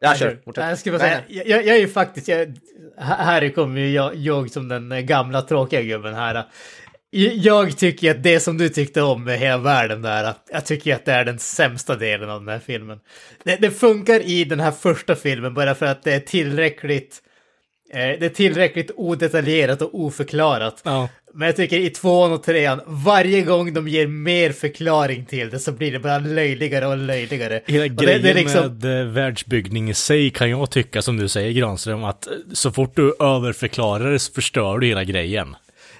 ja, 0.00 0.14
kör. 0.14 0.38
Fortsätt. 0.44 0.64
Jag 0.68 0.78
skulle 0.78 0.98
bara 0.98 1.04
säga, 1.04 1.20
jag, 1.28 1.46
jag 1.66 1.76
är 1.76 1.80
ju 1.80 1.88
faktiskt, 1.88 2.28
jag, 2.28 2.54
här 2.98 3.48
kommer 3.48 3.80
ju 3.80 3.90
jag, 3.92 4.14
jag 4.16 4.50
som 4.50 4.68
den 4.68 5.06
gamla 5.06 5.42
tråkiga 5.42 5.82
gubben 5.82 6.14
här. 6.14 6.34
Jag- 6.34 6.44
Jag 7.34 7.76
tycker 7.76 8.10
att 8.10 8.22
det 8.22 8.40
som 8.40 8.58
du 8.58 8.68
tyckte 8.68 9.02
om 9.02 9.24
med 9.24 9.38
hela 9.38 9.58
världen 9.58 10.02
där, 10.02 10.34
jag 10.52 10.66
tycker 10.66 10.94
att 10.94 11.04
det 11.04 11.12
är 11.12 11.24
den 11.24 11.38
sämsta 11.38 11.96
delen 11.96 12.30
av 12.30 12.40
den 12.40 12.48
här 12.48 12.58
filmen. 12.66 12.98
Det, 13.44 13.56
det 13.56 13.70
funkar 13.70 14.20
i 14.20 14.44
den 14.44 14.60
här 14.60 14.70
första 14.70 15.16
filmen 15.16 15.54
bara 15.54 15.74
för 15.74 15.86
att 15.86 16.02
det 16.02 16.12
är 16.12 16.20
tillräckligt, 16.20 17.18
eh, 17.92 17.98
det 17.98 18.22
är 18.22 18.28
tillräckligt 18.28 18.90
odetaljerat 18.96 19.82
och 19.82 19.94
oförklarat. 20.00 20.80
Ja. 20.84 21.08
Men 21.34 21.46
jag 21.46 21.56
tycker 21.56 21.78
i 21.78 21.90
tvåan 21.90 22.32
och 22.32 22.42
trean, 22.42 22.80
varje 22.86 23.42
gång 23.42 23.74
de 23.74 23.88
ger 23.88 24.06
mer 24.06 24.52
förklaring 24.52 25.24
till 25.26 25.50
det 25.50 25.58
så 25.58 25.72
blir 25.72 25.92
det 25.92 25.98
bara 25.98 26.18
löjligare 26.18 26.86
och 26.86 26.96
löjligare. 26.96 27.60
Hela 27.66 27.84
Och 27.84 27.90
det- 27.90 28.04
grejen 28.04 28.22
det 28.22 28.30
är 28.30 28.34
liksom- 28.34 28.78
med 28.78 29.00
eh, 29.00 29.06
världsbyggning 29.06 29.90
i 29.90 29.94
sig 29.94 30.30
kan 30.30 30.50
jag 30.50 30.70
tycka, 30.70 31.02
som 31.02 31.16
du 31.16 31.28
säger 31.28 31.52
Granström, 31.52 32.04
att 32.04 32.26
eh, 32.26 32.32
så 32.52 32.70
fort 32.70 32.96
du 32.96 33.14
överförklarar 33.20 34.10
det 34.12 34.18
så 34.18 34.32
förstör 34.32 34.78
du 34.78 34.86
hela 34.86 35.04
grejen. 35.04 35.56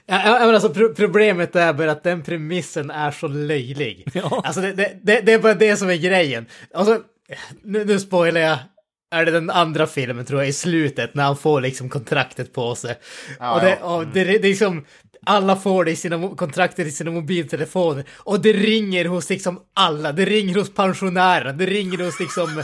Ja, 0.07 0.39
men 0.41 0.55
alltså, 0.55 0.68
pro 0.70 0.95
problemet 0.95 1.57
är 1.57 1.72
bara 1.72 1.91
att 1.91 2.05
den 2.05 2.22
premissen 2.22 2.91
är 2.91 3.11
så 3.11 3.28
löjlig. 3.28 4.07
Ja. 4.14 4.43
Alltså 4.45 4.61
det, 4.61 4.72
det, 4.72 4.93
det, 5.03 5.20
det 5.20 5.33
är 5.33 5.39
bara 5.39 5.55
det 5.55 5.76
som 5.76 5.91
är 5.91 5.97
grejen. 5.97 6.47
Alltså, 6.74 7.01
nu, 7.64 7.85
nu 7.85 8.01
spoilar 8.01 8.41
jag. 8.41 8.59
Är 9.12 9.24
det 9.24 9.31
den 9.31 9.51
andra 9.51 9.87
filmen 9.87 10.24
tror 10.24 10.41
jag 10.41 10.49
i 10.49 10.53
slutet 10.53 11.14
när 11.14 11.24
han 11.24 11.37
får 11.37 11.61
liksom 11.61 11.89
kontraktet 11.89 12.53
på 12.53 12.74
sig. 12.74 12.95
Ja, 13.39 13.55
och 13.55 13.61
det, 13.61 13.78
ja. 13.81 13.95
och 13.97 14.07
det, 14.07 14.24
det 14.24 14.35
är 14.35 14.43
liksom, 14.43 14.85
alla 15.26 15.56
får 15.56 15.84
det 15.84 15.90
i 15.90 15.96
sina 15.96 16.28
kontrakter 16.36 16.84
i 16.84 16.90
sina 16.90 17.10
mobiltelefoner. 17.10 18.04
Och 18.18 18.40
det 18.40 18.52
ringer 18.52 19.04
hos 19.04 19.30
liksom 19.30 19.60
alla. 19.74 20.12
Det 20.12 20.24
ringer 20.24 20.54
hos 20.54 20.74
pensionärerna. 20.74 21.52
Det 21.52 21.66
ringer 21.66 22.04
hos 22.04 22.20
liksom, 22.20 22.62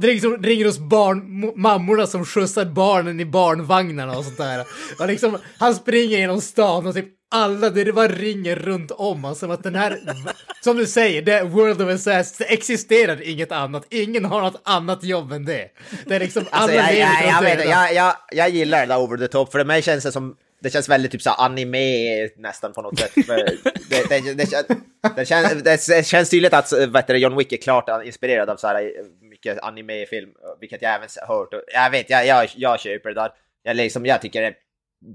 det 0.00 0.06
liksom, 0.06 0.42
ringer 0.42 0.64
hos 0.64 0.78
barn, 0.78 1.22
mo- 1.44 1.56
mammorna 1.56 2.06
som 2.06 2.24
skjutsar 2.24 2.64
barnen 2.64 3.20
i 3.20 3.24
barnvagnarna 3.24 4.18
och 4.18 4.24
sånt 4.24 4.38
där. 4.38 4.64
Och 5.00 5.06
liksom, 5.06 5.38
han 5.58 5.74
springer 5.74 6.18
genom 6.18 6.40
stan 6.40 6.86
och 6.86 6.94
typ 6.94 7.08
alla, 7.30 7.70
det 7.70 7.92
bara 7.92 8.08
ringer 8.08 8.56
runt 8.56 8.90
om. 8.90 9.34
Som 9.34 9.50
att 9.50 9.62
den 9.62 9.74
här, 9.74 9.98
som 10.64 10.76
du 10.76 10.86
säger, 10.86 11.22
det 11.22 11.42
World 11.42 11.82
of 11.82 11.88
Assassins, 11.94 12.38
det 12.38 12.44
existerar 12.44 13.28
inget 13.28 13.52
annat. 13.52 13.86
Ingen 13.90 14.24
har 14.24 14.40
något 14.40 14.60
annat 14.64 15.04
jobb 15.04 15.32
än 15.32 15.44
det. 15.44 15.68
Det 16.06 16.14
är 16.14 16.20
liksom, 16.20 16.44
alla 16.50 16.62
Alltså, 16.62 16.96
jag, 16.96 17.44
jag, 17.44 17.66
jag, 17.66 17.94
jag, 17.94 18.14
jag 18.32 18.50
gillar 18.50 18.80
det 18.80 18.86
där 18.86 18.98
over 18.98 19.16
the 19.16 19.28
top, 19.28 19.52
för 19.52 19.64
mig 19.64 19.82
känns 19.82 20.04
det 20.04 20.12
som 20.12 20.34
det 20.66 20.70
känns 20.70 20.88
väldigt 20.88 21.12
typ 21.12 21.22
så 21.22 21.30
anime 21.30 22.28
nästan 22.36 22.72
på 22.72 22.82
något 22.82 22.98
sätt. 22.98 23.12
Det, 23.14 24.08
det, 24.08 24.34
det, 24.34 24.44
kän- 24.44 24.80
det, 25.16 25.26
känns, 25.26 25.86
det, 25.86 26.06
känns 26.06 26.30
tydligt 26.30 26.54
att 26.54 26.72
vet 26.72 27.06
du, 27.06 27.16
John 27.16 27.36
Wick 27.36 27.52
är 27.52 27.56
klart 27.56 28.04
inspirerad 28.04 28.50
av 28.50 28.56
så 28.56 28.66
här 28.66 28.92
mycket 29.20 29.58
anime-film, 29.58 30.30
vilket 30.60 30.82
jag 30.82 30.94
även 30.94 31.08
hört. 31.28 31.48
Jag 31.74 31.90
vet, 31.90 32.10
jag, 32.10 32.26
jag, 32.26 32.48
jag 32.56 32.80
köper 32.80 33.08
det 33.08 33.14
där. 33.14 33.30
Jag, 33.62 33.76
liksom, 33.76 34.06
jag 34.06 34.22
tycker 34.22 34.42
det 34.42 34.54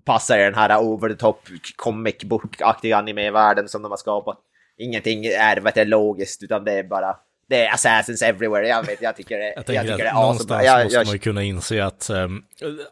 passar 0.06 0.39
i 0.39 0.43
den 0.43 0.56
här 0.56 0.78
over 0.78 1.10
the 1.10 1.16
top 1.16 1.47
comic 1.76 2.18
book-aktiga 2.24 2.97
anime-världen 2.97 3.68
som 3.68 3.82
de 3.82 3.91
har 3.91 3.97
skapat. 3.97 4.38
Ingenting 4.78 5.26
är 5.26 5.58
vet 5.58 5.76
du, 5.76 5.86
logiskt, 5.86 6.43
utan 6.43 6.64
det 6.64 6.74
är 6.74 6.84
bara 6.84 7.16
det 7.52 7.66
är 7.66 7.74
assassins 7.74 8.22
everywhere. 8.22 8.68
Jag 8.68 8.86
vet, 8.86 9.02
jag 9.02 9.16
tycker 9.16 9.38
det, 9.38 9.45
Jag 9.45 9.54
jag 9.58 9.66
tänker 9.66 9.82
tycker 9.82 9.93
att 9.93 9.99
det 9.99 10.06
är 10.06 10.10
awesome. 10.10 10.24
någonstans 10.24 10.66
Jag, 10.66 10.84
måste 10.84 10.97
jag, 10.97 11.06
man 11.06 11.14
ju 11.14 11.20
kunna 11.20 11.43
inse 11.43 11.86
att 11.86 12.10
um, 12.10 12.43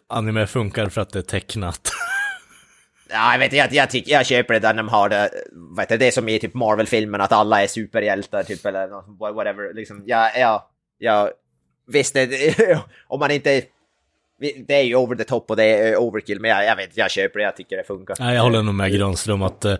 anime 0.07 0.47
funkar 0.47 0.89
för 0.89 1.01
att 1.01 1.09
det 1.09 1.19
är 1.19 1.23
tecknat. 1.23 1.91
Ja, 3.11 3.31
jag 3.31 3.39
vet 3.39 3.53
jag, 3.53 3.73
jag, 3.73 3.89
tycker, 3.89 4.11
jag 4.11 4.25
köper 4.25 4.53
det 4.53 4.59
där 4.59 4.73
när 4.73 4.83
de 4.83 4.89
har 4.89 5.09
det, 5.09 5.29
vet 5.77 5.89
du, 5.89 5.97
det 5.97 6.07
är 6.07 6.11
som 6.11 6.29
i 6.29 6.39
typ 6.39 6.53
Marvel-filmen 6.53 7.21
att 7.21 7.31
alla 7.31 7.63
är 7.63 7.67
superhjältar 7.67 8.43
typ 8.43 8.65
eller 8.65 8.87
whatever. 9.33 9.73
Liksom, 9.73 10.03
ja, 10.05 10.31
ja, 10.35 10.69
ja, 10.97 11.31
visst, 11.87 12.13
det, 12.13 12.79
om 13.07 13.19
man 13.19 13.31
inte, 13.31 13.63
det 14.39 14.75
är 14.75 14.83
ju 14.83 14.95
over 14.95 15.15
the 15.15 15.23
top 15.23 15.49
och 15.49 15.55
det 15.55 15.63
är 15.63 15.97
overkill, 15.97 16.39
men 16.39 16.51
jag, 16.51 16.65
jag 16.65 16.75
vet, 16.75 16.97
jag 16.97 17.11
köper 17.11 17.39
det, 17.39 17.45
jag 17.45 17.55
tycker 17.55 17.77
det 17.77 17.83
funkar. 17.83 18.15
Nej, 18.19 18.35
jag 18.35 18.43
håller 18.43 18.63
nog 18.63 18.75
med 18.75 18.93
Granström 18.93 19.41
att 19.41 19.65
eh, 19.65 19.75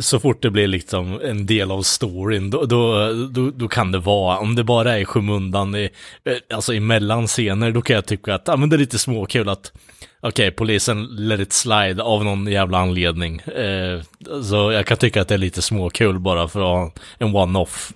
så 0.00 0.20
fort 0.20 0.42
det 0.42 0.50
blir 0.50 0.66
liksom 0.66 1.20
en 1.24 1.46
del 1.46 1.70
av 1.70 1.82
storyn, 1.82 2.50
då, 2.50 2.64
då, 2.64 3.12
då, 3.12 3.50
då 3.50 3.68
kan 3.68 3.92
det 3.92 3.98
vara, 3.98 4.38
om 4.38 4.54
det 4.54 4.64
bara 4.64 4.94
är 4.94 4.98
i 4.98 5.04
skymundan, 5.04 5.74
i, 5.74 5.90
eh, 6.24 6.36
alltså 6.54 6.74
emellan 6.74 7.26
scener, 7.26 7.70
då 7.70 7.82
kan 7.82 7.94
jag 7.94 8.06
tycka 8.06 8.34
att 8.34 8.48
ja, 8.48 8.56
men 8.56 8.68
det 8.68 8.76
är 8.76 8.78
lite 8.78 8.98
småkul 8.98 9.48
att 9.48 9.72
Okej, 10.20 10.50
polisen 10.50 11.06
let 11.10 11.40
it 11.40 11.52
slide 11.52 12.02
av 12.02 12.24
någon 12.24 12.46
jävla 12.46 12.78
anledning. 12.78 13.40
Eh, 13.40 14.02
så 14.42 14.72
jag 14.72 14.86
kan 14.86 14.96
tycka 14.96 15.22
att 15.22 15.28
det 15.28 15.34
är 15.34 15.38
lite 15.38 15.62
småkul 15.62 16.18
bara 16.18 16.48
för 16.48 16.60
att 16.60 16.66
ha 16.66 16.92
en 17.18 17.36
one-off. 17.36 17.92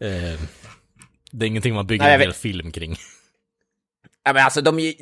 Eh, 0.00 0.40
det 1.30 1.46
är 1.46 1.48
ingenting 1.48 1.74
man 1.74 1.86
bygger 1.86 2.04
Nej, 2.04 2.14
en 2.14 2.20
hel 2.20 2.32
film 2.32 2.72
kring. 2.72 2.96
Ja, 4.24 4.32
men 4.32 4.44
alltså 4.44 4.60
de, 4.60 4.94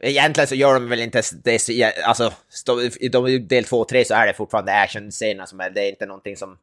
egentligen 0.00 0.48
så 0.48 0.54
gör 0.54 0.74
de 0.74 0.88
väl 0.88 1.00
inte 1.00 1.22
det, 1.44 1.68
alltså 2.04 2.32
de, 2.66 3.08
de, 3.08 3.38
del 3.48 3.64
två 3.64 3.80
och 3.80 3.88
tre 3.88 4.04
så 4.04 4.14
är 4.14 4.26
det 4.26 4.34
fortfarande 4.34 4.72
actionscener 4.72 5.46
som 5.46 5.60
är, 5.60 5.70
det 5.70 5.80
är 5.80 5.88
inte 5.88 6.06
någonting 6.06 6.36
som 6.36 6.58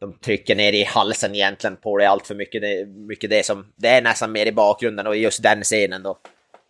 de 0.00 0.18
trycker 0.18 0.56
ner 0.56 0.72
i 0.72 0.84
halsen 0.84 1.34
egentligen 1.34 1.76
på 1.76 1.98
det 1.98 2.08
allt 2.08 2.26
för 2.26 2.34
mycket. 2.34 2.62
Det 2.62 2.86
mycket 2.86 3.30
det 3.30 3.46
som, 3.46 3.72
det 3.76 3.88
är 3.88 4.02
nästan 4.02 4.32
mer 4.32 4.46
i 4.46 4.52
bakgrunden 4.52 5.06
och 5.06 5.16
just 5.16 5.42
den 5.42 5.62
scenen 5.62 6.02
då. 6.02 6.18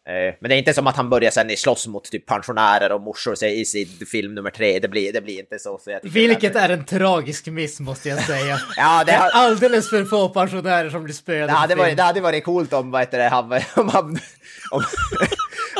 Eh, 0.07 0.35
Men 0.41 0.49
det 0.49 0.55
är 0.55 0.59
inte 0.59 0.75
som 0.75 0.87
att 0.87 0.97
han 0.97 1.11
börjar 1.11 1.31
sen 1.31 1.57
slåss 1.57 1.87
mot 1.87 2.05
typ 2.05 2.27
pensionärer 2.27 2.93
och 2.93 3.01
morsor 3.01 3.45
i 3.45 3.65
sin 3.65 3.87
film 4.13 4.35
nummer 4.35 4.51
tre. 4.51 4.79
Det 4.79 4.89
blir, 4.89 5.13
det 5.13 5.21
blir 5.21 5.39
inte 5.39 5.59
så. 5.59 5.79
så 5.85 5.99
Vilket 6.03 6.57
är 6.57 6.69
en 6.69 6.85
tragisk 6.85 7.47
miss 7.47 7.81
måste 7.81 8.09
jag 8.09 8.23
säga. 8.23 8.59
Ja, 8.77 8.99
det 8.99 9.05
det 9.05 9.13
är 9.13 9.19
har- 9.21 9.31
alldeles 9.31 9.91
för 9.91 10.05
få 10.05 10.29
pensionärer 10.29 10.91
som 10.91 11.05
blir 11.05 11.15
spöade. 11.15 11.47
Det 11.47 11.53
hade, 11.53 11.75
varit, 11.75 11.97
det 11.97 12.03
hade 12.03 12.21
varit 12.21 12.45
coolt 12.45 12.73
om, 12.73 12.91
vad 12.91 13.01
heter 13.01 13.19
det, 13.19 13.29
han, 13.29 13.53
om 13.77 13.89
han, 13.89 14.19
om, 14.71 14.83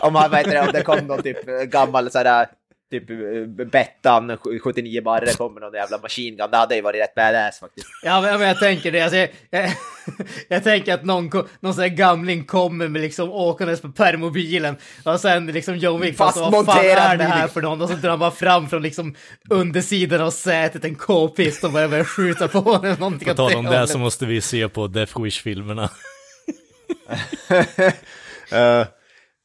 om 0.03 0.15
han, 0.15 0.31
vad 0.31 0.39
heter 0.39 0.51
det, 0.55 0.61
om 0.61 0.69
det 0.73 0.83
kom 0.83 0.99
någon 1.07 1.23
typ 1.23 1.47
gammal 1.47 2.11
sådär, 2.11 2.47
typ 2.91 3.11
eh, 3.11 3.67
Bettan 3.67 4.39
79 4.63 5.03
barre 5.03 5.27
kommer 5.27 5.61
någon 5.61 5.75
jävla 5.75 5.99
machine 5.99 6.37
gun. 6.37 6.51
Det 6.51 6.57
hade 6.57 6.77
ju 6.77 6.83
varit 6.83 7.03
rätt 7.03 7.15
badass 7.15 7.61
faktiskt. 7.61 7.87
Ja, 8.03 8.21
men, 8.21 8.31
ja, 8.31 8.39
men 8.39 8.49
jag 8.49 8.59
tänker 8.59 8.93
det. 8.93 9.01
Alltså, 9.01 9.17
jag, 9.17 9.29
jag, 9.51 9.71
jag 10.49 10.65
tänker 10.65 10.95
att 10.95 11.05
någon, 11.05 11.31
någon 11.61 11.75
sån 11.75 11.83
här 11.83 11.89
gamling 11.89 12.45
kommer 12.45 12.89
med 12.89 13.03
liksom 13.03 13.31
åkandes 13.31 13.81
på 13.81 13.89
permobilen 13.89 14.77
och 15.05 15.21
sen 15.21 15.47
liksom 15.47 15.77
John 15.77 16.01
Wick 16.01 16.17
fast 16.17 16.37
vad 16.37 16.67
fan 16.67 16.85
är 16.85 17.17
det 17.17 17.25
här 17.25 17.49
för 17.49 17.63
någon? 17.63 17.83
Och 17.83 17.89
så 17.89 17.95
drar 17.95 18.11
han 18.11 18.19
bara 18.19 18.31
fram 18.31 18.69
från 18.69 18.83
liksom 18.83 19.15
undersidan 19.51 20.21
av 20.21 20.31
sätet 20.31 20.85
en 20.85 20.95
k-pist 20.95 21.65
och 21.65 21.73
börjar 21.73 21.89
börja 21.89 22.05
skjuta 22.05 22.49
på 22.49 22.61
honom. 22.61 22.97
Någonting 22.99 23.29
På 23.29 23.35
tal 23.35 23.55
om 23.55 23.65
det 23.65 23.87
så 23.87 23.99
måste 23.99 24.27
vi 24.27 24.41
se 24.41 24.69
på 24.69 24.87
Death 24.87 25.21
Wish-filmerna. 25.21 25.91
Eh, 28.51 28.87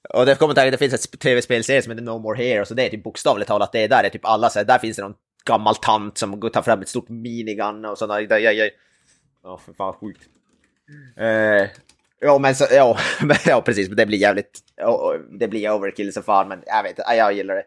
och 0.10 0.26
det 0.26 0.36
kommer 0.36 0.60
att 0.60 0.72
det 0.72 0.78
finns 0.78 0.94
ett 0.94 1.20
tv-spelserie 1.20 1.82
som 1.82 1.92
heter 1.92 2.04
No 2.04 2.20
More 2.20 2.44
Heroes 2.44 2.70
och 2.70 2.76
det 2.76 2.86
är 2.86 2.90
typ 2.90 3.04
bokstavligt 3.04 3.48
talat 3.48 3.72
det 3.72 3.80
är 3.80 3.88
där 3.88 4.02
det 4.02 4.08
är 4.08 4.12
typ 4.12 4.26
alla 4.26 4.50
så 4.50 4.60
här, 4.60 4.66
där 4.66 4.80
finns 4.80 4.98
det 4.98 5.04
någon 5.04 5.16
gammal 5.46 5.76
tant 5.76 6.18
som 6.18 6.50
tar 6.50 6.62
fram 6.62 6.82
ett 6.82 6.90
stort 6.90 7.10
minigun 7.10 7.86
och 7.86 7.98
sådana 7.98 8.22
där. 8.22 8.38
Jag, 8.38 8.54
jag, 8.54 8.70
ja, 9.44 9.58
för 9.66 9.74
fan 9.74 9.94
sjukt. 9.94 10.22
Uh, 11.20 11.68
ja, 12.20 12.40
men 12.40 12.56
så, 12.56 12.66
ja, 12.72 12.98
men, 13.22 13.38
ja, 13.46 13.62
precis, 13.62 13.88
men 13.88 13.98
det 13.98 14.06
blir 14.06 14.18
jävligt, 14.18 14.60
ja, 14.76 15.16
det 15.40 15.48
blir 15.48 15.72
overkill 15.72 16.14
så 16.14 16.22
fan, 16.22 16.48
men 16.48 16.64
jag 16.66 16.84
vet 16.84 16.90
inte, 16.90 17.04
jag 17.08 17.34
gillar 17.34 17.56
det. 17.56 17.64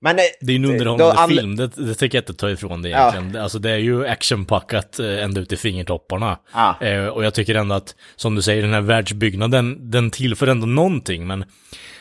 Men... 0.00 0.18
eh, 0.18 0.22
Det 0.40 0.52
är 0.52 0.56
ju 0.56 0.56
en 0.56 0.62
då 0.62 0.68
underhållande 0.70 1.22
and- 1.22 1.28
film, 1.32 1.56
det, 1.56 1.66
det 1.66 1.94
tänker 1.94 2.18
jag 2.18 2.22
inte 2.22 2.34
ta 2.34 2.50
ifrån 2.50 2.82
det 2.82 2.88
Ja. 2.88 3.10
egentligen. 3.10 3.42
Alltså 3.42 3.58
det 3.58 3.70
är 3.70 3.76
ju 3.78 4.06
actionpackat 4.06 4.98
eh, 4.98 5.22
ända 5.24 5.40
ut 5.40 5.52
i 5.52 5.56
fingertopparna. 5.56 6.38
Ja. 6.54 6.76
Eh, 6.80 7.06
och 7.06 7.24
jag 7.24 7.34
tycker 7.34 7.54
ändå 7.54 7.74
att, 7.74 7.94
som 8.16 8.34
du 8.34 8.42
säger, 8.42 8.62
den 8.62 8.72
här 8.72 8.80
världsbyggnaden, 8.80 9.90
den 9.90 10.10
tillför 10.10 10.46
ändå 10.46 10.66
någonting, 10.66 11.26
men 11.26 11.44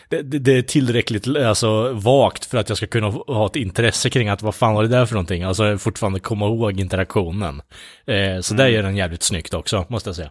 det, 0.09 0.21
det, 0.21 0.39
det 0.39 0.57
är 0.57 0.61
tillräckligt 0.61 1.27
alltså, 1.27 1.91
vagt 1.93 2.45
för 2.45 2.57
att 2.57 2.69
jag 2.69 2.77
ska 2.77 2.87
kunna 2.87 3.07
ha 3.09 3.45
ett 3.45 3.55
intresse 3.55 4.09
kring 4.09 4.29
att 4.29 4.41
vad 4.41 4.55
fan 4.55 4.73
var 4.73 4.83
det 4.83 4.89
där 4.89 5.05
för 5.05 5.13
någonting? 5.13 5.43
Alltså 5.43 5.77
fortfarande 5.77 6.19
komma 6.19 6.45
ihåg 6.45 6.79
interaktionen. 6.79 7.61
Eh, 8.07 8.39
så 8.41 8.53
Mm. 8.53 8.57
där 8.57 8.67
gör 8.67 8.83
den 8.83 8.95
jävligt 8.95 9.23
snyggt 9.23 9.53
också, 9.53 9.85
måste 9.89 10.09
jag 10.09 10.15
säga. 10.15 10.29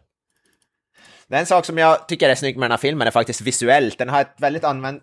Det 1.28 1.36
är 1.36 1.40
en 1.40 1.46
sak 1.46 1.64
som 1.64 1.78
jag 1.78 2.08
tycker 2.08 2.28
är 2.28 2.34
snygg 2.34 2.56
med 2.56 2.64
den 2.64 2.70
här 2.72 2.78
filmen 2.78 3.06
är 3.06 3.10
faktiskt 3.10 3.40
visuellt. 3.40 3.98
Den 3.98 4.08
har 4.08 4.20
ett 4.20 4.34
väldigt 4.38 4.64
använd... 4.64 5.00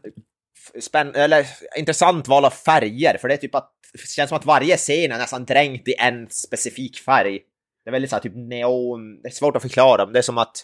Spänn, 0.79 1.15
eller 1.15 1.45
intressant 1.77 2.27
val 2.27 2.45
av 2.45 2.49
färger, 2.49 3.17
för 3.17 3.27
det 3.27 3.33
är 3.33 3.37
typ 3.37 3.55
att 3.55 3.71
det 3.93 4.07
känns 4.07 4.29
som 4.29 4.37
att 4.37 4.45
varje 4.45 4.77
scen 4.77 5.11
är 5.11 5.17
nästan 5.17 5.45
dränkt 5.45 5.87
i 5.87 5.93
en 5.99 6.29
specifik 6.29 6.97
färg. 6.99 7.39
Det 7.83 7.89
är 7.89 7.91
väldigt 7.91 8.09
så 8.09 8.15
här 8.15 8.23
typ 8.23 8.35
neon, 8.35 9.21
det 9.21 9.27
är 9.27 9.31
svårt 9.31 9.55
att 9.55 9.61
förklara, 9.61 10.05
men 10.05 10.13
det 10.13 10.19
är 10.19 10.23
som 10.23 10.37
att 10.37 10.63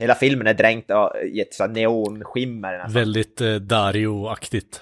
hela 0.00 0.14
filmen 0.14 0.46
är 0.46 0.54
dränkt 0.54 0.90
av- 0.90 1.16
i 1.24 1.40
ett 1.40 1.54
så 1.54 1.62
här 1.62 1.70
neonskimmer. 1.70 2.72
nästan. 2.78 2.92
Väldigt 2.92 3.40
eh, 3.40 3.54
Dario-aktigt. 3.54 4.80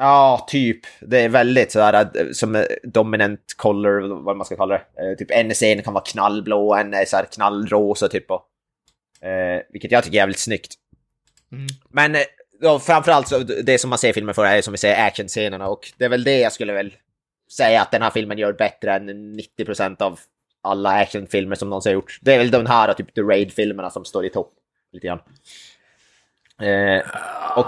Ja, 0.00 0.46
typ. 0.48 0.80
Det 1.00 1.20
är 1.20 1.28
väldigt 1.28 1.72
sådär 1.72 2.10
eh, 2.14 2.26
som 2.32 2.56
eh, 2.56 2.62
dominant 2.82 3.40
color, 3.56 4.24
vad 4.24 4.36
man 4.36 4.44
ska 4.46 4.56
kalla 4.56 4.74
det. 4.74 5.10
Eh, 5.10 5.16
typ 5.16 5.30
en 5.30 5.50
scen 5.54 5.82
kan 5.82 5.94
vara 5.94 6.04
knallblå, 6.04 6.74
en 6.74 6.94
är 6.94 7.04
såhär 7.04 7.24
knallrosa 7.24 8.08
typ. 8.08 8.30
Och, 8.30 8.42
eh, 9.28 9.62
vilket 9.72 9.92
jag 9.92 10.04
tycker 10.04 10.16
är 10.16 10.20
jävligt 10.20 10.38
snyggt. 10.38 10.74
Mm. 11.52 11.66
Men 11.90 12.16
då, 12.60 12.78
framförallt 12.78 13.28
så 13.28 13.38
det 13.38 13.78
som 13.78 13.90
man 13.90 13.98
ser 13.98 14.12
filmen 14.12 14.34
för 14.34 14.44
är 14.44 14.62
som 14.62 14.72
vi 14.72 14.78
säger 14.78 15.06
actionscenerna 15.06 15.68
och 15.68 15.92
det 15.96 16.04
är 16.04 16.08
väl 16.08 16.24
det 16.24 16.38
jag 16.38 16.52
skulle 16.52 16.72
väl 16.72 16.94
säga 17.52 17.82
att 17.82 17.90
den 17.90 18.02
här 18.02 18.10
filmen 18.10 18.38
gör 18.38 18.52
bättre 18.52 18.94
än 18.94 19.40
90% 19.58 20.02
av 20.02 20.20
alla 20.62 20.90
actionfilmer 20.90 21.56
som 21.56 21.70
någonsin 21.70 21.90
har 21.90 21.94
gjorts. 21.94 22.18
Det 22.22 22.34
är 22.34 22.38
väl 22.38 22.50
de 22.50 22.66
här 22.66 22.94
typ 22.94 23.14
The 23.14 23.20
Raid-filmerna 23.20 23.90
som 23.90 24.04
står 24.04 24.24
i 24.24 24.30
topp 24.30 24.52
lite 24.92 25.06
grann. 25.06 25.20
Eh, 26.62 27.02
och... 27.56 27.66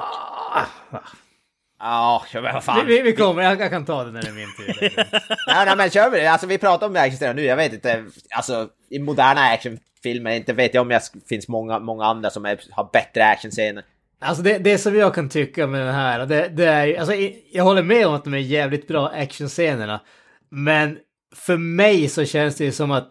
Ja, 1.78 2.24
men 2.32 2.42
vad 2.42 2.64
fan. 2.64 2.86
Vi, 2.86 3.02
vi, 3.02 3.16
kommer, 3.16 3.42
jag, 3.42 3.60
jag 3.60 3.70
kan 3.70 3.84
ta 3.84 4.04
det 4.04 4.10
när 4.10 4.22
det 4.22 4.28
är 4.28 4.32
min 4.32 4.56
tur. 4.56 4.92
nej, 5.46 5.66
nej, 5.66 5.76
men 5.76 5.90
kör 5.90 6.10
vi 6.10 6.20
det. 6.20 6.26
Alltså, 6.26 6.46
vi 6.46 6.58
pratar 6.58 6.86
om 6.86 6.96
actionscener 6.96 7.34
nu. 7.34 7.42
Jag 7.42 7.56
vet 7.56 7.72
inte, 7.72 8.04
alltså 8.30 8.68
i 8.88 8.98
moderna 8.98 9.40
actionfilmer, 9.40 10.30
inte 10.30 10.52
vet 10.52 10.74
jag 10.74 10.82
om 10.82 10.88
det 10.88 11.12
finns 11.28 11.48
många, 11.48 11.78
många 11.78 12.04
andra 12.04 12.30
som 12.30 12.46
är, 12.46 12.60
har 12.70 12.90
bättre 12.92 13.26
actionscener. 13.26 13.84
Alltså 14.22 14.42
det, 14.42 14.58
det 14.58 14.78
som 14.78 14.96
jag 14.96 15.14
kan 15.14 15.28
tycka 15.28 15.66
med 15.66 15.86
den 15.86 15.94
här, 15.94 16.26
det, 16.26 16.48
det 16.48 16.64
är 16.64 16.98
alltså 16.98 17.14
jag 17.52 17.64
håller 17.64 17.82
med 17.82 18.06
om 18.06 18.14
att 18.14 18.24
de 18.24 18.34
är 18.34 18.38
jävligt 18.38 18.88
bra 18.88 19.08
actionscenerna. 19.08 20.00
Men 20.48 20.98
för 21.34 21.56
mig 21.56 22.08
så 22.08 22.24
känns 22.24 22.56
det 22.56 22.64
ju 22.64 22.72
som 22.72 22.90
att 22.90 23.10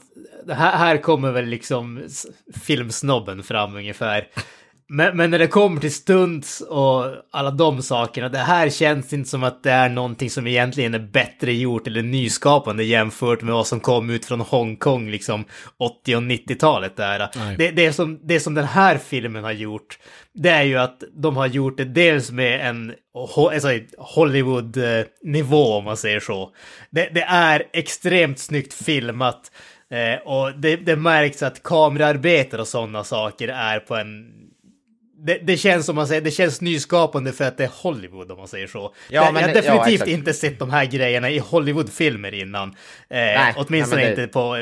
här, 0.50 0.78
här 0.78 0.98
kommer 0.98 1.32
väl 1.32 1.46
liksom 1.46 2.04
filmsnobben 2.62 3.44
fram 3.44 3.76
ungefär. 3.76 4.28
Men, 4.92 5.18
men 5.18 5.32
när 5.32 5.40
det 5.40 5.48
kommer 5.48 5.82
till 5.82 5.94
stunts 5.94 6.62
och 6.62 7.06
alla 7.32 7.52
de 7.52 7.82
sakerna, 7.82 8.30
det 8.30 8.38
här 8.38 8.70
känns 8.70 9.14
inte 9.14 9.30
som 9.30 9.44
att 9.44 9.64
det 9.64 9.72
är 9.72 9.90
någonting 9.90 10.30
som 10.30 10.48
egentligen 10.48 10.94
är 10.94 11.00
bättre 11.00 11.54
gjort 11.54 11.88
eller 11.88 12.02
nyskapande 12.02 12.84
jämfört 12.84 13.42
med 13.42 13.54
vad 13.54 13.68
som 13.68 13.80
kom 13.80 14.10
ut 14.10 14.26
från 14.26 14.42
Hongkong 14.42 15.10
liksom 15.10 15.46
80 15.78 16.16
och 16.16 16.22
90-talet 16.22 16.96
där. 16.96 17.30
Det, 17.58 17.72
det, 17.72 17.94
som, 17.94 18.20
det 18.24 18.40
som 18.40 18.54
den 18.54 18.66
här 18.66 18.98
filmen 18.98 19.44
har 19.44 19.52
gjort, 19.52 20.00
det 20.34 20.50
är 20.50 20.64
ju 20.64 20.78
att 20.78 21.04
de 21.14 21.38
har 21.38 21.48
gjort 21.48 21.78
det 21.78 21.86
dels 21.86 22.32
med 22.32 22.70
en 22.70 22.94
alltså, 23.14 23.70
Hollywood-nivå 23.98 25.74
om 25.74 25.84
man 25.84 25.98
säger 25.98 26.20
så. 26.20 26.52
Det, 26.90 27.10
det 27.14 27.24
är 27.24 27.64
extremt 27.74 28.40
snyggt 28.40 28.74
filmat. 28.74 29.52
Eh, 29.92 30.28
och 30.28 30.60
det, 30.60 30.76
det 30.76 30.96
märks 30.96 31.44
att 31.44 31.64
kamerarbeten 31.64 32.60
och 32.60 32.68
sådana 32.68 33.04
saker 33.04 33.48
är 33.48 33.80
på 33.80 33.96
en... 33.96 34.40
Det, 35.26 35.40
det 35.44 35.58
känns 35.58 35.86
som 35.86 35.96
man 35.96 36.08
säger, 36.08 36.22
det 36.22 36.32
känns 36.32 36.62
nyskapande 36.62 37.32
för 37.32 37.46
att 37.48 37.58
det 37.58 37.64
är 37.64 37.72
Hollywood 37.84 38.32
om 38.32 38.38
man 38.38 38.48
säger 38.48 38.68
så. 38.68 38.94
Ja, 39.10 39.32
men- 39.32 39.42
jag 39.42 39.48
har 39.48 39.54
definitivt 39.54 40.08
ja, 40.08 40.14
inte 40.14 40.34
sett 40.34 40.60
de 40.60 40.70
här 40.72 40.86
grejerna 40.86 41.30
i 41.30 41.40
Hollywoodfilmer 41.40 42.34
innan. 42.34 42.70
Eh, 42.70 42.76
Nej, 43.10 43.54
åtminstone 43.58 44.02
nej, 44.02 44.16
det- 44.16 44.22
inte 44.24 44.34
på, 44.34 44.56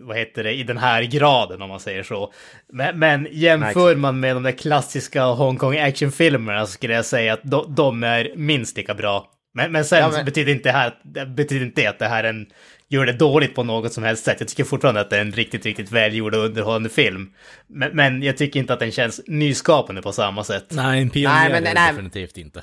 vad 0.00 0.16
heter 0.16 0.44
det, 0.44 0.52
i 0.52 0.62
den 0.62 0.78
här 0.78 1.02
graden 1.02 1.62
om 1.62 1.68
man 1.68 1.80
säger 1.80 2.02
så. 2.02 2.32
Men, 2.72 2.98
men 2.98 3.28
jämför 3.30 3.86
Nej, 3.86 3.96
man 3.96 4.20
med 4.20 4.36
de 4.36 4.42
där 4.42 4.52
klassiska 4.52 5.24
Hongkong 5.24 5.76
actionfilmerna 5.78 6.66
så 6.66 6.72
skulle 6.72 6.94
jag 6.94 7.04
säga 7.04 7.32
att 7.32 7.40
de, 7.42 7.74
de 7.74 8.02
är 8.04 8.32
minst 8.36 8.76
lika 8.76 8.94
bra. 8.94 9.30
Men, 9.54 9.72
men 9.72 9.84
sen 9.84 9.98
Ja, 9.98 10.10
men- 10.12 10.24
betyder 10.24 10.52
inte, 10.52 10.68
det 10.68 10.72
här, 10.72 11.26
betyder 11.26 11.66
inte 11.66 11.88
att 11.90 11.98
det 11.98 12.06
här 12.06 12.24
är 12.24 12.28
en, 12.28 12.46
gör 12.88 13.06
det 13.06 13.12
dåligt 13.12 13.54
på 13.54 13.62
något 13.62 13.92
som 13.92 14.04
helst 14.04 14.24
sätt. 14.24 14.36
Jag 14.40 14.48
tycker 14.48 14.64
fortfarande 14.64 15.00
att 15.00 15.10
det 15.10 15.16
är 15.16 15.20
en 15.20 15.32
riktigt, 15.32 15.66
riktigt 15.66 15.92
välgjord 15.92 16.34
och 16.34 16.44
underhållande 16.44 16.88
film. 16.88 17.32
Men, 17.66 17.96
men 17.96 18.22
jag 18.22 18.36
tycker 18.36 18.60
inte 18.60 18.72
att 18.72 18.80
den 18.80 18.92
känns 18.92 19.20
nyskapande 19.26 20.02
på 20.02 20.12
samma 20.12 20.44
sätt. 20.44 20.66
Nej, 20.70 21.02
en 21.02 21.10
pionjär 21.10 21.38
Nej, 21.40 21.48
men- 21.52 21.66
är 21.66 21.74
det 21.74 21.80
nej. 21.80 21.92
definitivt 21.92 22.36
inte. 22.38 22.62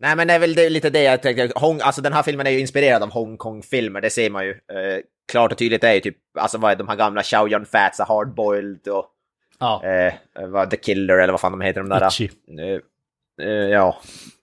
Nej 0.00 0.16
men 0.16 0.28
det 0.28 0.34
är 0.34 0.38
väl 0.38 0.54
det, 0.54 0.70
lite 0.70 0.90
det 0.90 1.02
jag 1.02 1.22
tänkte. 1.22 1.52
Hong, 1.54 1.80
alltså 1.80 2.02
den 2.02 2.12
här 2.12 2.22
filmen 2.22 2.46
är 2.46 2.50
ju 2.50 2.60
inspirerad 2.60 3.02
av 3.02 3.10
Hongkong-filmer, 3.10 4.00
det 4.00 4.10
ser 4.10 4.30
man 4.30 4.44
ju. 4.44 4.50
Eh, 4.50 5.00
klart 5.32 5.52
och 5.52 5.58
tydligt 5.58 5.80
det 5.80 5.88
är 5.88 5.94
ju 5.94 6.00
typ, 6.00 6.16
alltså 6.38 6.58
vad 6.58 6.72
är 6.72 6.76
de 6.76 6.88
här 6.88 6.96
gamla 6.96 7.22
Chow 7.22 7.48
Yun 7.52 7.66
Fats, 7.66 8.00
Hardboiled 8.00 8.88
och 8.88 9.06
Ja. 9.58 9.82
eh, 9.84 10.14
vad, 10.48 10.70
The 10.70 10.76
Killer 10.76 11.18
eller 11.18 11.32
vad 11.32 11.40
fan 11.40 11.52
de 11.52 11.60
heter 11.60 11.80
de 11.80 11.88
där. 11.88 12.06
Itchy. 12.08 12.28
Eh, 12.58 13.46
eh, 13.46 13.52
ja, 13.52 14.00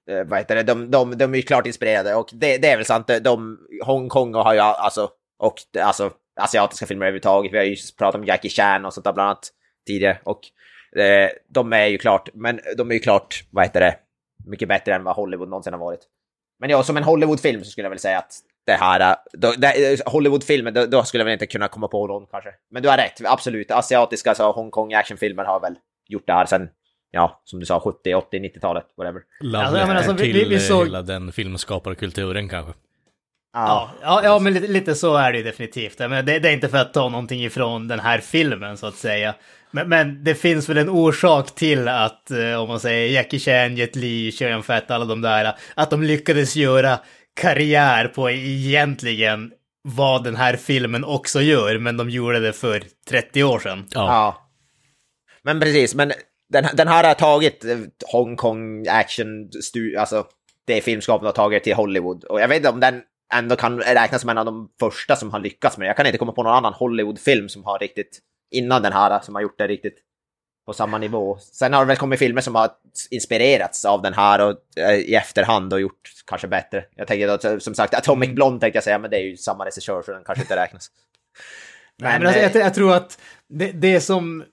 eh, 0.10 0.24
vad 0.24 0.40
heter 0.40 0.56
det, 0.56 0.64
de, 0.64 0.92
de, 0.92 1.18
de 1.18 1.34
är 1.34 1.38
ju 1.38 1.44
klart 1.44 1.68
inspirerade 1.68 2.16
och 2.16 2.30
det, 2.34 2.58
det 2.58 2.70
är 2.70 2.78
väl 2.78 2.86
sant, 2.86 3.10
de, 3.22 3.58
Hongkong 3.86 4.34
har 4.34 4.54
ju 4.54 4.60
alltså, 4.60 5.10
och 5.40 5.54
alltså 5.80 6.12
asiatiska 6.40 6.86
filmer 6.86 7.06
överhuvudtaget, 7.06 7.54
vi 7.54 7.58
har 7.58 7.66
ju 7.66 7.76
pratat 7.98 8.22
om 8.22 8.26
Jackie 8.26 8.52
Chan 8.52 8.86
och 8.86 8.94
sånt 8.94 9.04
där 9.04 9.14
bland 9.14 9.28
annat 9.28 9.50
tidigare 9.88 10.20
och 10.24 10.40
eh, 11.00 11.30
de 11.50 11.74
är 11.74 11.86
ju 11.86 11.98
klart, 11.98 12.30
men 12.34 12.60
de 12.78 12.90
är 12.90 12.94
ju 12.94 13.00
klart, 13.00 13.44
vad 13.52 13.64
heter 13.66 13.80
det, 13.80 13.96
mycket 14.46 14.68
bättre 14.68 14.96
än 14.96 15.04
vad 15.04 15.16
Hollywood 15.16 15.50
någonsin 15.50 15.74
har 15.74 15.80
varit. 15.80 16.02
Men 16.60 16.70
ja, 16.70 16.84
som 16.84 16.98
en 16.98 17.04
Hollywoodfilm 17.04 17.64
så 17.64 17.72
skulle 17.72 17.86
jag 17.86 17.90
väl 17.90 18.00
säga 18.00 18.18
att 18.18 18.34
det 18.66 18.74
här, 18.74 19.00
eh, 19.00 19.16
då, 19.34 19.52
det, 19.58 19.92
eh, 19.92 20.74
då, 20.74 20.86
då 20.86 21.04
skulle 21.04 21.22
jag 21.22 21.26
väl 21.26 21.34
inte 21.34 21.46
kunna 21.46 21.68
komma 21.68 21.88
på 21.88 22.08
någon 22.08 22.28
kanske. 22.32 22.50
Men 22.72 22.84
du 22.84 22.90
har 22.90 22.98
rätt, 22.98 23.22
absolut. 23.26 23.72
Asiatiska, 23.72 24.30
alltså 24.30 24.52
Hongkong 24.52 24.94
actionfilmer 24.94 25.44
har 25.44 25.60
väl 25.60 25.76
gjort 26.08 26.28
det 26.28 26.34
här 26.34 26.46
sen, 26.46 26.70
ja, 27.12 27.42
som 27.46 27.60
du 27.60 27.66
sa, 27.66 27.80
70, 27.80 28.14
80, 28.16 28.40
90-talet, 28.40 28.86
whatever. 28.98 29.22
Love 29.42 29.64
Alltså, 29.64 29.78
jag 29.80 29.88
menar, 29.88 29.98
alltså, 29.98 30.14
vi- 30.14 30.20
till 30.24 30.34
vi- 30.34 30.50
vi 30.50 30.56
eh, 30.56 30.62
såg- 30.62 30.86
hela 30.86 31.02
den 31.02 31.32
filmskaparkulturen 31.32 32.50
kanske. 32.50 32.74
Ja, 33.54 33.90
ja, 34.02 34.22
ja 34.24 34.40
men 34.40 34.54
lite, 34.54 34.68
lite 34.68 34.96
så 34.96 35.16
är 35.16 35.32
det 35.32 35.38
ju 35.38 35.44
definitivt. 35.44 36.00
Menar, 36.00 36.24
det, 36.24 36.40
det 36.40 36.50
är 36.50 36.54
inte 36.54 36.70
för 36.70 36.78
att 36.78 36.94
ta 36.94 37.10
någonting 37.10 37.44
ifrån 37.46 37.88
den 37.88 38.00
här 38.00 38.20
filmen 38.20 38.78
så 38.78 38.88
att 38.88 38.96
säga. 38.96 39.36
Men, 39.72 39.90
men 39.90 40.24
det 40.24 40.36
finns 40.36 40.70
väl 40.70 40.78
en 40.78 40.90
orsak 40.90 41.56
till 41.56 41.88
att, 41.88 42.32
eh, 42.32 42.62
om 42.62 42.68
man 42.68 42.80
säger 42.80 43.14
Jackie 43.14 43.40
Chan, 43.40 43.76
Jet 43.76 43.96
Li, 43.96 44.32
Yun 44.42 44.64
Fat, 44.64 44.92
alla 44.92 45.06
de 45.06 45.22
där, 45.22 45.56
att 45.76 45.90
de 45.90 46.04
lyckades 46.04 46.56
göra 46.56 47.00
karriär 47.42 48.08
på 48.08 48.30
egentligen 48.32 49.52
vad 49.84 50.24
den 50.24 50.36
här 50.36 50.56
filmen 50.56 51.06
också 51.06 51.42
gör, 51.42 51.78
men 51.78 51.98
de 51.98 52.10
gjorde 52.10 52.40
det 52.40 52.54
för 52.54 52.84
30 53.10 53.44
år 53.44 53.60
sedan. 53.60 53.86
Ja. 53.92 54.02
Ja. 54.08 54.46
Men 55.44 55.60
precis, 55.60 55.96
men 55.96 56.12
den, 56.50 56.66
den 56.74 56.88
här 56.88 57.04
har 57.04 57.14
tagit 57.14 57.66
eh, 57.66 57.78
Hongkong 58.12 58.88
action, 58.88 59.50
alltså 59.98 60.28
det 60.66 60.82
filmskapen 60.82 61.26
har 61.26 61.34
tagit 61.34 61.64
till 61.64 61.74
Hollywood. 61.74 62.24
Och 62.24 62.42
jag 62.42 62.48
vet 62.48 62.58
inte 62.58 62.70
om 62.70 62.80
den 62.80 63.02
ändå 63.34 63.56
kan 63.56 63.80
räknas 63.80 64.22
som 64.22 64.30
en 64.30 64.38
av 64.38 64.46
de 64.46 64.70
första 64.80 65.16
som 65.16 65.32
har 65.32 65.40
lyckats 65.40 65.78
med 65.78 65.86
det. 65.86 65.90
Jag 65.90 65.98
kan 65.98 66.06
inte 66.06 66.18
komma 66.18 66.32
på 66.32 66.44
någon 66.44 66.54
annan 66.54 66.74
Hollywoodfilm 66.74 67.50
som 67.50 67.64
har 67.64 67.80
riktigt, 67.80 68.20
innan 68.52 68.82
den 68.82 68.94
här, 68.94 69.20
som 69.20 69.36
har 69.36 69.42
gjort 69.42 69.58
det 69.58 69.68
riktigt 69.68 69.98
på 70.66 70.74
samma 70.74 70.98
nivå. 70.98 71.38
Sen 71.40 71.74
har 71.74 71.82
det 71.82 71.88
väl 71.88 71.98
kommit 71.98 72.20
filmer 72.20 72.42
som 72.42 72.56
har 72.56 72.70
inspirerats 73.10 73.86
av 73.86 74.02
den 74.02 74.14
här 74.14 74.42
och 74.42 74.56
eh, 74.78 74.96
i 74.96 75.16
efterhand 75.16 75.74
och 75.74 75.82
gjort 75.82 76.10
kanske 76.28 76.48
bättre. 76.48 76.86
Jag 76.96 77.08
tänker 77.08 77.28
då, 77.28 77.60
som 77.60 77.76
sagt, 77.76 77.94
Atomic 77.94 78.30
Blonde 78.30 78.60
tänkte 78.60 78.78
jag 78.78 78.84
säga, 78.84 79.00
men 79.00 79.12
det 79.12 79.18
är 79.18 79.24
ju 79.24 79.38
samma 79.38 79.66
regissör 79.66 80.02
så 80.02 80.12
den 80.12 80.24
kanske 80.24 80.44
inte 80.44 80.56
räknas. 80.56 80.88
Nej, 81.98 82.20
men 82.20 82.28
alltså, 82.28 82.42
jag, 82.42 82.56
jag 82.56 82.74
tror 82.74 82.94
att 82.94 83.20
det, 83.48 83.72
det 83.72 84.02
som... 84.02 84.44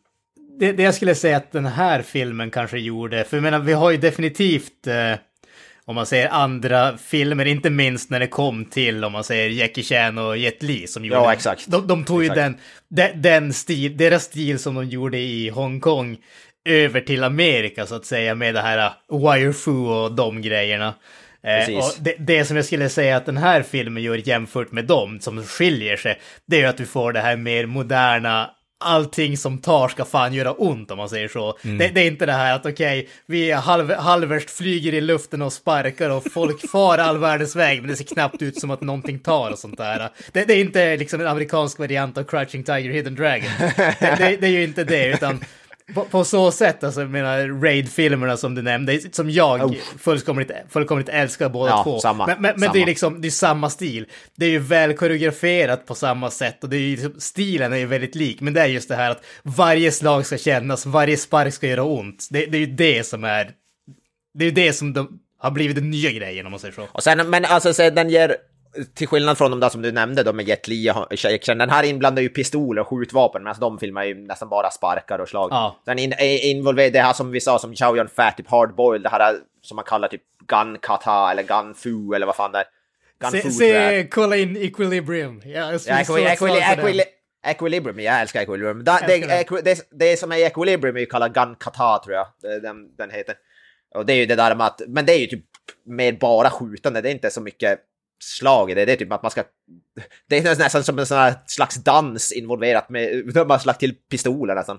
Det, 0.59 0.73
det 0.73 0.83
jag 0.83 0.95
skulle 0.95 1.15
säga 1.15 1.37
att 1.37 1.53
den 1.53 1.67
här 1.67 2.03
filmen 2.03 2.51
kanske 2.51 2.79
gjorde, 2.79 3.25
för 3.25 3.37
jag 3.37 3.43
menar, 3.43 3.59
vi 3.59 3.73
har 3.73 3.91
ju 3.91 3.97
definitivt, 3.97 4.87
eh, 4.87 5.19
om 5.85 5.95
man 5.95 6.07
säger 6.07 6.29
andra 6.29 6.99
filmer, 6.99 7.45
inte 7.45 7.71
minst 7.71 8.11
när 8.11 8.21
det 8.21 8.27
kom 8.27 8.65
till, 8.65 9.05
om 9.05 9.13
man 9.13 9.25
säger 9.25 9.51
Jackie 9.51 9.85
Chan 9.85 10.19
och 10.19 10.37
Jet 10.37 10.63
Li 10.63 10.87
som 10.87 11.05
gjorde... 11.05 11.21
Ja, 11.21 11.33
exakt. 11.33 11.67
De, 11.67 11.87
de 11.87 12.05
tog 12.05 12.23
ju 12.23 12.31
Exakt. 12.31 12.41
den, 12.41 12.57
den, 12.89 13.23
den 13.23 13.53
stil, 13.53 13.97
deras 13.97 14.23
stil 14.25 14.59
som 14.59 14.75
de 14.75 14.85
gjorde 14.85 15.19
i 15.19 15.49
Hongkong 15.49 16.17
över 16.65 17.01
till 17.01 17.25
Amerika 17.25 17.87
så 17.87 17.95
att 17.95 18.07
säga 18.07 18.35
med 18.35 18.55
det 18.55 18.61
här 18.61 18.93
uh, 19.13 19.33
wire 19.33 19.53
fu 19.53 19.71
och 19.71 20.13
de 20.13 20.43
grejerna. 20.43 20.95
Eh, 21.43 21.77
och 21.77 21.93
det, 22.01 22.15
det 22.19 22.45
som 22.45 22.57
jag 22.57 22.65
skulle 22.65 22.89
säga 22.89 23.17
att 23.17 23.27
den 23.27 23.37
här 23.37 23.63
filmen 23.63 24.03
gör 24.03 24.29
jämfört 24.29 24.73
med 24.73 24.85
dem 24.85 25.21
som 25.21 25.45
skiljer 25.45 25.97
sig, 25.97 26.21
det 26.47 26.57
är 26.57 26.61
ju 26.61 26.67
att 26.67 26.77
du 26.77 26.87
får 26.87 27.13
det 27.13 27.21
här 27.21 27.37
mer 27.37 27.67
moderna 27.67 28.51
Allting 28.79 29.37
som 29.37 29.59
tar 29.59 29.89
ska 29.89 30.05
fan 30.05 30.35
göra 30.35 30.53
ont 30.53 30.91
om 30.91 30.99
man 30.99 31.09
säger 31.09 31.29
så. 31.29 31.59
Det, 31.63 31.89
det 31.89 32.01
är 32.01 32.07
inte 32.07 32.27
det 32.27 32.33
här 32.33 32.55
att 32.55 32.67
okej, 32.67 33.09
vi 33.27 33.51
är 33.51 33.57
halv, 33.57 33.93
halvvärst 33.93 34.51
flyger 34.51 34.95
i 34.95 35.01
luften 35.01 35.43
och 35.43 35.53
sparkar 35.53 36.11
och 36.11 36.33
folk 36.33 36.71
far 36.71 36.99
all 36.99 37.19
världens 37.19 37.57
väg 37.57 37.81
men 37.81 37.91
det 37.91 37.97
ser 37.97 38.05
knappt 38.05 38.43
ut 38.43 38.61
som 38.61 38.71
att 38.71 38.81
någonting 38.81 39.19
tar 39.19 39.51
och 39.51 39.59
sånt 39.59 39.79
där. 39.79 40.11
Det, 40.33 40.45
det 40.45 40.55
är 40.55 40.61
inte 40.61 40.97
liksom 40.97 41.21
en 41.21 41.27
amerikansk 41.27 41.79
variant 41.79 42.19
av 42.19 42.25
Crouching 42.25 42.65
Tiger, 42.65 42.91
Hidden 42.91 43.15
Dragon. 43.15 43.51
Det, 43.77 44.17
det, 44.19 44.37
det 44.41 44.47
är 44.47 44.51
ju 44.51 44.65
inte 44.65 44.85
det 44.85 45.07
utan 45.07 45.41
på, 45.95 46.05
på 46.05 46.25
så 46.25 46.51
sätt, 46.51 46.85
alltså 46.85 47.01
menar 47.01 47.63
Raid-filmerna 47.63 48.37
som 48.37 48.55
du 48.55 48.63
nämnde, 48.63 49.01
som 49.15 49.31
jag 49.31 49.77
fullkomligt, 49.99 50.51
fullkomligt 50.69 51.09
älskar 51.09 51.49
båda 51.49 51.71
Ja, 51.71 51.83
två. 51.85 52.01
samma. 52.01 52.27
Men, 52.27 52.43
men, 52.43 52.55
men 52.61 52.73
det 52.73 52.83
är 52.83 52.87
liksom, 52.87 53.21
det 53.21 53.29
är 53.29 53.31
samma 53.31 53.71
stil. 53.71 54.07
Det 54.37 54.47
är 54.47 54.51
ju 54.51 54.59
väl 54.59 54.95
koreograferat 54.95 55.87
på 55.87 55.95
samma 55.95 56.31
sätt 56.31 56.65
och 56.65 56.71
det 56.71 56.77
är 56.77 56.81
ju, 56.81 56.91
liksom- 56.97 57.21
stilen 57.21 57.73
är 57.73 57.77
ju 57.77 57.87
väldigt 57.87 58.15
lik. 58.15 58.41
Men 58.41 58.55
det 58.55 58.61
är 58.61 58.67
just 58.67 58.89
det 58.89 58.97
här 58.97 59.11
att 59.11 59.25
varje 59.43 59.93
slag 59.93 60.27
ska 60.27 60.39
kännas, 60.39 60.87
varje 60.87 61.17
spark 61.17 61.55
ska 61.55 61.67
göra 61.67 61.85
ont. 61.85 62.29
Det, 62.31 62.47
det 62.47 62.57
är 62.57 62.61
ju 62.61 62.67
det 62.67 63.07
som 63.07 63.25
är, 63.25 63.51
det 64.35 64.45
är 64.45 64.49
ju 64.49 64.55
det 64.55 64.73
som 64.73 64.93
de, 64.93 65.19
har 65.39 65.51
blivit 65.51 65.77
den 65.77 65.91
nya 65.91 66.11
grejen 66.11 66.47
om 66.47 66.51
man 66.51 66.61
säger 66.61 66.75
så. 66.75 66.89
Och 66.93 67.03
sen, 67.03 67.31
men 67.31 67.45
alltså 67.45 67.75
så 67.75 67.91
den 67.91 68.11
ger, 68.11 68.37
till 68.95 69.09
skillnad 69.09 69.39
från 69.39 69.51
de 69.51 69.61
där 69.61 69.69
som 69.69 69.83
du 69.83 69.93
nämnde 69.93 70.23
då 70.23 70.33
med 70.33 70.49
Jet 70.49 70.69
Li 70.69 70.91
och 70.91 71.17
Chan, 71.43 71.59
den 71.59 71.71
här 71.71 71.83
inblandar 71.85 72.23
ju 72.23 72.29
pistoler 72.29 72.81
och 72.83 72.89
skjutvapen 72.89 73.43
medan 73.45 73.61
de 73.61 73.79
filmar 73.79 74.05
ju 74.05 74.15
nästan 74.15 74.49
bara 74.49 74.71
sparkar 74.71 75.19
och 75.19 75.29
slag. 75.29 75.49
Ja. 75.53 75.83
Den 75.87 75.99
in, 75.99 76.15
involverar 76.21 76.91
det 76.91 77.01
här 77.01 77.13
som 77.13 77.31
vi 77.31 77.41
sa 77.41 77.59
som 77.59 77.75
Chow 77.77 77.97
Yun 77.97 78.09
Fat, 78.09 78.37
typ 78.37 78.49
hardboiled, 78.51 79.03
det 79.03 79.09
här 79.09 79.37
som 79.63 79.77
man 79.77 79.85
kallar 79.85 80.09
typ 80.09 80.23
gun 80.47 80.79
kata 80.83 81.31
eller 81.31 81.43
gun 81.43 81.75
fu 81.75 82.15
eller 82.15 82.27
vad 82.27 82.37
fan 82.37 82.53
det 82.53 82.59
är. 82.59 82.65
Gun 83.21 83.31
Se, 83.31 83.51
se 83.51 84.07
kolla 84.11 84.37
in 84.37 84.57
Equilibrium. 84.57 85.43
Ja, 85.45 85.73
jag 85.73 85.81
Ja, 85.87 86.01
equilibrium, 87.47 88.01
jag 88.01 88.21
älskar 88.21 88.41
equilibrium. 88.41 88.85
Da, 88.85 88.99
det, 89.07 89.15
Älskar 89.15 89.29
den. 89.29 89.41
equi, 89.41 89.61
det, 89.65 89.89
det 89.91 90.17
som 90.19 90.33
är 90.33 90.37
equilibrium 90.37 90.97
är 90.97 91.01
ju 91.01 91.07
kallad 91.07 91.35
gun 91.35 91.55
kata 91.61 91.99
tror 92.05 92.15
jag, 92.17 92.27
Det- 92.43 92.61
den, 92.61 92.97
den 92.97 93.11
heter. 93.11 93.35
Och 93.95 94.07
det 94.07 94.13
är 94.13 94.17
ju 94.17 94.27
det 94.27 94.35
där 94.35 94.55
med 94.55 94.67
att, 94.67 94.83
men 94.89 95.07
det 95.07 95.13
är 95.13 95.19
ju 95.19 95.27
typ 95.27 95.45
mer 95.85 96.13
bara 96.13 96.51
skjutande, 96.51 97.01
det 97.01 97.09
är 97.09 97.13
inte 97.13 97.31
så 97.31 97.41
mycket 97.41 97.79
slag 98.23 98.71
i 98.71 98.75
det, 98.75 98.85
det 98.85 98.93
är 98.93 98.97
typ 98.97 99.13
att 99.13 99.23
man 99.23 99.31
ska... 99.31 99.43
Det 100.29 100.39
är 100.39 100.43
nästan 100.59 100.85
som 100.85 100.99
en 100.99 101.07
sån 101.07 101.19
här 101.19 101.35
slags 101.47 101.75
dans 101.77 102.33
involverat 102.33 102.89
med, 102.89 103.27
de 103.35 103.51
har 103.51 103.59
slagit 103.59 103.79
till 103.81 103.95
pistoler 104.11 104.55
nästan. 104.55 104.79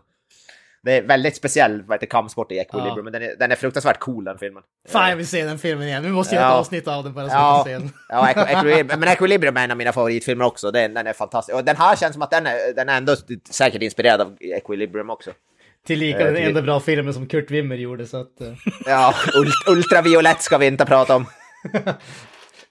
Det 0.83 0.97
är 0.97 1.01
väldigt 1.01 1.35
speciell 1.35 1.81
vad 1.83 1.95
heter, 1.95 2.07
kampsport 2.07 2.51
i 2.51 2.57
equilibrium, 2.59 2.97
Ja. 2.97 3.03
men 3.03 3.13
den 3.13 3.21
är, 3.23 3.35
den 3.39 3.51
är 3.51 3.55
fruktansvärt 3.55 3.99
cool 3.99 4.23
den 4.23 4.37
filmen. 4.37 4.63
Fan, 4.89 5.09
jag 5.09 5.15
vill 5.17 5.27
se 5.27 5.43
den 5.43 5.59
filmen 5.59 5.87
igen. 5.87 6.03
Nu 6.03 6.09
måste 6.11 6.35
göra 6.35 6.45
Ja. 6.45 6.51
ett 6.53 6.59
avsnitt 6.59 6.87
av 6.87 7.03
den 7.03 7.13
bara 7.13 7.29
så 7.29 7.35
Ja, 7.35 7.65
jag 7.69 7.79
kan 7.79 7.87
se 7.89 7.93
ja 8.09 8.29
equi, 8.29 8.41
equilibrium, 8.53 8.99
men 8.99 9.09
Equilibrium 9.09 9.57
är 9.57 9.63
en 9.63 9.71
av 9.71 9.77
mina 9.77 9.93
favoritfilmer 9.93 10.45
också. 10.45 10.71
Den, 10.71 10.93
den 10.93 11.07
är 11.07 11.13
fantastisk. 11.13 11.55
Och 11.57 11.63
den 11.63 11.75
här 11.75 11.95
känns 11.95 12.13
som 12.13 12.21
att 12.21 12.31
den 12.31 12.47
är, 12.47 12.73
den 12.75 12.89
är 12.89 12.97
ändå 12.97 13.15
säkert 13.49 13.81
inspirerad 13.81 14.21
av 14.21 14.37
Equilibrium 14.39 15.09
också. 15.09 15.31
Tillika 15.87 16.19
Eh, 16.19 16.33
den 16.33 16.43
enda 16.43 16.61
bra 16.61 16.79
filmen 16.79 17.13
som 17.13 17.27
Kurt 17.27 17.51
Wimmer 17.51 17.75
gjorde 17.75 18.05
så 18.07 18.17
att... 18.17 18.41
eh, 18.41 18.53
Ja, 18.85 19.13
ult, 19.35 19.53
ultraviolett 19.77 20.41
ska 20.41 20.57
vi 20.57 20.65
inte 20.67 20.85
prata 20.85 21.15
om. 21.15 21.25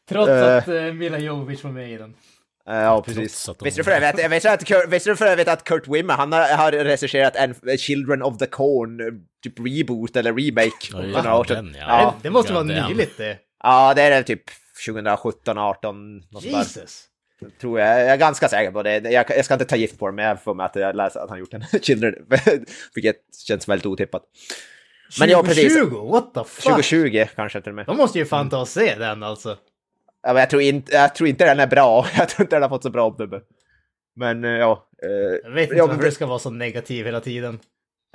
trots 0.09 0.29
Eh. 0.29 0.57
att 0.57 0.69
uh, 0.69 0.93
Mila 0.93 1.19
Jovovich 1.19 1.65
var 1.65 1.71
med 1.71 1.93
i 1.93 1.97
den. 1.97 2.15
Eh, 2.69 2.77
Ja, 2.77 3.03
precis. 3.03 3.49
Visste 3.65 3.81
du 3.81 3.85
för 3.85 3.91
övrigt 3.91 4.25
att, 4.25 4.33
visste 4.33 4.49
du 4.49 4.53
att, 4.53 4.65
Kurt, 4.65 4.89
visste 4.89 5.11
du 5.11 5.17
för 5.17 5.27
övrigt 5.27 5.49
att 5.49 5.65
Kurt 5.65 5.89
Wimmer, 5.89 6.15
han 6.15 6.33
har, 6.33 6.57
har 6.57 6.73
regisserat 6.73 7.37
en 7.37 7.79
Children 7.79 8.23
of 8.23 8.39
the 8.39 8.47
Corn, 8.47 9.01
typ 9.43 9.59
reboot 9.59 10.17
eller 10.17 10.33
remake. 10.33 10.73
Ja, 10.93 11.05
ja, 11.25 11.45
den, 11.49 11.77
ja. 11.79 11.87
ja. 11.89 12.15
det, 12.17 12.29
det 12.29 12.31
måste 12.31 12.53
vara 12.53 12.63
nyligt 12.63 13.17
det. 13.17 13.39
ja, 13.63 13.95
det 13.95 14.03
är 14.03 14.11
det 14.11 14.23
typ 14.23 14.43
2017, 14.87 15.59
18, 15.59 16.17
något 16.17 16.43
sånt 16.43 16.45
där. 16.45 16.59
Jesus. 16.59 17.05
Tror 17.61 17.81
jag. 17.81 18.01
Jag 18.01 18.07
är 18.09 18.17
ganska 18.17 18.49
säker 18.49 18.71
på 18.73 18.83
det. 18.83 18.99
Jag, 18.99 19.25
jag 19.31 19.45
ska 19.45 19.55
inte 19.55 19.65
ta 19.65 19.77
gift 19.77 19.99
på 19.99 20.07
det, 20.07 20.13
men 20.13 20.25
jag 20.25 20.43
får 20.43 20.55
mig 20.55 20.67
att 20.67 20.77
jag 20.77 20.97
läser 20.97 21.21
att 21.21 21.31
han 21.31 21.39
gjort 21.39 21.55
en 21.55 21.65
Children, 21.83 22.15
vilket 22.95 23.17
känns 23.47 23.69
väldigt 23.69 23.87
otippat. 23.87 24.23
Men 25.21 25.29
ja, 25.29 25.43
precis. 25.43 25.75
2020? 25.75 26.11
What 26.13 26.35
the 26.35 26.45
fuck? 26.45 26.65
2020 26.65 27.25
kanske 27.37 27.61
till 27.61 27.71
och 27.71 27.77
med. 27.77 27.87
De 27.87 27.97
måste 27.97 28.19
ju 28.19 28.27
fan 28.27 28.51
ta 28.51 28.61
och 28.61 28.69
se 28.69 28.95
den 28.95 29.23
alltså. 29.23 29.57
Jag, 30.27 30.51
tror 30.51 30.63
inte, 30.63 30.93
jag 30.95 31.15
tror 31.15 31.29
inte 31.29 31.45
den 31.45 31.61
är 31.61 31.67
bra. 31.67 32.07
Jag 32.17 32.29
tror 32.29 32.45
inte 32.45 32.57
den 32.57 32.63
har 32.63 32.69
fått 32.69 32.83
så 32.83 32.91
bra 32.91 33.07
omdöme. 33.07 33.41
Men 34.17 34.45
eh, 34.45 34.51
ja. 34.51 34.89
eh, 35.03 35.11
Jag 35.45 35.51
vet 35.51 35.63
inte 35.63 35.77
ja, 35.77 35.87
varför 35.87 35.97
men- 35.97 36.05
du 36.05 36.13
ska 36.13 36.27
vara 36.27 36.39
så 36.39 36.51
negativ 36.51 37.07
hela 37.07 37.21
tiden. 37.21 37.59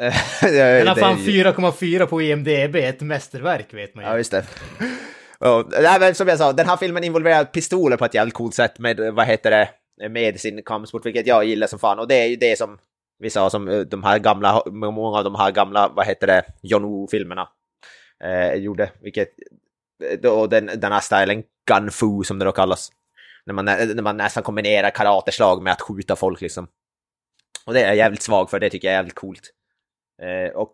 Den 0.42 0.88
har 0.88 0.96
fan 0.96 1.18
4,4 1.18 2.06
på 2.06 2.22
IMDB, 2.22 2.76
ett 2.76 3.02
mästerverk 3.02 3.74
vet 3.74 3.96
man 3.96 4.04
ju. 4.04 4.10
Ja, 4.10 4.18
just 4.18 4.32
det. 4.32 4.46
Ja, 5.40 5.98
men 6.00 6.16
som 6.16 6.28
jag 6.28 6.38
sa, 6.38 6.54
den 6.54 6.68
här 6.68 6.78
filmen 6.78 7.04
involverar 7.04 7.46
pistoler 7.46 7.98
på 7.98 8.06
ett 8.06 8.14
jävligt 8.14 8.34
coolt 8.34 8.56
sätt 8.56 8.80
med, 8.80 9.14
vad 9.14 9.26
heter 9.26 9.52
det, 9.52 9.70
med 10.10 10.40
sin 10.40 10.64
kampsport, 10.64 11.06
vilket 11.06 11.28
jag 11.28 11.46
gillar 11.46 11.68
som 11.68 11.80
fan. 11.80 12.00
Och 12.00 12.08
det 12.08 12.16
är 12.16 12.26
ju 12.26 12.36
det 12.36 12.58
som 12.58 12.78
vi 13.20 13.30
sa, 13.30 13.50
som 13.50 13.68
eh, 13.68 13.80
de 13.80 14.04
här 14.04 14.20
gamla, 14.20 14.64
många 14.72 15.18
av 15.18 15.24
de 15.24 15.36
här 15.36 15.52
gamla, 15.52 15.92
vad 15.96 16.06
heter 16.08 16.28
det, 16.28 16.44
John 16.62 16.84
Woo-filmerna 16.84 17.48
eh, 18.24 18.54
gjorde. 18.54 18.90
Vilket, 19.02 19.30
och 20.26 20.50
den, 20.50 20.66
den 20.66 20.92
här 20.92 21.00
stilen, 21.00 21.44
gunfu 21.68 22.24
som 22.24 22.40
det 22.40 22.46
då 22.46 22.52
kallas. 22.52 22.92
När 23.46 23.54
man, 23.54 23.66
när 23.66 24.02
man 24.02 24.18
nästan 24.18 24.44
kombinerar 24.44 24.90
karateslag 24.90 25.64
med 25.64 25.74
att 25.74 25.82
skjuta 25.82 26.16
folk 26.16 26.42
liksom. 26.42 26.68
Och 27.66 27.74
det 27.74 27.82
är 27.82 27.88
jag 27.88 27.96
jävligt 27.96 28.22
svag 28.22 28.50
för, 28.50 28.60
det 28.60 28.70
tycker 28.70 28.88
jag 28.88 28.94
är 28.94 28.98
jävligt 28.98 29.16
coolt. 29.16 29.52
Eh, 30.22 30.56
och 30.56 30.74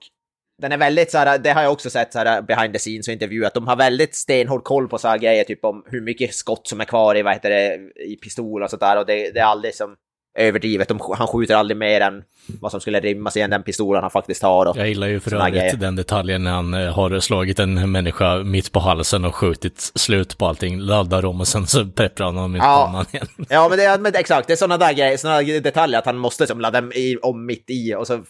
den 0.61 0.71
är 0.71 0.77
väldigt 0.77 1.11
så 1.11 1.17
här, 1.17 1.37
det 1.37 1.51
har 1.51 1.63
jag 1.63 1.71
också 1.71 1.89
sett 1.89 2.13
så 2.13 2.19
här 2.19 2.41
behind 2.41 2.73
the 2.73 2.79
scenes 2.79 3.07
och 3.07 3.13
intervjuat. 3.13 3.53
De 3.53 3.67
har 3.67 3.75
väldigt 3.75 4.15
stenhård 4.15 4.63
koll 4.63 4.87
på 4.87 4.97
så 4.97 5.07
här 5.07 5.17
grejer, 5.17 5.43
typ 5.43 5.65
om 5.65 5.83
hur 5.87 6.01
mycket 6.01 6.35
skott 6.35 6.67
som 6.67 6.81
är 6.81 6.85
kvar 6.85 7.15
i, 7.15 7.21
vad 7.21 7.33
heter 7.33 7.49
det, 7.49 7.75
i 7.95 8.15
pistol 8.15 8.63
och 8.63 8.69
sånt 8.69 8.79
där. 8.79 8.97
Och 8.97 9.05
det, 9.05 9.31
det 9.31 9.39
är 9.39 9.45
aldrig 9.45 9.75
som 9.75 9.95
överdrivet. 10.37 10.87
De, 10.87 10.99
han 11.17 11.27
skjuter 11.27 11.55
aldrig 11.55 11.77
mer 11.77 12.01
än 12.01 12.23
vad 12.61 12.71
som 12.71 12.81
skulle 12.81 12.99
rymmas 12.99 13.37
i 13.37 13.39
den 13.47 13.63
pistolen 13.63 14.01
han 14.01 14.11
faktiskt 14.11 14.43
har. 14.43 14.65
Och, 14.65 14.77
Jag 14.77 14.87
gillar 14.87 15.07
ju 15.07 15.19
för 15.19 15.35
övrigt 15.35 15.79
den 15.79 15.95
detaljen 15.95 16.43
när 16.43 16.51
han 16.51 16.73
eh, 16.73 16.93
har 16.93 17.19
slagit 17.19 17.59
en 17.59 17.91
människa 17.91 18.37
mitt 18.43 18.71
på 18.71 18.79
halsen 18.79 19.25
och 19.25 19.35
skjutit 19.35 19.91
slut 19.95 20.37
på 20.37 20.45
allting, 20.45 20.79
laddar 20.79 21.25
om 21.25 21.39
och 21.41 21.47
sen 21.47 21.67
så 21.67 21.85
pepprar 21.85 22.25
han 22.25 22.35
honom 22.35 22.55
i 22.55 22.59
Ja. 22.59 22.83
pannan 22.85 23.05
igen. 23.11 23.27
Ja, 23.49 23.69
men, 23.69 23.77
det, 23.77 23.97
men 24.01 24.15
exakt, 24.15 24.47
det 24.47 24.53
är 24.53 24.57
sådana 24.57 24.77
där 24.77 24.93
grejer, 24.93 25.17
sådana 25.17 25.41
detaljer 25.59 25.99
att 25.99 26.05
han 26.05 26.17
måste 26.17 26.47
som 26.47 26.61
ladda 26.61 26.79
i, 26.93 27.17
om 27.21 27.45
mitt 27.45 27.65
i 27.69 27.95
och 27.95 28.07
så 28.07 28.23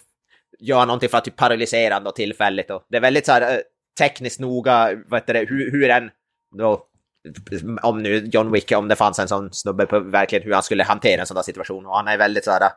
gör 0.60 0.78
han 0.78 0.88
någonting 0.88 1.08
för 1.08 1.18
att 1.18 1.24
typ 1.24 1.36
paralysera 1.36 1.98
något 1.98 2.16
tillfälligt. 2.16 2.70
Och 2.70 2.82
det 2.90 2.96
är 2.96 3.00
väldigt 3.00 3.26
så 3.26 3.32
här 3.32 3.42
eh, 3.42 3.58
tekniskt 3.98 4.40
noga, 4.40 4.90
vad 5.08 5.20
heter 5.20 5.34
det, 5.34 5.40
hur, 5.48 5.70
hur 5.70 5.90
en 5.90 6.10
då, 6.58 6.80
om 7.82 8.02
nu 8.02 8.28
John 8.32 8.52
Wick, 8.52 8.72
om 8.72 8.88
det 8.88 8.96
fanns 8.96 9.18
en 9.18 9.28
sån 9.28 9.52
snubbe 9.52 9.86
på 9.86 10.00
verkligen 10.00 10.44
hur 10.44 10.52
han 10.52 10.62
skulle 10.62 10.84
hantera 10.84 11.20
en 11.20 11.26
sån 11.26 11.34
där 11.34 11.42
situation. 11.42 11.86
Och 11.86 11.96
han 11.96 12.08
är 12.08 12.18
väldigt 12.18 12.44
så 12.44 12.50
här... 12.50 12.70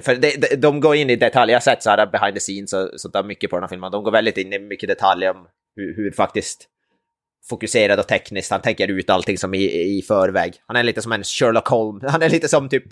För 0.00 0.14
det, 0.14 0.50
de, 0.50 0.56
de 0.56 0.80
går 0.80 0.96
in 0.96 1.10
i 1.10 1.16
detalj, 1.16 1.52
jag 1.52 1.56
har 1.56 1.62
sett 1.62 1.82
så 1.82 1.90
här 1.90 2.06
behind 2.06 2.34
the 2.34 2.40
scenes 2.40 2.72
och 2.72 3.00
sånt 3.00 3.14
där 3.14 3.22
mycket 3.22 3.50
på 3.50 3.56
den 3.56 3.62
här 3.62 3.68
filmen. 3.68 3.92
De 3.92 4.04
går 4.04 4.12
väldigt 4.12 4.36
in 4.36 4.52
i 4.52 4.58
mycket 4.58 4.88
detalj 4.88 5.28
om 5.28 5.46
hur, 5.76 5.96
hur 5.96 6.12
faktiskt 6.12 6.68
fokuserad 7.48 7.98
och 7.98 8.08
tekniskt. 8.08 8.50
Han 8.50 8.60
tänker 8.60 8.88
ut 8.88 9.10
allting 9.10 9.38
som 9.38 9.54
i, 9.54 9.98
i 9.98 10.02
förväg. 10.02 10.54
Han 10.66 10.76
är 10.76 10.82
lite 10.82 11.02
som 11.02 11.12
en 11.12 11.24
Sherlock 11.24 11.68
Holmes. 11.68 12.12
Han 12.12 12.22
är 12.22 12.28
lite 12.28 12.48
som 12.48 12.68
typ 12.68 12.84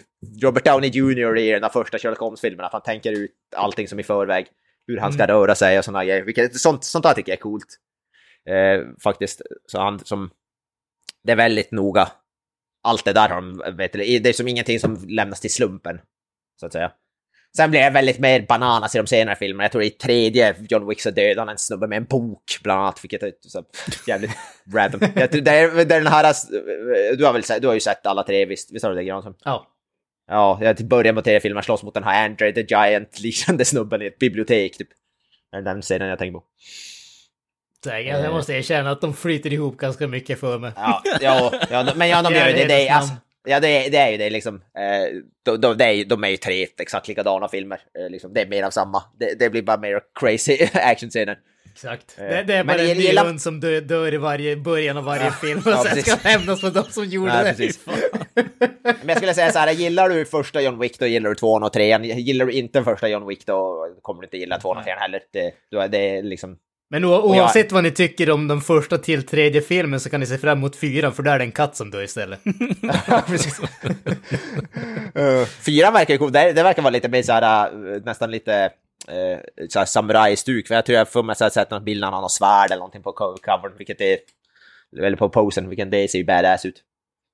Robert 0.43 0.65
Downey 0.65 0.91
Jr. 0.91 1.37
i 1.39 1.51
den 1.51 1.71
första 1.71 1.99
Sherlock 1.99 2.19
Holmes-filmen. 2.19 2.65
Att 2.65 2.73
han 2.73 2.83
tänker 2.83 3.13
ut 3.13 3.31
allting 3.57 3.89
som 3.89 4.01
i 4.01 4.03
förväg. 4.03 4.47
Hur 4.87 4.99
han 4.99 5.13
ska 5.13 5.27
röra 5.27 5.55
sig 5.55 5.79
och 5.79 5.85
sådana 5.85 6.05
grejer. 6.05 6.23
Vilket, 6.23 6.61
sånt, 6.61 6.85
sånt 6.85 7.03
där 7.03 7.15
tycker 7.15 7.33
jag 7.33 7.37
är 7.37 7.43
coolt. 7.43 7.79
Eh, 8.49 8.85
faktiskt. 9.03 9.43
Så 9.67 9.81
han 9.81 9.99
som... 9.99 10.31
Det 11.23 11.33
är 11.33 11.37
väldigt 11.37 11.71
noga. 11.71 12.09
Allt 12.83 13.05
det 13.05 13.13
där 13.13 13.29
har 13.29 13.37
de, 13.37 13.77
vet 13.77 13.93
du, 13.93 13.99
det 13.99 14.29
är 14.29 14.33
som 14.33 14.49
ingenting 14.49 14.81
som 14.81 15.09
lämnas 15.09 15.41
till 15.41 15.53
slumpen. 15.53 16.01
Så 16.61 16.67
att 16.67 16.73
säga. 16.73 16.93
Sen 17.57 17.71
blir 17.71 17.81
det 17.81 17.91
väldigt 17.91 18.19
mer 18.19 18.47
bananas 18.49 18.95
i 18.95 18.99
de 18.99 19.07
senare 19.07 19.37
filmerna. 19.37 19.65
Jag 19.65 19.73
tror 19.73 19.85
i 19.85 19.91
tredje 19.91 20.57
John 20.69 20.89
Wick 20.89 21.01
så 21.01 21.11
dödar 21.11 21.41
han 21.41 21.49
en 21.49 21.59
snubbe 21.59 21.87
med 21.87 21.97
en 21.97 22.05
bok 22.05 22.59
bland 22.63 22.81
annat, 22.81 23.05
vilket 23.05 23.23
är 23.23 23.33
så 23.41 23.65
jävligt 24.07 24.31
random. 24.75 25.01
Jag 25.15 25.33
tror, 25.33 25.41
det, 25.41 25.51
är, 25.51 25.85
det 25.85 25.95
är 25.95 26.01
den 26.01 26.07
här, 26.07 26.35
du 27.17 27.25
har 27.25 27.33
väl 27.33 27.61
du 27.61 27.67
har 27.67 27.75
ju 27.75 27.81
sett 27.81 28.07
alla 28.07 28.23
tre, 28.23 28.45
visst, 28.45 28.73
visst 28.73 28.85
har 28.85 28.91
du 28.91 28.97
det 28.97 29.05
Granström? 29.05 29.35
Ja. 29.45 29.67
Ja, 30.31 30.59
jag 30.63 30.77
till 30.77 30.87
början 30.87 31.15
på 31.15 31.23
tredje 31.23 31.41
filmen 31.41 31.63
slåss 31.63 31.83
mot 31.83 31.95
den 31.95 32.05
här 32.05 32.25
Andre 32.25 32.53
the 32.53 32.61
Giant 32.61 33.21
liknande 33.21 33.65
snubben 33.65 34.03
i 34.03 34.07
ett 34.07 34.19
bibliotek 34.19 34.79
typ. 34.79 34.89
Det 35.51 35.57
är 35.57 35.63
den 35.63 35.83
scenen 35.83 36.09
jag 36.09 36.19
tänker 36.19 36.39
på. 36.39 36.45
Så 37.85 37.91
jag, 37.91 38.33
måste 38.33 38.53
erkänna 38.53 38.91
att 38.91 39.01
de 39.01 39.15
flyter 39.15 39.53
ihop 39.53 39.77
ganska 39.77 40.07
mycket 40.07 40.41
för 40.41 40.59
mig. 40.59 40.73
Ja, 40.77 41.03
ja, 41.21 41.53
ja 41.71 41.93
men 41.97 42.09
ja, 42.09 42.23
de 42.23 42.35
gör 42.35 42.49
ju 42.49 42.53
det. 42.53 42.65
det 42.65 42.89
alltså, 42.89 43.15
ja, 43.45 43.61
det 43.61 43.87
är, 43.87 43.91
det 43.91 43.99
är 43.99 44.11
ju 44.11 44.17
det 44.17 44.31
liksom. 44.31 44.55
Eh, 44.55 45.23
de, 45.45 45.61
de, 45.61 45.85
är, 45.85 46.05
de 46.05 46.25
är 46.25 46.29
ju 46.29 46.37
tre 46.37 46.67
exakt 46.79 47.09
likadana 47.09 47.49
filmer. 47.49 47.81
Eh, 47.99 48.11
liksom, 48.11 48.35
det 48.35 48.41
är 48.41 48.47
mer 48.47 48.63
av 48.63 48.71
samma. 48.71 49.03
Det, 49.19 49.39
det 49.39 49.51
blir 49.51 49.63
bara 49.63 49.77
mer 49.77 50.01
crazy 50.21 50.69
actionscener. 50.73 51.39
Exakt. 51.73 52.19
Eh, 52.19 52.25
Det, 52.25 52.43
det 52.43 52.55
är 52.55 52.65
bara 52.65 52.79
en 52.79 52.97
ny 52.97 53.17
hund 53.19 53.43
som 53.43 53.61
dör, 53.61 53.81
dör 53.81 54.15
i 54.15 54.17
varje 54.17 54.57
början 54.57 54.97
av 54.97 55.05
varje 55.05 55.31
film 55.33 55.59
och 55.59 55.73
ja, 55.73 55.85
sen 55.85 55.97
precis. 55.97 56.13
ska 56.13 56.29
hämnas 56.29 56.61
på 56.61 56.71
de 56.71 56.85
som 56.85 57.05
gjorde 57.05 57.33
Ja, 57.33 57.53
det. 57.53 57.79
Men 58.83 59.09
jag 59.09 59.17
skulle 59.17 59.35
säga 59.35 59.53
så 59.53 59.59
här, 59.59 59.73
gillar 59.73 60.09
du 60.09 60.25
första 60.25 60.61
John 60.61 60.79
Wick 60.79 60.99
då 60.99 61.07
gillar 61.07 61.31
du 61.31 61.35
tvåan 61.37 61.63
och 61.63 61.73
trean. 61.73 62.05
Gillar 62.05 62.47
du 62.47 62.53
inte 62.53 62.85
första 62.85 63.09
John 63.09 63.27
Wick 63.27 63.47
då 63.47 63.87
kommer 64.03 64.21
du 64.21 64.27
inte 64.27 64.37
gilla 64.37 64.59
tvåan 64.59 64.79
och 64.79 64.85
trean 64.85 64.99
heller. 64.99 65.21
Det, 65.33 65.53
det 65.89 65.99
är 65.99 66.23
liksom... 66.23 66.57
Men 66.91 67.05
o- 67.05 67.09
Och 67.13 67.37
jag- 67.37 67.43
oavsett 67.43 67.73
vad 67.73 67.83
ni 67.85 67.91
tycker 67.91 68.31
om 68.31 68.49
den 68.49 68.61
första 68.61 68.99
till 68.99 69.27
tredje 69.27 69.61
filmen 69.61 70.01
så 70.01 70.11
kan 70.11 70.21
ni 70.21 70.27
se 70.27 70.39
fram 70.39 70.59
emot 70.59 70.77
fyran 70.77 71.13
för 71.13 71.23
där 71.23 71.33
är 71.35 71.39
det 71.39 71.45
en 71.45 71.53
katt 71.53 71.77
som 71.77 71.91
dör 71.91 72.03
istället. 72.03 72.41
Eh, 75.15 75.45
Fyran 75.47 75.93
verkar 75.93 76.15
ju 76.15 76.19
cool. 76.19 76.33
Det, 76.33 76.53
det 76.53 76.63
verkar 76.63 76.83
vara 76.83 76.91
lite 76.93 77.09
mer 77.09 77.23
så 77.23 77.33
här, 77.33 77.67
eh, 77.95 78.03
nästan 78.05 78.31
lite 78.31 78.71
uh, 79.09 79.39
här 79.77 79.85
samurajstuk. 79.85 80.67
Jag 80.71 80.87
tror 80.87 80.99
jag 80.99 81.13
får 81.13 81.23
mig 81.23 81.37
sett 81.37 81.71
någon 81.71 81.85
bild 81.85 82.01
när 82.01 82.11
han 82.11 82.23
har 82.23 82.29
svärd 82.29 82.67
eller 82.71 82.77
någonting 82.79 83.03
på 83.03 83.13
co- 83.13 83.37
covern, 83.43 83.73
vilket 83.79 84.01
är, 84.01 84.19
eller 85.03 85.17
på 85.17 85.29
posen, 85.29 85.69
vilket 85.69 85.91
det 85.91 86.11
ser 86.11 86.19
ju 86.19 86.25
badass 86.25 86.65
ut. 86.65 86.83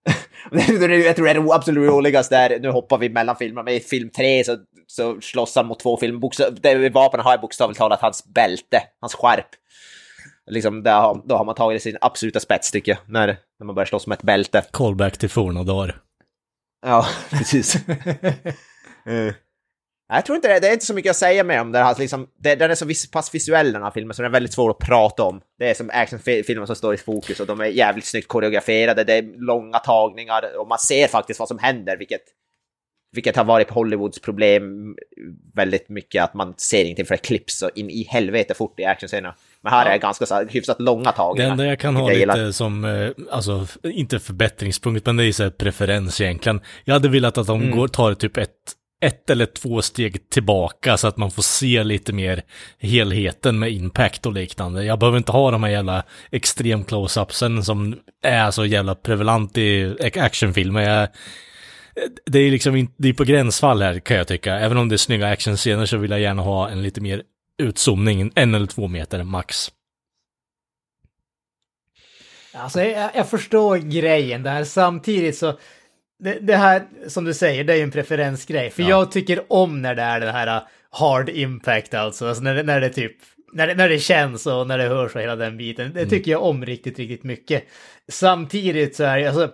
jag 0.50 0.66
tror 0.66 1.24
det 1.24 1.30
är 1.30 1.34
det 1.34 1.52
absolut 1.54 1.88
roligaste 1.90 2.36
är, 2.36 2.60
nu 2.60 2.70
hoppar 2.70 2.98
vi 2.98 3.08
mellan 3.08 3.36
filmer, 3.36 3.62
men 3.62 3.74
i 3.74 3.80
film 3.80 4.10
tre 4.10 4.44
så, 4.44 4.56
så 4.86 5.20
slåss 5.20 5.56
han 5.56 5.66
mot 5.66 5.80
två 5.80 5.96
filmer. 5.96 6.18
Bokstav, 6.18 6.58
vapen 6.92 7.20
har 7.20 7.30
jag 7.30 7.40
bokstavligt 7.40 7.78
talat 7.78 8.00
hans 8.00 8.24
bälte, 8.24 8.82
hans 9.00 9.14
skärp. 9.14 9.48
Liksom, 10.50 10.82
där 10.82 11.00
har, 11.00 11.22
då 11.24 11.36
har 11.36 11.44
man 11.44 11.54
tagit 11.54 11.82
sin 11.82 11.96
absoluta 12.00 12.40
spets 12.40 12.70
tycker 12.70 12.92
jag, 12.92 12.98
när, 13.06 13.26
när 13.58 13.64
man 13.66 13.74
börjar 13.74 13.86
slåss 13.86 14.06
med 14.06 14.16
ett 14.16 14.22
bälte. 14.22 14.64
Callback 14.70 15.18
till 15.18 15.30
forna 15.30 15.62
dagar. 15.62 15.96
Ja, 16.86 17.06
precis. 17.30 17.76
Eh. 19.06 19.34
Jag 20.08 20.26
tror 20.26 20.36
inte 20.36 20.48
det, 20.48 20.60
det 20.60 20.68
är 20.68 20.72
inte 20.72 20.86
så 20.86 20.94
mycket 20.94 21.10
att 21.10 21.16
säga 21.16 21.44
mer 21.44 21.60
om 21.60 21.72
det 21.72 21.78
här. 21.78 21.96
Liksom, 21.98 22.26
det, 22.38 22.54
den 22.54 22.70
är 22.70 22.74
så 22.74 22.84
vis, 22.86 23.10
pass 23.10 23.34
visuell 23.34 23.72
den 23.72 23.82
här 23.82 23.90
filmen 23.90 24.14
så 24.14 24.22
den 24.22 24.28
är 24.30 24.32
väldigt 24.32 24.52
svår 24.52 24.70
att 24.70 24.78
prata 24.78 25.22
om. 25.22 25.40
Det 25.58 25.70
är 25.70 25.74
som 25.74 25.90
actionfilmer 25.92 26.66
som 26.66 26.76
står 26.76 26.94
i 26.94 26.96
fokus 26.96 27.40
och 27.40 27.46
de 27.46 27.60
är 27.60 27.64
jävligt 27.64 28.04
snyggt 28.04 28.28
koreograferade. 28.28 29.04
Det 29.04 29.14
är 29.14 29.46
långa 29.46 29.78
tagningar 29.78 30.58
och 30.60 30.68
man 30.68 30.78
ser 30.78 31.08
faktiskt 31.08 31.40
vad 31.40 31.48
som 31.48 31.58
händer, 31.58 31.96
vilket, 31.96 32.20
vilket 33.14 33.36
har 33.36 33.44
varit 33.44 33.70
Hollywoods 33.70 34.20
problem 34.20 34.94
väldigt 35.54 35.88
mycket. 35.88 36.24
Att 36.24 36.34
man 36.34 36.54
ser 36.56 36.84
ingenting 36.84 37.06
för 37.06 37.14
det 37.14 37.22
klipps 37.22 37.58
så 37.58 37.70
in 37.74 37.90
i 37.90 38.02
helvete 38.10 38.54
fort 38.54 38.80
i 38.80 38.84
actionscenerna. 38.84 39.34
Men 39.60 39.72
här 39.72 39.86
är 39.86 39.92
det 39.92 39.98
ganska 39.98 40.26
så 40.26 40.34
här, 40.34 40.46
hyfsat 40.50 40.80
långa 40.80 41.10
Det 41.10 41.16
tagningar. 41.16 41.50
enda 41.50 41.66
jag 41.66 41.78
kan 41.80 41.96
ha 41.96 42.12
jag 42.12 42.28
lite 42.36 42.52
som, 42.52 42.84
eh, 42.84 43.10
alltså, 43.30 43.66
inte 43.82 44.18
förbättringspunkt, 44.20 45.06
men 45.06 45.16
det 45.16 45.22
är 45.22 45.26
ju 45.26 45.32
så 45.32 45.42
här 45.42 45.50
preferens 45.50 46.20
egentligen. 46.20 46.60
Jag 46.84 46.94
hade 46.94 47.08
velat 47.08 47.38
att 47.38 47.46
de 47.46 47.62
Mm. 47.62 47.76
går, 47.76 47.88
tar 47.88 48.14
typ 48.14 48.36
ett, 48.36 48.50
ett 49.04 49.30
eller 49.30 49.46
två 49.46 49.82
steg 49.82 50.30
tillbaka 50.30 50.96
så 50.96 51.08
att 51.08 51.16
man 51.16 51.30
får 51.30 51.42
se 51.42 51.84
lite 51.84 52.12
mer 52.12 52.42
helheten 52.78 53.58
med 53.58 53.72
impact 53.72 54.26
och 54.26 54.32
liknande. 54.32 54.84
Jag 54.84 54.98
behöver 54.98 55.18
inte 55.18 55.32
ha 55.32 55.50
de 55.50 55.62
här 55.62 55.70
jävla 55.70 56.04
extrem 56.30 56.84
close-upsen 56.84 57.62
som 57.62 57.96
är 58.22 58.50
så 58.50 58.64
jävla 58.64 58.94
prevalent 58.94 59.58
i 59.58 59.96
actionfilmer. 60.16 60.80
Jag, 60.80 61.08
det 62.26 62.38
är 62.38 62.50
liksom 62.50 62.76
inte, 62.76 62.94
det 62.96 63.08
är 63.08 63.12
på 63.12 63.24
gränsfall 63.24 63.82
här 63.82 64.00
kan 64.00 64.16
jag 64.16 64.28
tycka. 64.28 64.54
Även 64.54 64.78
om 64.78 64.88
det 64.88 64.94
är 64.94 64.96
snygga 64.96 65.28
actionscener 65.28 65.86
så 65.86 65.96
vill 65.96 66.10
jag 66.10 66.20
gärna 66.20 66.42
ha 66.42 66.68
en 66.68 66.82
lite 66.82 67.00
mer 67.00 67.22
utzoomning, 67.62 68.32
en 68.34 68.54
eller 68.54 68.66
två 68.66 68.88
meter 68.88 69.22
max. 69.22 69.70
Alltså 72.52 72.82
jag, 72.82 73.10
jag 73.14 73.28
förstår 73.28 73.76
grejen 73.76 74.42
där, 74.42 74.64
samtidigt 74.64 75.36
så... 75.38 75.58
Det, 76.18 76.38
det 76.40 76.56
här, 76.56 76.82
som 77.08 77.24
du 77.24 77.34
säger, 77.34 77.64
det 77.64 77.72
är 77.72 77.76
ju 77.76 77.82
en 77.82 77.90
preferensgrej. 77.90 78.70
För 78.70 78.82
Ja. 78.82 78.88
jag 78.88 79.12
tycker 79.12 79.52
om 79.52 79.82
när 79.82 79.94
det 79.94 80.02
är 80.02 80.20
den 80.20 80.34
här 80.34 80.56
uh, 80.56 80.62
hard 80.90 81.28
impact 81.28 81.94
alltså. 81.94 82.26
alltså 82.26 82.42
när, 82.42 82.62
när 82.62 82.80
det 82.80 82.88
typ... 82.88 83.16
När 83.52 83.66
det, 83.66 83.74
när 83.74 83.88
det 83.88 83.98
känns 83.98 84.46
och 84.46 84.66
när 84.66 84.78
det 84.78 84.84
hörs 84.84 85.14
och 85.14 85.20
hela 85.20 85.36
den 85.36 85.56
biten. 85.56 85.92
Det 85.94 86.06
tycker 86.06 86.30
jag 86.30 86.42
om 86.42 86.66
riktigt, 86.66 86.98
riktigt 86.98 87.24
mycket. 87.24 87.64
Samtidigt 88.08 88.96
så 88.96 89.04
är 89.04 89.18
det, 89.18 89.26
alltså... 89.26 89.50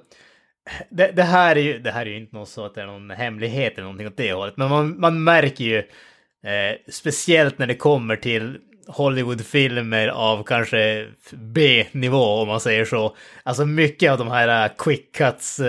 det, 0.91 1.11
det, 1.13 1.23
här 1.23 1.57
är 1.57 1.61
ju, 1.61 1.79
det 1.79 1.91
här 1.91 2.07
är 2.07 2.11
ju 2.11 2.17
inte 2.17 2.37
något 2.37 2.49
så 2.49 2.65
att 2.65 2.75
det 2.75 2.83
är 2.83 2.87
någon 2.87 3.11
hemlighet 3.11 3.73
eller 3.73 3.83
någonting 3.83 4.07
åt 4.07 4.17
det 4.17 4.33
hållet, 4.33 4.57
men 4.57 4.69
man, 4.71 5.01
man 5.01 5.25
märker 5.25 5.65
ju, 5.65 5.79
eh, 5.79 6.77
speciellt 6.89 7.59
när 7.59 7.67
det 7.67 7.75
kommer 7.75 8.17
till 8.17 8.59
Hollywoodfilmer 8.93 10.09
av 10.09 10.43
kanske 10.45 11.07
B-nivå 11.33 12.25
om 12.25 12.49
man 12.49 12.61
säger 12.61 12.85
så. 12.85 13.17
Alltså 13.43 13.67
mycket 13.67 14.11
av 14.13 14.19
de 14.19 14.29
här 14.31 14.65
uh, 14.69 14.73
quick 14.79 15.13
cuts 15.17 15.61
uh, 15.61 15.65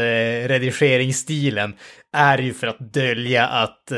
redigeringsstilen 0.48 1.74
är 2.14 2.38
ju 2.38 2.54
för 2.54 2.68
att 2.68 2.94
dölja 2.94 3.48
att 3.48 3.92
uh, 3.92 3.98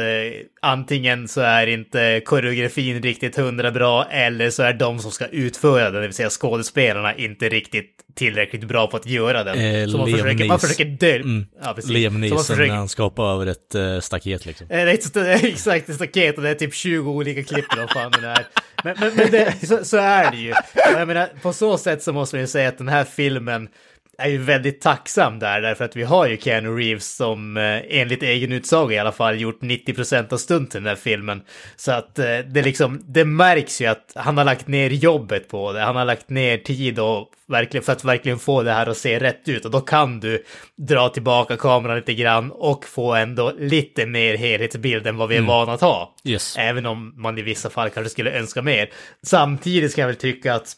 antingen 0.62 1.28
så 1.28 1.42
är 1.42 1.68
inte 1.68 2.22
koreografin 2.26 3.02
riktigt 3.02 3.36
hundra 3.36 3.72
bra 3.72 4.06
eller 4.06 4.50
så 4.50 4.64
är 4.64 4.74
de 4.74 5.00
som 5.00 5.12
ska 5.12 5.26
utföra 5.28 5.84
den, 5.84 5.94
det 5.94 6.08
vill 6.08 6.14
säga 6.14 6.30
skådespelarna, 6.30 7.16
inte 7.16 7.50
riktigt 7.50 7.90
tillräckligt 8.16 8.64
bra 8.64 8.88
på 8.88 8.98
att 8.98 9.06
göra 9.06 9.44
den. 9.44 9.60
Eh, 9.60 9.88
så 9.88 9.98
man 9.98 10.08
Liam 10.08 10.20
försöker, 10.20 10.46
man 10.46 10.60
försöker 10.60 10.86
dölja... 10.86 11.16
Mm. 11.24 11.46
Ja, 11.64 11.74
precis. 11.74 11.92
Liam 11.92 12.22
Neeson 12.22 12.40
försöker- 12.40 12.68
när 12.68 12.76
han 12.76 12.90
skapar 12.90 13.34
över 13.34 13.46
ett 13.46 13.76
uh, 13.76 14.00
staket 14.00 14.46
liksom. 14.46 14.68
Eh, 14.70 14.86
Det 14.86 14.92
är 15.18 15.34
ett, 15.34 15.44
exakt 15.44 15.90
ett 15.90 15.96
staket 15.96 16.38
och 16.38 16.44
det 16.44 16.50
är 16.50 16.56
typ 16.56 16.74
20 16.74 17.12
olika 17.12 17.44
klipp 17.44 17.66
vad 17.78 17.90
fan 17.90 18.12
det 18.22 18.28
är. 18.28 18.46
Men, 18.84 18.96
men, 19.00 19.16
men 19.16 19.32
det, 19.32 19.68
så, 19.68 19.86
så 19.86 19.98
är 19.98 20.32
det 20.32 20.38
ju. 20.38 20.52
Och 20.52 20.58
jag 21.00 21.08
menar, 21.08 21.30
på 21.42 21.54
så 21.54 21.78
sätt 21.78 22.04
så 22.04 22.14
måste 22.14 22.36
man 22.36 22.42
ju 22.42 22.48
säga 22.48 22.70
att 22.70 22.78
den 22.78 22.90
här 22.90 23.04
filmen 23.04 23.70
är 24.18 24.30
ju 24.30 24.38
väldigt 24.38 24.82
tacksam 24.82 25.40
där, 25.40 25.62
därför 25.62 25.86
att 25.86 25.96
vi 25.96 26.04
har 26.04 26.28
ju 26.28 26.38
Keanu 26.38 26.78
Reeves 26.78 27.16
som 27.16 27.58
eh, 27.58 27.82
enligt 27.90 28.24
egen 28.24 28.52
utsago 28.52 28.92
i 28.92 29.00
alla 29.00 29.12
fall 29.12 29.40
gjort 29.40 29.62
90% 29.62 30.34
av 30.34 30.38
stunten 30.38 30.82
i 30.82 30.84
den 30.84 30.90
här 30.90 30.96
filmen. 30.96 31.42
Så 31.76 31.92
att 31.92 32.20
eh, 32.20 32.38
det 32.38 32.62
liksom, 32.62 33.02
det 33.08 33.26
märks 33.26 33.82
ju 33.82 33.86
att 33.86 34.12
han 34.16 34.38
har 34.38 34.46
lagt 34.46 34.68
ner 34.68 34.90
jobbet 34.90 35.48
på 35.48 35.74
det, 35.74 35.82
han 35.82 35.96
har 35.96 36.06
lagt 36.06 36.30
ner 36.30 36.58
tid 36.58 37.00
och 37.00 37.30
verkligen, 37.48 37.84
för 37.84 37.92
att 37.92 38.04
verkligen 38.04 38.40
få 38.40 38.64
det 38.64 38.72
här 38.72 38.88
att 38.88 38.98
se 38.98 39.20
rätt 39.20 39.50
ut 39.50 39.66
och 39.66 39.72
då 39.72 39.82
kan 39.82 40.20
du 40.20 40.44
dra 40.78 41.10
tillbaka 41.10 41.58
kameran 41.58 41.96
lite 41.96 42.14
grann 42.14 42.52
och 42.52 42.86
få 42.86 43.14
ändå 43.14 43.54
lite 43.58 44.06
mer 44.06 44.38
helhetsbild 44.38 45.08
än 45.08 45.18
vad 45.18 45.30
vi 45.30 45.36
är 45.36 45.42
vana 45.42 45.74
att 45.74 45.82
ha. 45.82 46.16
Yes. 46.24 46.56
Även 46.58 46.86
om 46.86 47.14
man 47.22 47.38
i 47.38 47.42
vissa 47.42 47.70
fall 47.70 47.90
kanske 47.90 48.10
skulle 48.10 48.32
önska 48.32 48.62
mer. 48.62 48.90
Samtidigt 49.24 49.92
ska 49.92 50.02
jag 50.02 50.08
väl 50.08 50.16
tycka 50.16 50.54
att 50.54 50.74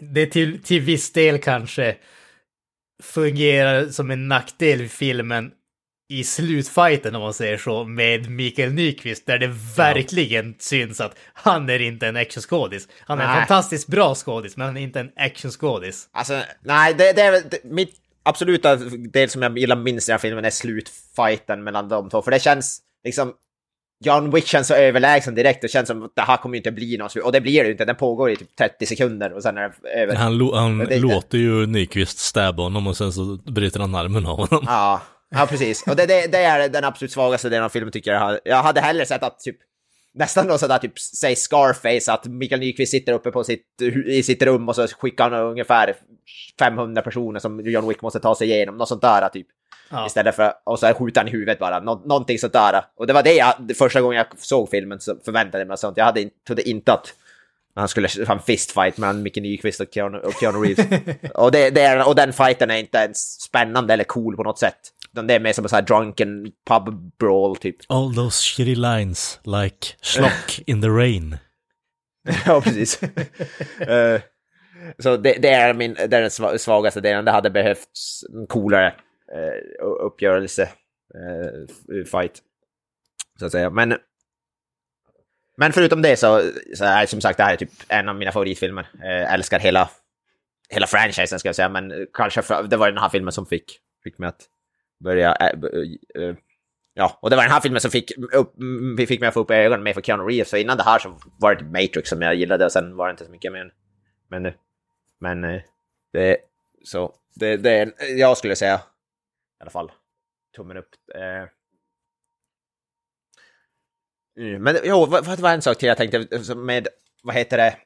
det 0.00 0.26
till, 0.26 0.62
till 0.62 0.80
viss 0.80 1.12
del 1.12 1.38
kanske 1.38 1.96
fungerar 3.02 3.88
som 3.88 4.10
en 4.10 4.28
nackdel 4.28 4.80
i 4.80 4.88
filmen 4.88 5.50
i 6.08 6.24
slutfighten 6.24 7.14
om 7.14 7.22
man 7.22 7.34
säger 7.34 7.58
så 7.58 7.84
med 7.84 8.30
Mikael 8.30 8.72
Nyqvist 8.72 9.26
där 9.26 9.38
det 9.38 9.54
verkligen 9.76 10.54
syns 10.58 11.00
att 11.00 11.18
han 11.32 11.70
är 11.70 11.78
inte 11.78 12.06
en 12.06 12.16
actionskådis. 12.16 12.88
Han 13.00 13.18
är 13.18 13.24
en 13.24 13.34
fantastiskt 13.34 13.88
bra 13.88 14.14
skådis 14.14 14.56
men 14.56 14.66
han 14.66 14.76
är 14.76 14.80
inte 14.80 15.00
en 15.00 15.12
actionskådis. 15.16 16.08
Alltså, 16.12 16.42
nej, 16.60 16.94
det, 16.94 17.12
det 17.12 17.22
är 17.22 17.32
väl 17.32 17.42
det, 17.50 17.64
mitt 17.64 17.94
absoluta 18.22 18.76
del 18.76 19.30
som 19.30 19.42
jag 19.42 19.58
gillar 19.58 19.76
minst 19.76 20.08
i 20.08 20.10
den 20.10 20.14
här 20.14 20.18
filmen 20.18 20.44
är 20.44 20.50
slutfighten 20.50 21.64
mellan 21.64 21.88
de 21.88 22.10
två. 22.10 22.22
För 22.22 22.30
det 22.30 22.40
känns 22.40 22.80
liksom... 23.04 23.32
John 24.04 24.30
Wick 24.30 24.46
känns 24.46 24.68
så 24.68 24.74
överlägsen 24.74 25.34
direkt. 25.34 25.62
Det 25.62 25.68
känns 25.68 25.88
som 25.88 26.02
att 26.02 26.12
det 26.16 26.22
här 26.22 26.36
kommer 26.36 26.54
ju 26.54 26.58
inte 26.58 26.72
bli 26.72 26.96
någon 26.96 27.10
slut. 27.10 27.24
Och 27.24 27.32
det 27.32 27.40
blir 27.40 27.60
det 27.60 27.66
ju 27.66 27.72
inte. 27.72 27.84
Den 27.84 27.96
pågår 27.96 28.30
i 28.30 28.36
typ 28.36 28.56
30 28.56 28.86
sekunder 28.86 29.32
och 29.32 29.42
sen 29.42 29.56
är 29.58 29.62
det 29.82 29.88
över. 29.90 30.14
Han, 30.14 30.50
han 30.54 30.78
Det- 30.78 30.98
låter 30.98 31.38
ju 31.38 31.66
Nyqvist 31.66 32.18
stabba 32.18 32.62
honom 32.62 32.86
och 32.86 32.96
sen 32.96 33.12
så 33.12 33.38
bryter 33.46 33.80
han 33.80 33.94
armen 33.94 34.26
av 34.26 34.36
honom. 34.36 34.64
Ja, 34.66 35.02
ja 35.30 35.46
precis. 35.50 35.86
Och 35.86 35.96
det, 35.96 36.06
det, 36.06 36.26
det 36.32 36.38
är 36.38 36.68
den 36.68 36.84
absolut 36.84 37.12
svagaste 37.12 37.48
delen 37.48 37.64
av 37.64 37.68
filmen 37.68 37.92
tycker 37.92 38.12
jag. 38.12 38.38
Jag 38.44 38.62
hade 38.62 38.80
hellre 38.80 39.06
sett 39.06 39.22
att 39.22 39.40
typ 39.40 39.56
nästan 40.14 40.46
något 40.46 40.60
sådär 40.60 40.78
typ, 40.78 40.98
säg 40.98 41.36
Scarface, 41.36 42.12
att 42.12 42.26
Mikael 42.26 42.60
Nyqvist 42.60 42.90
sitter 42.90 43.12
uppe 43.12 43.30
på 43.30 43.44
sitt, 43.44 43.82
i 44.06 44.22
sitt 44.22 44.42
rum 44.42 44.68
och 44.68 44.74
så 44.74 44.86
skickar 44.86 45.30
han 45.30 45.40
ungefär 45.42 45.94
500 46.58 47.02
personer 47.02 47.40
som 47.40 47.60
John 47.60 47.88
Wick 47.88 48.02
måste 48.02 48.20
ta 48.20 48.34
sig 48.34 48.50
igenom, 48.50 48.76
något 48.76 48.88
sånt 48.88 49.02
där 49.02 49.28
typ. 49.28 49.46
Ja. 49.90 50.06
Istället 50.06 50.36
för, 50.36 50.52
och 50.64 50.78
så 50.78 50.94
skjuter 50.94 51.20
han 51.20 51.28
i 51.28 51.30
huvudet 51.30 51.58
bara, 51.58 51.80
Nå, 51.80 52.02
någonting 52.04 52.38
sånt 52.38 52.52
där. 52.52 52.84
Och 52.96 53.06
det 53.06 53.12
var 53.12 53.22
det 53.22 53.34
jag, 53.34 53.54
första 53.78 54.00
gången 54.00 54.16
jag 54.16 54.26
såg 54.36 54.70
filmen 54.70 55.00
så 55.00 55.16
förväntade 55.24 55.58
jag 55.58 55.68
mig 55.68 55.78
sånt. 55.78 55.96
Jag 55.96 56.04
hade, 56.04 56.30
trodde 56.46 56.68
inte 56.68 56.92
att 56.92 57.14
han 57.74 57.88
skulle 57.88 58.08
ha 58.26 58.34
en 58.34 58.40
fistfight 58.40 58.98
mellan 58.98 59.22
Micke 59.22 59.36
Nyqvist 59.36 59.80
och 59.80 59.86
Keanu, 59.94 60.18
och 60.18 60.32
Keanu 60.40 60.58
Reeves. 60.58 60.86
och, 61.34 61.52
det, 61.52 61.70
det 61.70 61.80
är, 61.80 62.08
och 62.08 62.14
den 62.14 62.32
fighten 62.32 62.70
är 62.70 62.76
inte 62.76 62.98
ens 62.98 63.40
spännande 63.40 63.94
eller 63.94 64.04
cool 64.04 64.36
på 64.36 64.42
något 64.42 64.58
sätt. 64.58 64.78
Det 65.10 65.34
är 65.34 65.40
mer 65.40 65.52
som 65.52 65.64
en 65.64 65.68
sån 65.68 65.76
här 65.76 65.82
drunken 65.82 66.52
pub 66.68 67.12
brawl 67.18 67.56
typ. 67.56 67.76
All 67.88 68.14
those 68.14 68.42
shitty 68.42 68.74
lines, 68.74 69.40
like 69.44 69.86
schlock 70.02 70.60
in 70.66 70.82
the 70.82 70.88
rain. 70.88 71.38
ja, 72.46 72.60
precis. 72.60 73.00
Eh, 73.80 74.20
så 74.98 75.16
det, 75.16 75.32
det 75.32 75.48
är 75.48 75.74
min, 75.74 75.94
det 75.94 76.02
är 76.02 76.20
den 76.20 76.28
sva- 76.28 76.58
svagaste 76.58 77.00
delen. 77.00 77.24
Det 77.24 77.30
hade 77.30 77.50
behövts 77.50 78.24
en 78.34 78.46
coolare 78.46 78.94
eh, 79.32 79.84
uppgörelse, 79.84 80.62
eh, 81.14 82.04
fight. 82.04 82.42
Så 83.38 83.46
att 83.46 83.52
säga. 83.52 83.70
Men, 83.70 83.98
men 85.56 85.72
förutom 85.72 86.02
det 86.02 86.16
så, 86.16 86.42
så 86.74 86.84
är 86.84 87.06
som 87.06 87.20
sagt 87.20 87.36
det 87.36 87.42
här 87.42 87.52
är 87.52 87.56
typ 87.56 87.70
en 87.88 88.08
av 88.08 88.16
mina 88.16 88.32
favoritfilmer. 88.32 88.88
Eh, 89.02 89.34
älskar 89.34 89.58
hela, 89.58 89.90
hela 90.68 90.86
franchisen 90.86 91.38
ska 91.38 91.48
jag 91.48 91.56
säga, 91.56 91.68
men 91.68 92.06
kanske 92.12 92.42
för, 92.42 92.62
det 92.62 92.76
var 92.76 92.90
den 92.90 93.02
här 93.02 93.08
filmen 93.08 93.32
som 93.32 93.46
fick, 93.46 93.80
fick 94.04 94.18
mig 94.18 94.28
att 94.28 94.42
börja... 95.04 95.34
eh, 95.34 96.22
eh, 96.22 96.36
Ja, 96.98 97.18
och 97.22 97.30
det 97.30 97.36
var 97.36 97.42
den 97.42 97.52
här 97.52 97.60
filmen 97.60 97.80
som 97.80 97.90
fick, 97.90 98.12
upp, 98.32 98.54
fick 99.08 99.20
mig 99.20 99.28
att 99.28 99.34
få 99.34 99.40
upp 99.40 99.50
ögonen 99.50 99.82
med 99.82 99.94
för 99.94 100.02
Keanu 100.02 100.22
Reeves. 100.22 100.48
Så 100.48 100.56
innan 100.56 100.76
det 100.76 100.82
här 100.82 100.98
så 100.98 101.18
var 101.38 101.54
det 101.54 101.60
typ 101.60 101.72
Matrix 101.72 102.08
som 102.08 102.22
jag 102.22 102.34
gillade 102.34 102.64
och 102.64 102.72
sen 102.72 102.96
var 102.96 103.06
det 103.06 103.10
inte 103.10 103.24
så 103.24 103.30
mycket 103.30 103.52
mer. 103.52 103.72
Men, 104.28 104.52
men 105.20 105.44
eh, 105.44 105.62
det, 106.12 106.36
så, 106.84 107.14
det, 107.34 107.56
det 107.56 107.92
jag 108.16 108.36
skulle 108.36 108.56
säga 108.56 108.80
i 109.60 109.62
alla 109.62 109.70
fall 109.70 109.92
tummen 110.56 110.76
upp. 110.76 110.88
Eh. 111.14 111.48
Mm, 114.38 114.62
Men 114.62 114.76
jo, 114.84 115.06
vad, 115.06 115.36
det 115.36 115.42
var 115.42 115.52
en 115.52 115.62
sak 115.62 115.78
till 115.78 115.88
jag 115.88 115.96
tänkte 115.96 116.54
med, 116.54 116.88
vad 117.22 117.34
heter 117.34 117.56
det, 117.56 117.76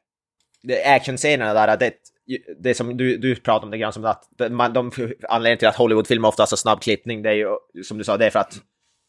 det 0.62 0.84
actionscenerna 0.84 1.54
där, 1.54 1.76
det, 1.76 1.94
det 2.58 2.74
som 2.74 2.96
du, 2.96 3.16
du 3.16 3.36
pratade 3.36 3.64
om 3.64 3.70
det 3.70 3.78
grann 3.78 3.92
som 3.92 4.04
att 4.04 4.28
de, 4.30 4.48
man, 4.48 4.72
de, 4.72 4.90
anledningen 5.28 5.58
till 5.58 5.68
att 5.68 5.76
Hollywoodfilmer 5.76 6.28
ofta 6.28 6.42
har 6.42 6.46
så 6.46 6.56
snabb 6.56 6.80
klippning, 6.80 7.22
det 7.22 7.30
är 7.30 7.34
ju 7.34 7.56
som 7.84 7.98
du 7.98 8.04
sa, 8.04 8.16
det 8.16 8.26
är 8.26 8.30
för 8.30 8.38
att 8.38 8.60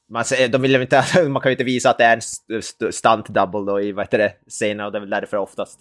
man, 0.09 0.23
de 0.51 0.61
vill 0.61 0.75
inte, 0.75 1.03
man 1.29 1.41
kan 1.41 1.49
ju 1.49 1.53
inte 1.53 1.63
visa 1.63 1.89
att 1.89 1.97
det 1.97 2.03
är 2.03 2.15
en 2.15 2.91
stunt 2.91 3.27
double 3.27 3.71
då 3.71 3.81
i 3.81 3.91
vad 3.91 4.05
heter 4.05 4.17
det, 4.17 4.85
och 4.85 4.91
det 4.91 4.97
är 4.97 4.99
väl 4.99 5.09
därför 5.09 5.37
oftast. 5.37 5.79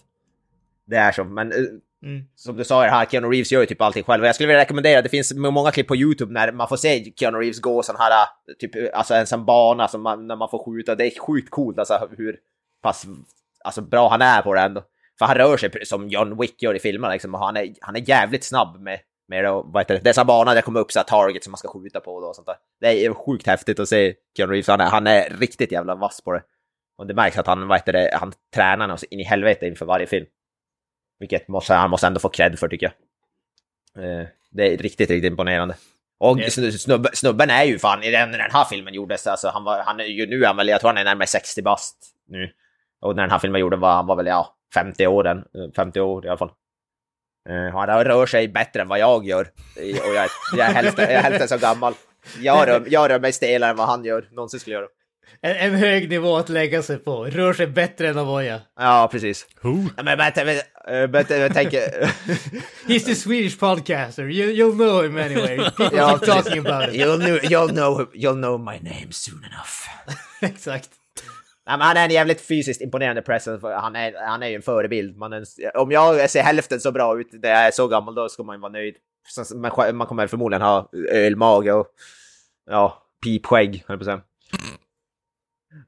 Det 0.85 0.95
är 0.95 1.11
så, 1.11 1.23
men 1.23 1.51
eh, 1.51 1.57
Mm. 2.03 2.23
som 2.35 2.57
du 2.57 2.63
sa 2.63 2.81
här, 2.81 3.05
Keanu 3.05 3.27
Reeves 3.27 3.51
gör 3.51 3.61
ju 3.61 3.65
typ 3.65 3.81
allting 3.81 4.03
själv. 4.03 4.25
Jag 4.25 4.35
skulle 4.35 4.47
vilja 4.47 4.61
rekommendera, 4.61 5.01
det 5.01 5.09
finns 5.09 5.33
många 5.33 5.71
klipp 5.71 5.87
på 5.87 5.95
YouTube 5.95 6.33
när 6.33 6.51
man 6.51 6.67
får 6.67 6.77
se 6.77 7.13
Keanu 7.15 7.37
Reeves 7.37 7.59
gå 7.59 7.83
sån 7.83 7.95
här, 7.99 8.11
äh, 8.11 8.53
typ, 8.59 8.75
äh, 8.75 8.83
alltså 8.93 9.13
en 9.13 9.27
sån 9.27 9.45
bana 9.45 9.87
som 9.87 10.01
man, 10.01 10.27
när 10.27 10.35
man 10.35 10.49
får 10.49 10.65
skjuta. 10.65 10.95
Det 10.95 11.05
är 11.05 11.19
sjukt 11.19 11.49
coolt 11.49 11.79
alltså 11.79 12.09
hur 12.17 12.37
pass 12.83 13.05
alltså, 13.63 13.81
bra 13.81 14.09
han 14.09 14.21
är 14.21 14.41
på 14.41 14.53
det 14.53 14.61
ändå. 14.61 14.83
För 15.19 15.25
han 15.25 15.35
rör 15.35 15.57
sig 15.57 15.85
som 15.85 16.09
John 16.09 16.37
Wick 16.41 16.63
gör 16.63 16.75
i 16.75 16.79
filmerna 16.79 17.13
liksom, 17.13 17.35
och 17.35 17.45
han 17.45 17.57
är, 17.57 17.73
han 17.81 17.95
är 17.95 18.09
jävligt 18.09 18.43
snabb 18.43 18.81
med, 18.81 18.99
med 19.27 19.43
det, 19.43 19.51
vad 19.51 19.81
heter 19.81 19.95
det, 19.95 20.01
dessa 20.01 20.25
banor 20.25 20.45
där 20.45 20.55
det 20.55 20.61
kommer 20.61 20.79
upp 20.79 20.91
så 20.91 20.99
här 20.99 21.03
targets 21.03 21.43
som 21.43 21.51
man 21.51 21.57
ska 21.57 21.67
skjuta 21.67 21.99
på 21.99 22.11
och 22.11 22.35
sånt 22.35 22.47
där. 22.47 22.55
Det 22.79 23.05
är 23.05 23.13
sjukt 23.13 23.47
häftigt 23.47 23.79
att 23.79 23.89
se 23.89 24.13
Keanu 24.37 24.53
Reeves, 24.53 24.67
han 24.67 24.81
är, 24.81 24.85
han 24.85 25.07
är 25.07 25.29
riktigt 25.29 25.71
jävla 25.71 25.95
vass 25.95 26.21
på 26.21 26.31
det. 26.31 26.43
Och 26.97 27.07
det 27.07 27.13
märks 27.13 27.37
att 27.37 27.47
han, 27.47 27.67
vad 27.67 27.77
heter 27.77 27.93
det, 27.93 28.17
han 28.19 28.33
tränar 28.55 28.87
något 28.87 28.99
så 28.99 29.05
in 29.09 29.19
i 29.19 29.23
helvete 29.23 29.67
inför 29.67 29.85
varje 29.85 30.07
film. 30.07 30.25
Vilket 31.21 31.47
måste, 31.47 31.73
han 31.73 31.89
måste 31.89 32.07
ändå 32.07 32.19
få 32.19 32.29
cred 32.29 32.59
för 32.59 32.67
tycker 32.67 32.91
jag. 33.95 34.03
Eh, 34.05 34.27
det 34.51 34.63
är 34.73 34.77
riktigt, 34.77 35.09
riktigt 35.09 35.23
imponerande. 35.31 35.75
Och 36.19 36.39
Ja. 36.39 36.47
snu- 36.47 36.71
snubbe, 36.77 37.09
snubben 37.13 37.49
är 37.49 37.63
ju 37.63 37.79
fan, 37.79 38.03
i 38.03 38.11
den, 38.11 38.31
när 38.31 38.37
den 38.37 38.51
här 38.51 38.65
filmen 38.65 38.93
gjordes, 38.93 39.27
alltså 39.27 39.49
han, 39.49 39.63
var, 39.63 39.83
han 39.83 39.99
är 39.99 40.03
ju 40.05 40.27
nu, 40.27 40.45
han 40.45 40.57
väl, 40.57 40.67
jag 40.67 40.79
tror 40.81 40.89
han 40.89 40.97
är 40.97 41.03
närmare 41.03 41.27
60 41.27 41.61
bast 41.61 41.97
nu. 42.27 42.49
Och 43.01 43.15
när 43.15 43.23
den 43.23 43.31
här 43.31 43.39
filmen 43.39 43.61
gjordes 43.61 43.79
var 43.79 43.93
han 43.93 44.07
var 44.07 44.15
väl, 44.15 44.25
ja, 44.25 44.55
50 44.73 45.07
år 45.07 45.23
den, 45.23 45.37
eh, 45.37 45.71
50 45.75 45.99
år 46.01 46.25
i 46.25 46.29
alla 46.29 46.37
fall. 46.37 46.51
Eh, 47.49 47.73
han 47.77 48.03
rör 48.03 48.25
sig 48.25 48.47
bättre 48.47 48.81
än 48.81 48.87
vad 48.87 48.99
jag 48.99 49.25
gör. 49.27 49.41
Och 49.75 50.15
jag, 50.15 50.29
jag, 50.57 50.67
är 50.67 50.73
hälften, 50.73 51.03
jag 51.03 51.13
är 51.13 51.21
hälften 51.23 51.47
så 51.47 51.57
gammal. 51.57 51.93
Jag 52.39 52.67
rör, 52.67 52.83
jag 52.87 53.09
rör 53.09 53.19
mig 53.19 53.31
stelare 53.33 53.69
än 53.71 53.77
vad 53.77 53.87
han 53.87 54.05
gör, 54.05 54.27
någonsin 54.31 54.59
skulle 54.59 54.75
göra. 54.75 54.87
En, 55.41 55.55
en 55.55 55.75
hög 55.75 56.09
nivå 56.09 56.37
att 56.37 56.49
lägga 56.49 56.81
sig 56.81 56.97
på. 56.97 57.25
Rör 57.25 57.53
sig 57.53 57.67
bättre 57.67 58.09
än 58.09 58.17
Avoya. 58.17 58.61
Ja, 58.79 59.09
precis. 59.11 59.47
Who? 59.61 59.73
Men, 60.03 60.17
men, 60.17 60.31
men, 60.87 61.11
men, 61.11 61.25
men 61.29 61.39
jag 61.39 61.53
tänker... 61.53 61.79
He's 62.87 63.05
the 63.05 63.15
Swedish 63.15 63.59
podcaster. 63.59 64.23
You, 64.23 64.49
you'll 64.51 64.75
know 64.75 65.03
him 65.03 65.17
anyway. 65.17 65.57
People 65.77 65.97
Ja, 65.97 66.17
keep 66.17 66.25
talking 66.25 66.65
about 66.65 66.89
it. 66.89 66.95
You'll 66.95 67.17
know, 67.19 67.37
you'll, 67.43 67.73
know, 67.73 68.07
you'll 68.13 68.41
know 68.41 68.57
my 68.57 68.79
name 68.79 69.07
soon 69.11 69.43
enough. 69.43 69.87
Exakt. 70.41 70.89
Nej, 71.67 71.77
han 71.79 71.97
är 71.97 72.05
en 72.05 72.11
jävligt 72.11 72.41
fysiskt 72.41 72.81
imponerande 72.81 73.21
presence. 73.21 73.67
Han 73.67 73.95
är, 73.95 74.13
han 74.27 74.43
är 74.43 74.47
ju 74.47 74.55
en 74.55 74.61
förebild. 74.61 75.17
Man 75.17 75.45
om 75.73 75.91
jag 75.91 76.29
ser 76.29 76.43
hälften 76.43 76.79
så 76.79 76.91
bra 76.91 77.19
ut 77.19 77.27
när 77.33 77.49
jag 77.49 77.59
är 77.67 77.71
så 77.71 77.87
gammal, 77.87 78.15
då 78.15 78.29
ska 78.29 78.43
man 78.43 78.61
vara 78.61 78.71
nöjd. 78.71 78.95
Sj- 79.37 79.91
man 79.93 80.07
kommer 80.07 80.27
förmodligen 80.27 80.61
ha 80.61 80.89
ölmage 81.11 81.71
och 81.73 81.87
ja, 82.69 83.03
pipskägg, 83.23 83.83
höll 83.87 83.99
jag 83.99 84.05
på 84.05 84.11
att 84.11 84.21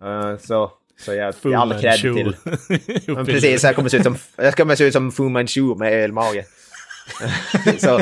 säga. 0.01 0.31
Eh, 0.31 0.37
så, 0.37 0.71
så 0.99 1.13
jag, 1.13 1.35
Fu 1.35 1.53
all 1.53 1.79
cred 1.81 1.99
till... 1.99 2.35
Men 3.15 3.25
precis, 3.25 3.63
jag 3.63 3.75
kommer 3.75 3.89
se 3.89 3.97
ut 3.97 4.03
som, 4.03 4.17
jag 4.35 4.55
kommer 4.55 4.75
se 4.75 4.83
ut 4.83 4.93
som 4.93 5.11
Fu 5.11 5.29
Manchu 5.29 5.75
med 5.75 5.93
ölmage. 5.93 6.45
så, 7.79 8.01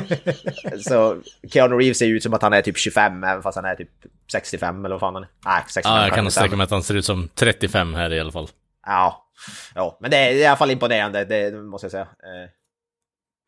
så 0.89 1.17
Keanu 1.53 1.75
Reeves 1.75 1.97
ser 1.97 2.07
ut 2.07 2.23
som 2.23 2.33
att 2.33 2.41
han 2.41 2.53
är 2.53 2.61
typ 2.61 2.77
25, 2.77 3.23
även 3.23 3.43
fast 3.43 3.55
han 3.55 3.65
är 3.65 3.75
typ 3.75 3.89
65 4.31 4.85
eller 4.85 4.95
vad 4.95 4.99
fan 4.99 5.13
han 5.13 5.23
är. 5.23 5.29
Nej, 5.45 5.63
65 5.67 5.95
Ja, 5.95 6.01
jag 6.01 6.07
kan 6.07 6.15
kanske 6.15 6.39
sträcka 6.39 6.55
mig 6.55 6.63
att 6.63 6.71
han 6.71 6.83
ser 6.83 6.95
ut 6.95 7.05
som 7.05 7.29
35 7.35 7.93
här 7.93 8.13
i 8.13 8.19
alla 8.19 8.31
fall. 8.31 8.47
Ja, 8.85 9.27
ja, 9.75 9.97
men 10.01 10.11
det 10.11 10.17
är 10.17 10.31
i 10.33 10.45
alla 10.45 10.57
fall 10.57 10.71
imponerande, 10.71 11.25
det 11.25 11.51
måste 11.51 11.85
jag 11.85 11.91
säga. 11.91 12.07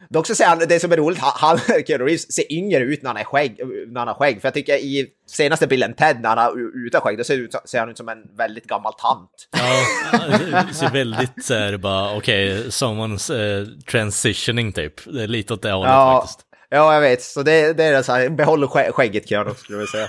Dock 0.10 0.28
så 0.28 0.36
säger 0.36 0.50
han, 0.50 0.60
det 0.60 0.80
som 0.80 0.92
är 0.92 0.98
roligt, 0.98 1.20
han, 1.20 1.58
Keanu 1.88 2.04
Reeves 2.04 2.32
ser 2.32 2.54
yngre 2.54 2.80
ut 2.80 3.02
när 3.02 3.10
han, 3.10 3.18
är 3.18 3.24
skägg, 3.24 3.60
när 3.88 4.00
han 4.00 4.08
har 4.08 4.16
skägg. 4.16 4.42
För 4.42 4.48
jag 4.48 4.54
tycker 4.54 4.76
i 4.76 5.08
senaste 5.28 5.68
bilden, 5.68 5.94
Ted, 5.94 6.22
när 6.22 6.30
han 6.30 6.38
har 6.38 6.86
utan 6.88 7.02
skägg, 7.02 7.18
då 7.18 7.24
ser, 7.24 7.38
ut, 7.38 7.56
ser 7.66 7.80
han 7.80 7.90
ut 7.90 7.98
som 7.98 8.10
en 8.10 8.38
väldigt 8.38 8.68
gammal 8.68 8.94
tant. 8.94 9.50
Ja, 9.52 10.64
det 10.68 10.74
ser 10.74 10.90
väldigt 10.90 11.46
så 11.46 11.54
här 11.54 11.78
bara, 11.78 12.18
okej, 12.18 12.60
okay, 12.60 12.70
someone's 12.70 13.34
uh, 13.34 13.68
transitioning 13.80 14.72
typ. 14.72 15.14
Det 15.14 15.24
är 15.24 15.28
lite 15.28 15.54
åt 15.54 15.62
det 15.62 15.72
hållet 15.72 15.92
ja, 15.92 16.22
faktiskt. 16.22 16.46
Ja, 16.70 16.94
jag 16.94 17.02
vet. 17.02 17.22
Så 17.22 17.44
det, 17.44 17.74
det 17.74 17.84
är 17.84 18.04
så 18.04 18.12
här, 18.12 18.30
behåll 18.30 18.68
skägget 18.68 19.30
Keanu, 19.30 19.54
skulle 19.54 19.80
jag 19.80 19.90
säga. 19.90 20.08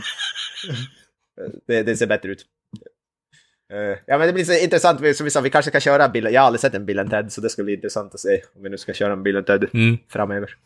det, 1.67 1.83
det 1.83 1.97
ser 1.97 2.07
bättre 2.07 2.29
ut. 2.29 2.47
Uh, 3.75 3.97
ja 4.07 4.19
men 4.19 4.27
det 4.27 4.33
blir 4.33 4.45
så 4.45 4.53
intressant, 4.53 5.17
som 5.17 5.25
vi 5.25 5.31
sa, 5.31 5.41
vi 5.41 5.51
kanske 5.51 5.71
kan 5.71 5.81
köra 5.81 6.09
Bill, 6.09 6.25
jag 6.25 6.41
har 6.41 6.47
aldrig 6.47 6.61
sett 6.61 6.75
en 6.75 6.87
Bill 6.87 7.09
Ted 7.11 7.33
så 7.33 7.41
det 7.41 7.51
ska 7.51 7.63
bli 7.63 7.75
intressant 7.75 8.15
att 8.15 8.21
se 8.21 8.43
om 8.57 8.63
vi 8.63 8.71
nu 8.71 8.79
ska 8.79 8.93
köra 8.93 9.13
en 9.13 9.23
Bill 9.23 9.45
Ted 9.45 9.65
mm. 9.75 9.99
framöver. 10.09 10.57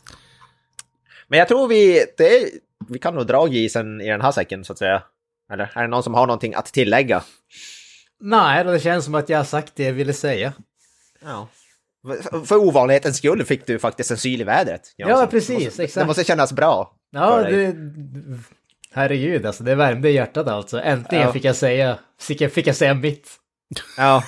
Men 1.29 1.39
jag 1.39 1.49
tror 1.49 1.69
vi, 1.69 2.05
det, 2.17 2.51
vi 2.89 2.99
kan 2.99 3.15
nog 3.15 3.27
dra 3.27 3.49
isen 3.49 4.01
i 4.01 4.09
den 4.09 4.21
här 4.21 4.33
säcken 4.33 4.65
så 4.65 4.73
att 4.73 4.79
säga. 4.79 5.03
Eller 5.53 5.71
är 5.75 5.83
det 5.83 5.89
någon 5.89 6.03
som 6.03 6.15
har 6.15 6.27
någonting 6.27 6.55
att 6.55 6.67
tillägga? 6.67 7.23
Nej, 8.21 8.65
det 8.65 8.81
känns 8.81 9.05
som 9.05 9.15
att 9.15 9.29
jag 9.29 9.39
har 9.39 9.45
sagt 9.45 9.77
det 9.77 9.85
jag 9.85 9.93
ville 9.93 10.13
säga. 10.13 10.53
Ja. 11.23 11.49
För 12.45 12.57
ovanlighetens 12.57 13.17
skull 13.17 13.45
fick 13.45 13.67
du 13.67 13.79
faktiskt 13.79 14.11
en 14.11 14.17
syl 14.17 14.41
i 14.41 14.45
vädret. 14.45 14.95
Ja, 14.97 15.29
precis, 15.31 15.59
det 15.59 15.65
måste, 15.65 15.85
exakt. 15.85 16.03
Det 16.03 16.07
måste 16.07 16.25
kännas 16.25 16.53
bra. 16.53 16.95
Ja, 17.11 17.43
det, 17.43 17.75
Herregud, 18.93 19.47
alltså 19.47 19.65
det 19.65 19.75
värmde 19.75 20.11
hjärtat 20.11 20.49
alltså. 20.49 20.81
Äntligen 20.81 21.25
ja. 21.25 21.33
fick 21.33 21.45
jag 21.45 21.57
säga, 21.57 21.99
fick 22.21 22.41
jag, 22.41 22.53
fick 22.53 22.67
jag 22.67 22.77
säga 22.77 22.95
mitt. 22.95 23.31
Ja, 23.97 24.23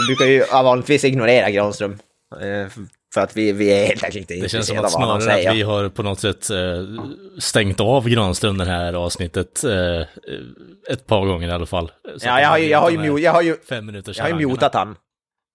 vi 0.00 0.06
brukar 0.06 0.24
ju 0.24 0.44
vanligtvis 0.52 1.04
ignorera 1.04 1.50
Granström. 1.50 1.98
Eh, 2.40 2.68
för 3.14 3.20
att 3.20 3.36
vi, 3.36 3.52
vi 3.52 3.72
är 3.72 3.86
helt 3.86 4.04
enkelt 4.04 4.30
inte 4.30 4.42
Det 4.42 4.48
känns 4.48 4.66
som 4.66 4.78
att 4.78 4.92
snarare 4.92 5.48
att 5.48 5.56
vi 5.56 5.62
har 5.62 5.88
på 5.88 6.02
något 6.02 6.20
sätt 6.20 6.50
eh, 6.50 6.58
stängt 7.38 7.80
av 7.80 8.08
Granström 8.08 8.58
det 8.58 8.64
här 8.64 8.92
avsnittet 8.92 9.64
eh, 9.64 10.00
ett 10.90 11.06
par 11.06 11.26
gånger 11.26 11.48
i 11.48 11.50
alla 11.50 11.66
fall. 11.66 11.92
Så 12.16 12.26
ja, 12.26 12.40
jag 12.40 12.48
har 12.48 12.58
ju, 12.58 12.68
jag 12.68 12.78
har 12.78 12.90
ju, 12.90 13.18
jag 13.18 13.32
har 13.32 13.42
ju, 13.42 13.56
fem 13.68 13.86
minuters 13.86 14.18
jag 14.18 14.24
har 14.24 14.40
ju 14.40 14.48
mutat 14.48 14.74
han. 14.74 14.96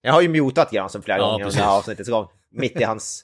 Jag 0.02 0.14
har 0.14 0.22
ju 0.22 0.30
mutat 0.30 0.72
Granström 0.72 1.04
flera 1.04 1.18
ja, 1.18 1.32
gånger 1.32 1.46
under 1.46 1.64
avsnittets 1.64 2.10
gång. 2.10 2.28
Mitt 2.52 2.82
i 2.82 2.84
hans 2.84 3.24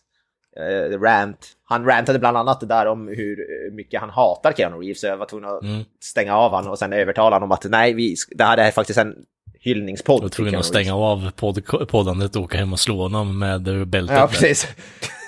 rant. 1.01 1.47
Han 1.65 1.85
rantade 1.85 2.19
bland 2.19 2.37
annat 2.37 2.59
det 2.59 2.65
där 2.65 2.85
om 2.85 3.07
hur 3.07 3.37
mycket 3.71 3.99
han 3.99 4.09
hatar 4.09 4.53
Keanu 4.53 4.77
Reeves, 4.77 5.01
så 5.01 5.07
jag 5.07 5.17
var 5.17 5.25
tvungen 5.25 5.49
att 5.49 5.61
mm. 5.61 5.83
stänga 6.03 6.37
av 6.37 6.51
honom 6.51 6.71
och 6.71 6.79
sen 6.79 6.93
övertala 6.93 7.35
honom 7.35 7.51
om 7.51 7.51
att 7.51 7.65
nej, 7.69 7.93
vi, 7.93 8.15
det 8.31 8.43
här 8.43 8.57
är 8.57 8.71
faktiskt 8.71 8.99
en 8.99 9.15
hyllningspodd. 9.59 10.17
Jag 10.17 10.21
var 10.21 10.29
tvungen 10.29 10.55
att 10.55 10.65
stänga 10.65 10.95
av 10.95 11.31
podd, 11.31 11.87
poddandet 11.87 12.35
och 12.35 12.41
åka 12.41 12.57
hem 12.57 12.73
och 12.73 12.79
slå 12.79 13.01
honom 13.01 13.39
med 13.39 13.87
bältet. 13.87 14.17
Ja, 14.17 14.27
precis. 14.27 14.67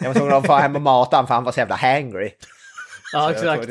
Jag 0.01 0.07
var 0.07 0.13
tvungen 0.13 0.33
att 0.33 0.45
få 0.45 0.53
hem 0.53 0.75
och 0.75 0.81
mata 0.81 1.17
honom 1.17 1.27
för 1.27 1.33
han 1.33 1.43
var 1.43 1.51
så 1.51 1.59
jävla 1.59 1.75
hangry. 1.75 2.31
Ja, 3.13 3.31
exakt. 3.31 3.69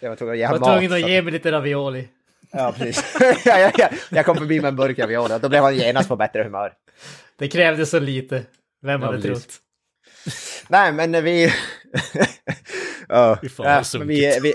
Jag 0.00 0.08
var 0.08 0.16
tvungen 0.16 0.32
att 0.32 0.38
ge 0.38 0.46
honom 0.46 0.60
mat. 0.60 0.68
Jag 0.68 0.74
var 0.74 0.80
tvungen 0.80 1.04
att 1.04 1.10
ge 1.10 1.22
mig 1.22 1.32
lite 1.32 1.52
ravioli. 1.52 2.08
Ja, 2.52 2.74
precis. 2.78 3.16
jag, 3.44 3.72
jag, 3.78 3.88
jag 4.10 4.26
kom 4.26 4.36
förbi 4.36 4.60
med 4.60 4.68
en 4.68 4.76
burk 4.76 4.98
ravioli 4.98 5.34
och 5.34 5.40
då 5.40 5.48
blev 5.48 5.62
han 5.62 5.76
genast 5.76 6.08
på 6.08 6.16
bättre 6.16 6.42
humör. 6.42 6.72
Det 7.38 7.48
krävdes 7.48 7.90
så 7.90 7.98
lite. 7.98 8.42
Vem 8.82 9.02
hade 9.02 9.16
ja, 9.16 9.22
trott? 9.22 9.48
Nej, 10.68 10.92
men 10.92 11.24
vi... 11.24 11.46
oh, 13.08 13.38
ja, 13.58 13.82
men 13.98 14.08
vi... 14.08 14.40
vi... 14.42 14.54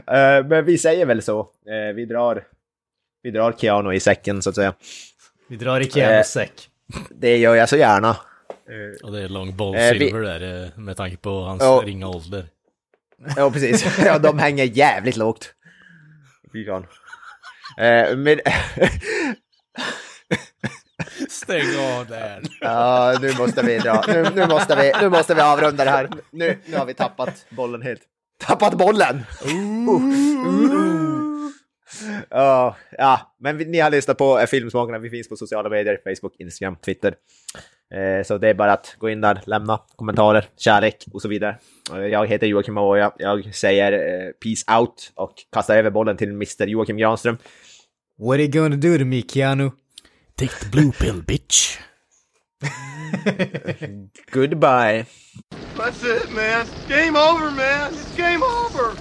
uh, 0.00 0.46
men 0.48 0.64
vi 0.64 0.78
säger 0.78 1.06
väl 1.06 1.22
så. 1.22 1.40
Uh, 1.40 1.94
vi 1.94 2.04
drar... 2.04 2.44
Vi 3.22 3.30
drar 3.30 3.52
Keanu 3.52 3.94
i 3.94 4.00
säcken, 4.00 4.42
så 4.42 4.50
att 4.50 4.56
säga. 4.56 4.74
Vi 5.48 5.56
drar 5.56 5.80
i 5.80 5.90
Keanus 5.90 6.36
uh, 6.36 6.40
säck. 6.40 6.70
Det 7.10 7.36
gör 7.36 7.54
jag 7.54 7.68
så 7.68 7.76
gärna. 7.76 8.16
Och 9.02 9.12
det 9.12 9.22
är 9.22 9.28
long 9.28 9.56
ball 9.56 9.74
silver 9.74 10.20
vi... 10.20 10.26
där, 10.26 10.72
med 10.76 10.96
tanke 10.96 11.16
på 11.16 11.40
hans 11.40 11.62
oh. 11.62 11.84
ringa 11.84 12.08
ålder. 12.08 12.46
Ja, 13.36 13.50
precis. 13.50 13.98
Ja, 14.04 14.18
de 14.18 14.38
hänger 14.38 14.64
jävligt 14.64 15.16
lågt. 15.16 15.54
Fy 16.52 16.66
fan. 16.66 16.86
men... 18.16 18.40
Stäng 21.28 21.66
av 21.98 22.06
där. 22.06 22.42
Ja, 22.60 23.18
nu 23.22 23.32
måste 23.38 23.62
vi 23.62 23.78
dra. 23.78 24.04
Nu, 24.08 24.26
nu, 24.34 24.46
måste, 24.46 24.76
vi, 24.76 24.92
nu 25.00 25.08
måste 25.08 25.34
vi 25.34 25.40
avrunda 25.40 25.84
det 25.84 25.90
här. 25.90 26.08
Nu, 26.30 26.58
nu 26.66 26.76
har 26.76 26.86
vi 26.86 26.94
tappat 26.94 27.46
bollen 27.50 27.82
helt. 27.82 28.00
Tappat 28.46 28.74
bollen! 28.74 29.24
Uh, 29.46 29.88
uh. 29.88 30.78
Uh, 32.34 32.74
ja, 32.98 33.34
men 33.40 33.56
vi, 33.56 33.64
ni 33.64 33.78
har 33.78 33.90
lyssnat 33.90 34.18
på 34.18 34.46
Filmsmakarna. 34.48 34.98
Vi 34.98 35.10
finns 35.10 35.28
på 35.28 35.36
sociala 35.36 35.68
medier, 35.68 35.98
Facebook, 36.04 36.34
Instagram, 36.38 36.76
Twitter. 36.76 37.14
Eh, 37.94 38.24
så 38.24 38.38
det 38.38 38.48
är 38.48 38.54
bara 38.54 38.72
att 38.72 38.96
gå 38.98 39.10
in 39.10 39.20
där, 39.20 39.40
lämna 39.46 39.80
kommentarer, 39.96 40.44
kärlek 40.56 41.04
och 41.12 41.22
så 41.22 41.28
vidare. 41.28 41.56
Eh, 41.94 42.06
jag 42.06 42.26
heter 42.26 42.46
Joakim 42.46 42.78
Aoya. 42.78 43.12
Jag 43.18 43.54
säger 43.54 43.92
eh, 43.92 44.30
peace 44.32 44.78
out 44.78 45.12
och 45.14 45.34
kastar 45.52 45.76
över 45.76 45.90
bollen 45.90 46.16
till 46.16 46.28
Mr 46.28 46.66
Joakim 46.66 46.96
Granström. 46.96 47.38
What 48.18 48.34
are 48.34 48.42
you 48.42 48.50
gonna 48.50 48.76
do 48.76 48.98
to 48.98 49.04
me, 49.04 49.22
Keanu? 49.22 49.70
Take 50.38 50.56
the 50.60 50.68
blue 50.70 50.92
pill, 50.92 51.20
bitch. 51.20 51.80
Goodbye. 54.30 55.06
That's 55.76 56.04
it, 56.04 56.30
man. 56.30 56.64
Game 56.86 57.16
over, 57.16 57.50
man. 57.50 57.92
It's 57.92 58.14
game 58.14 58.44
over. 58.44 58.96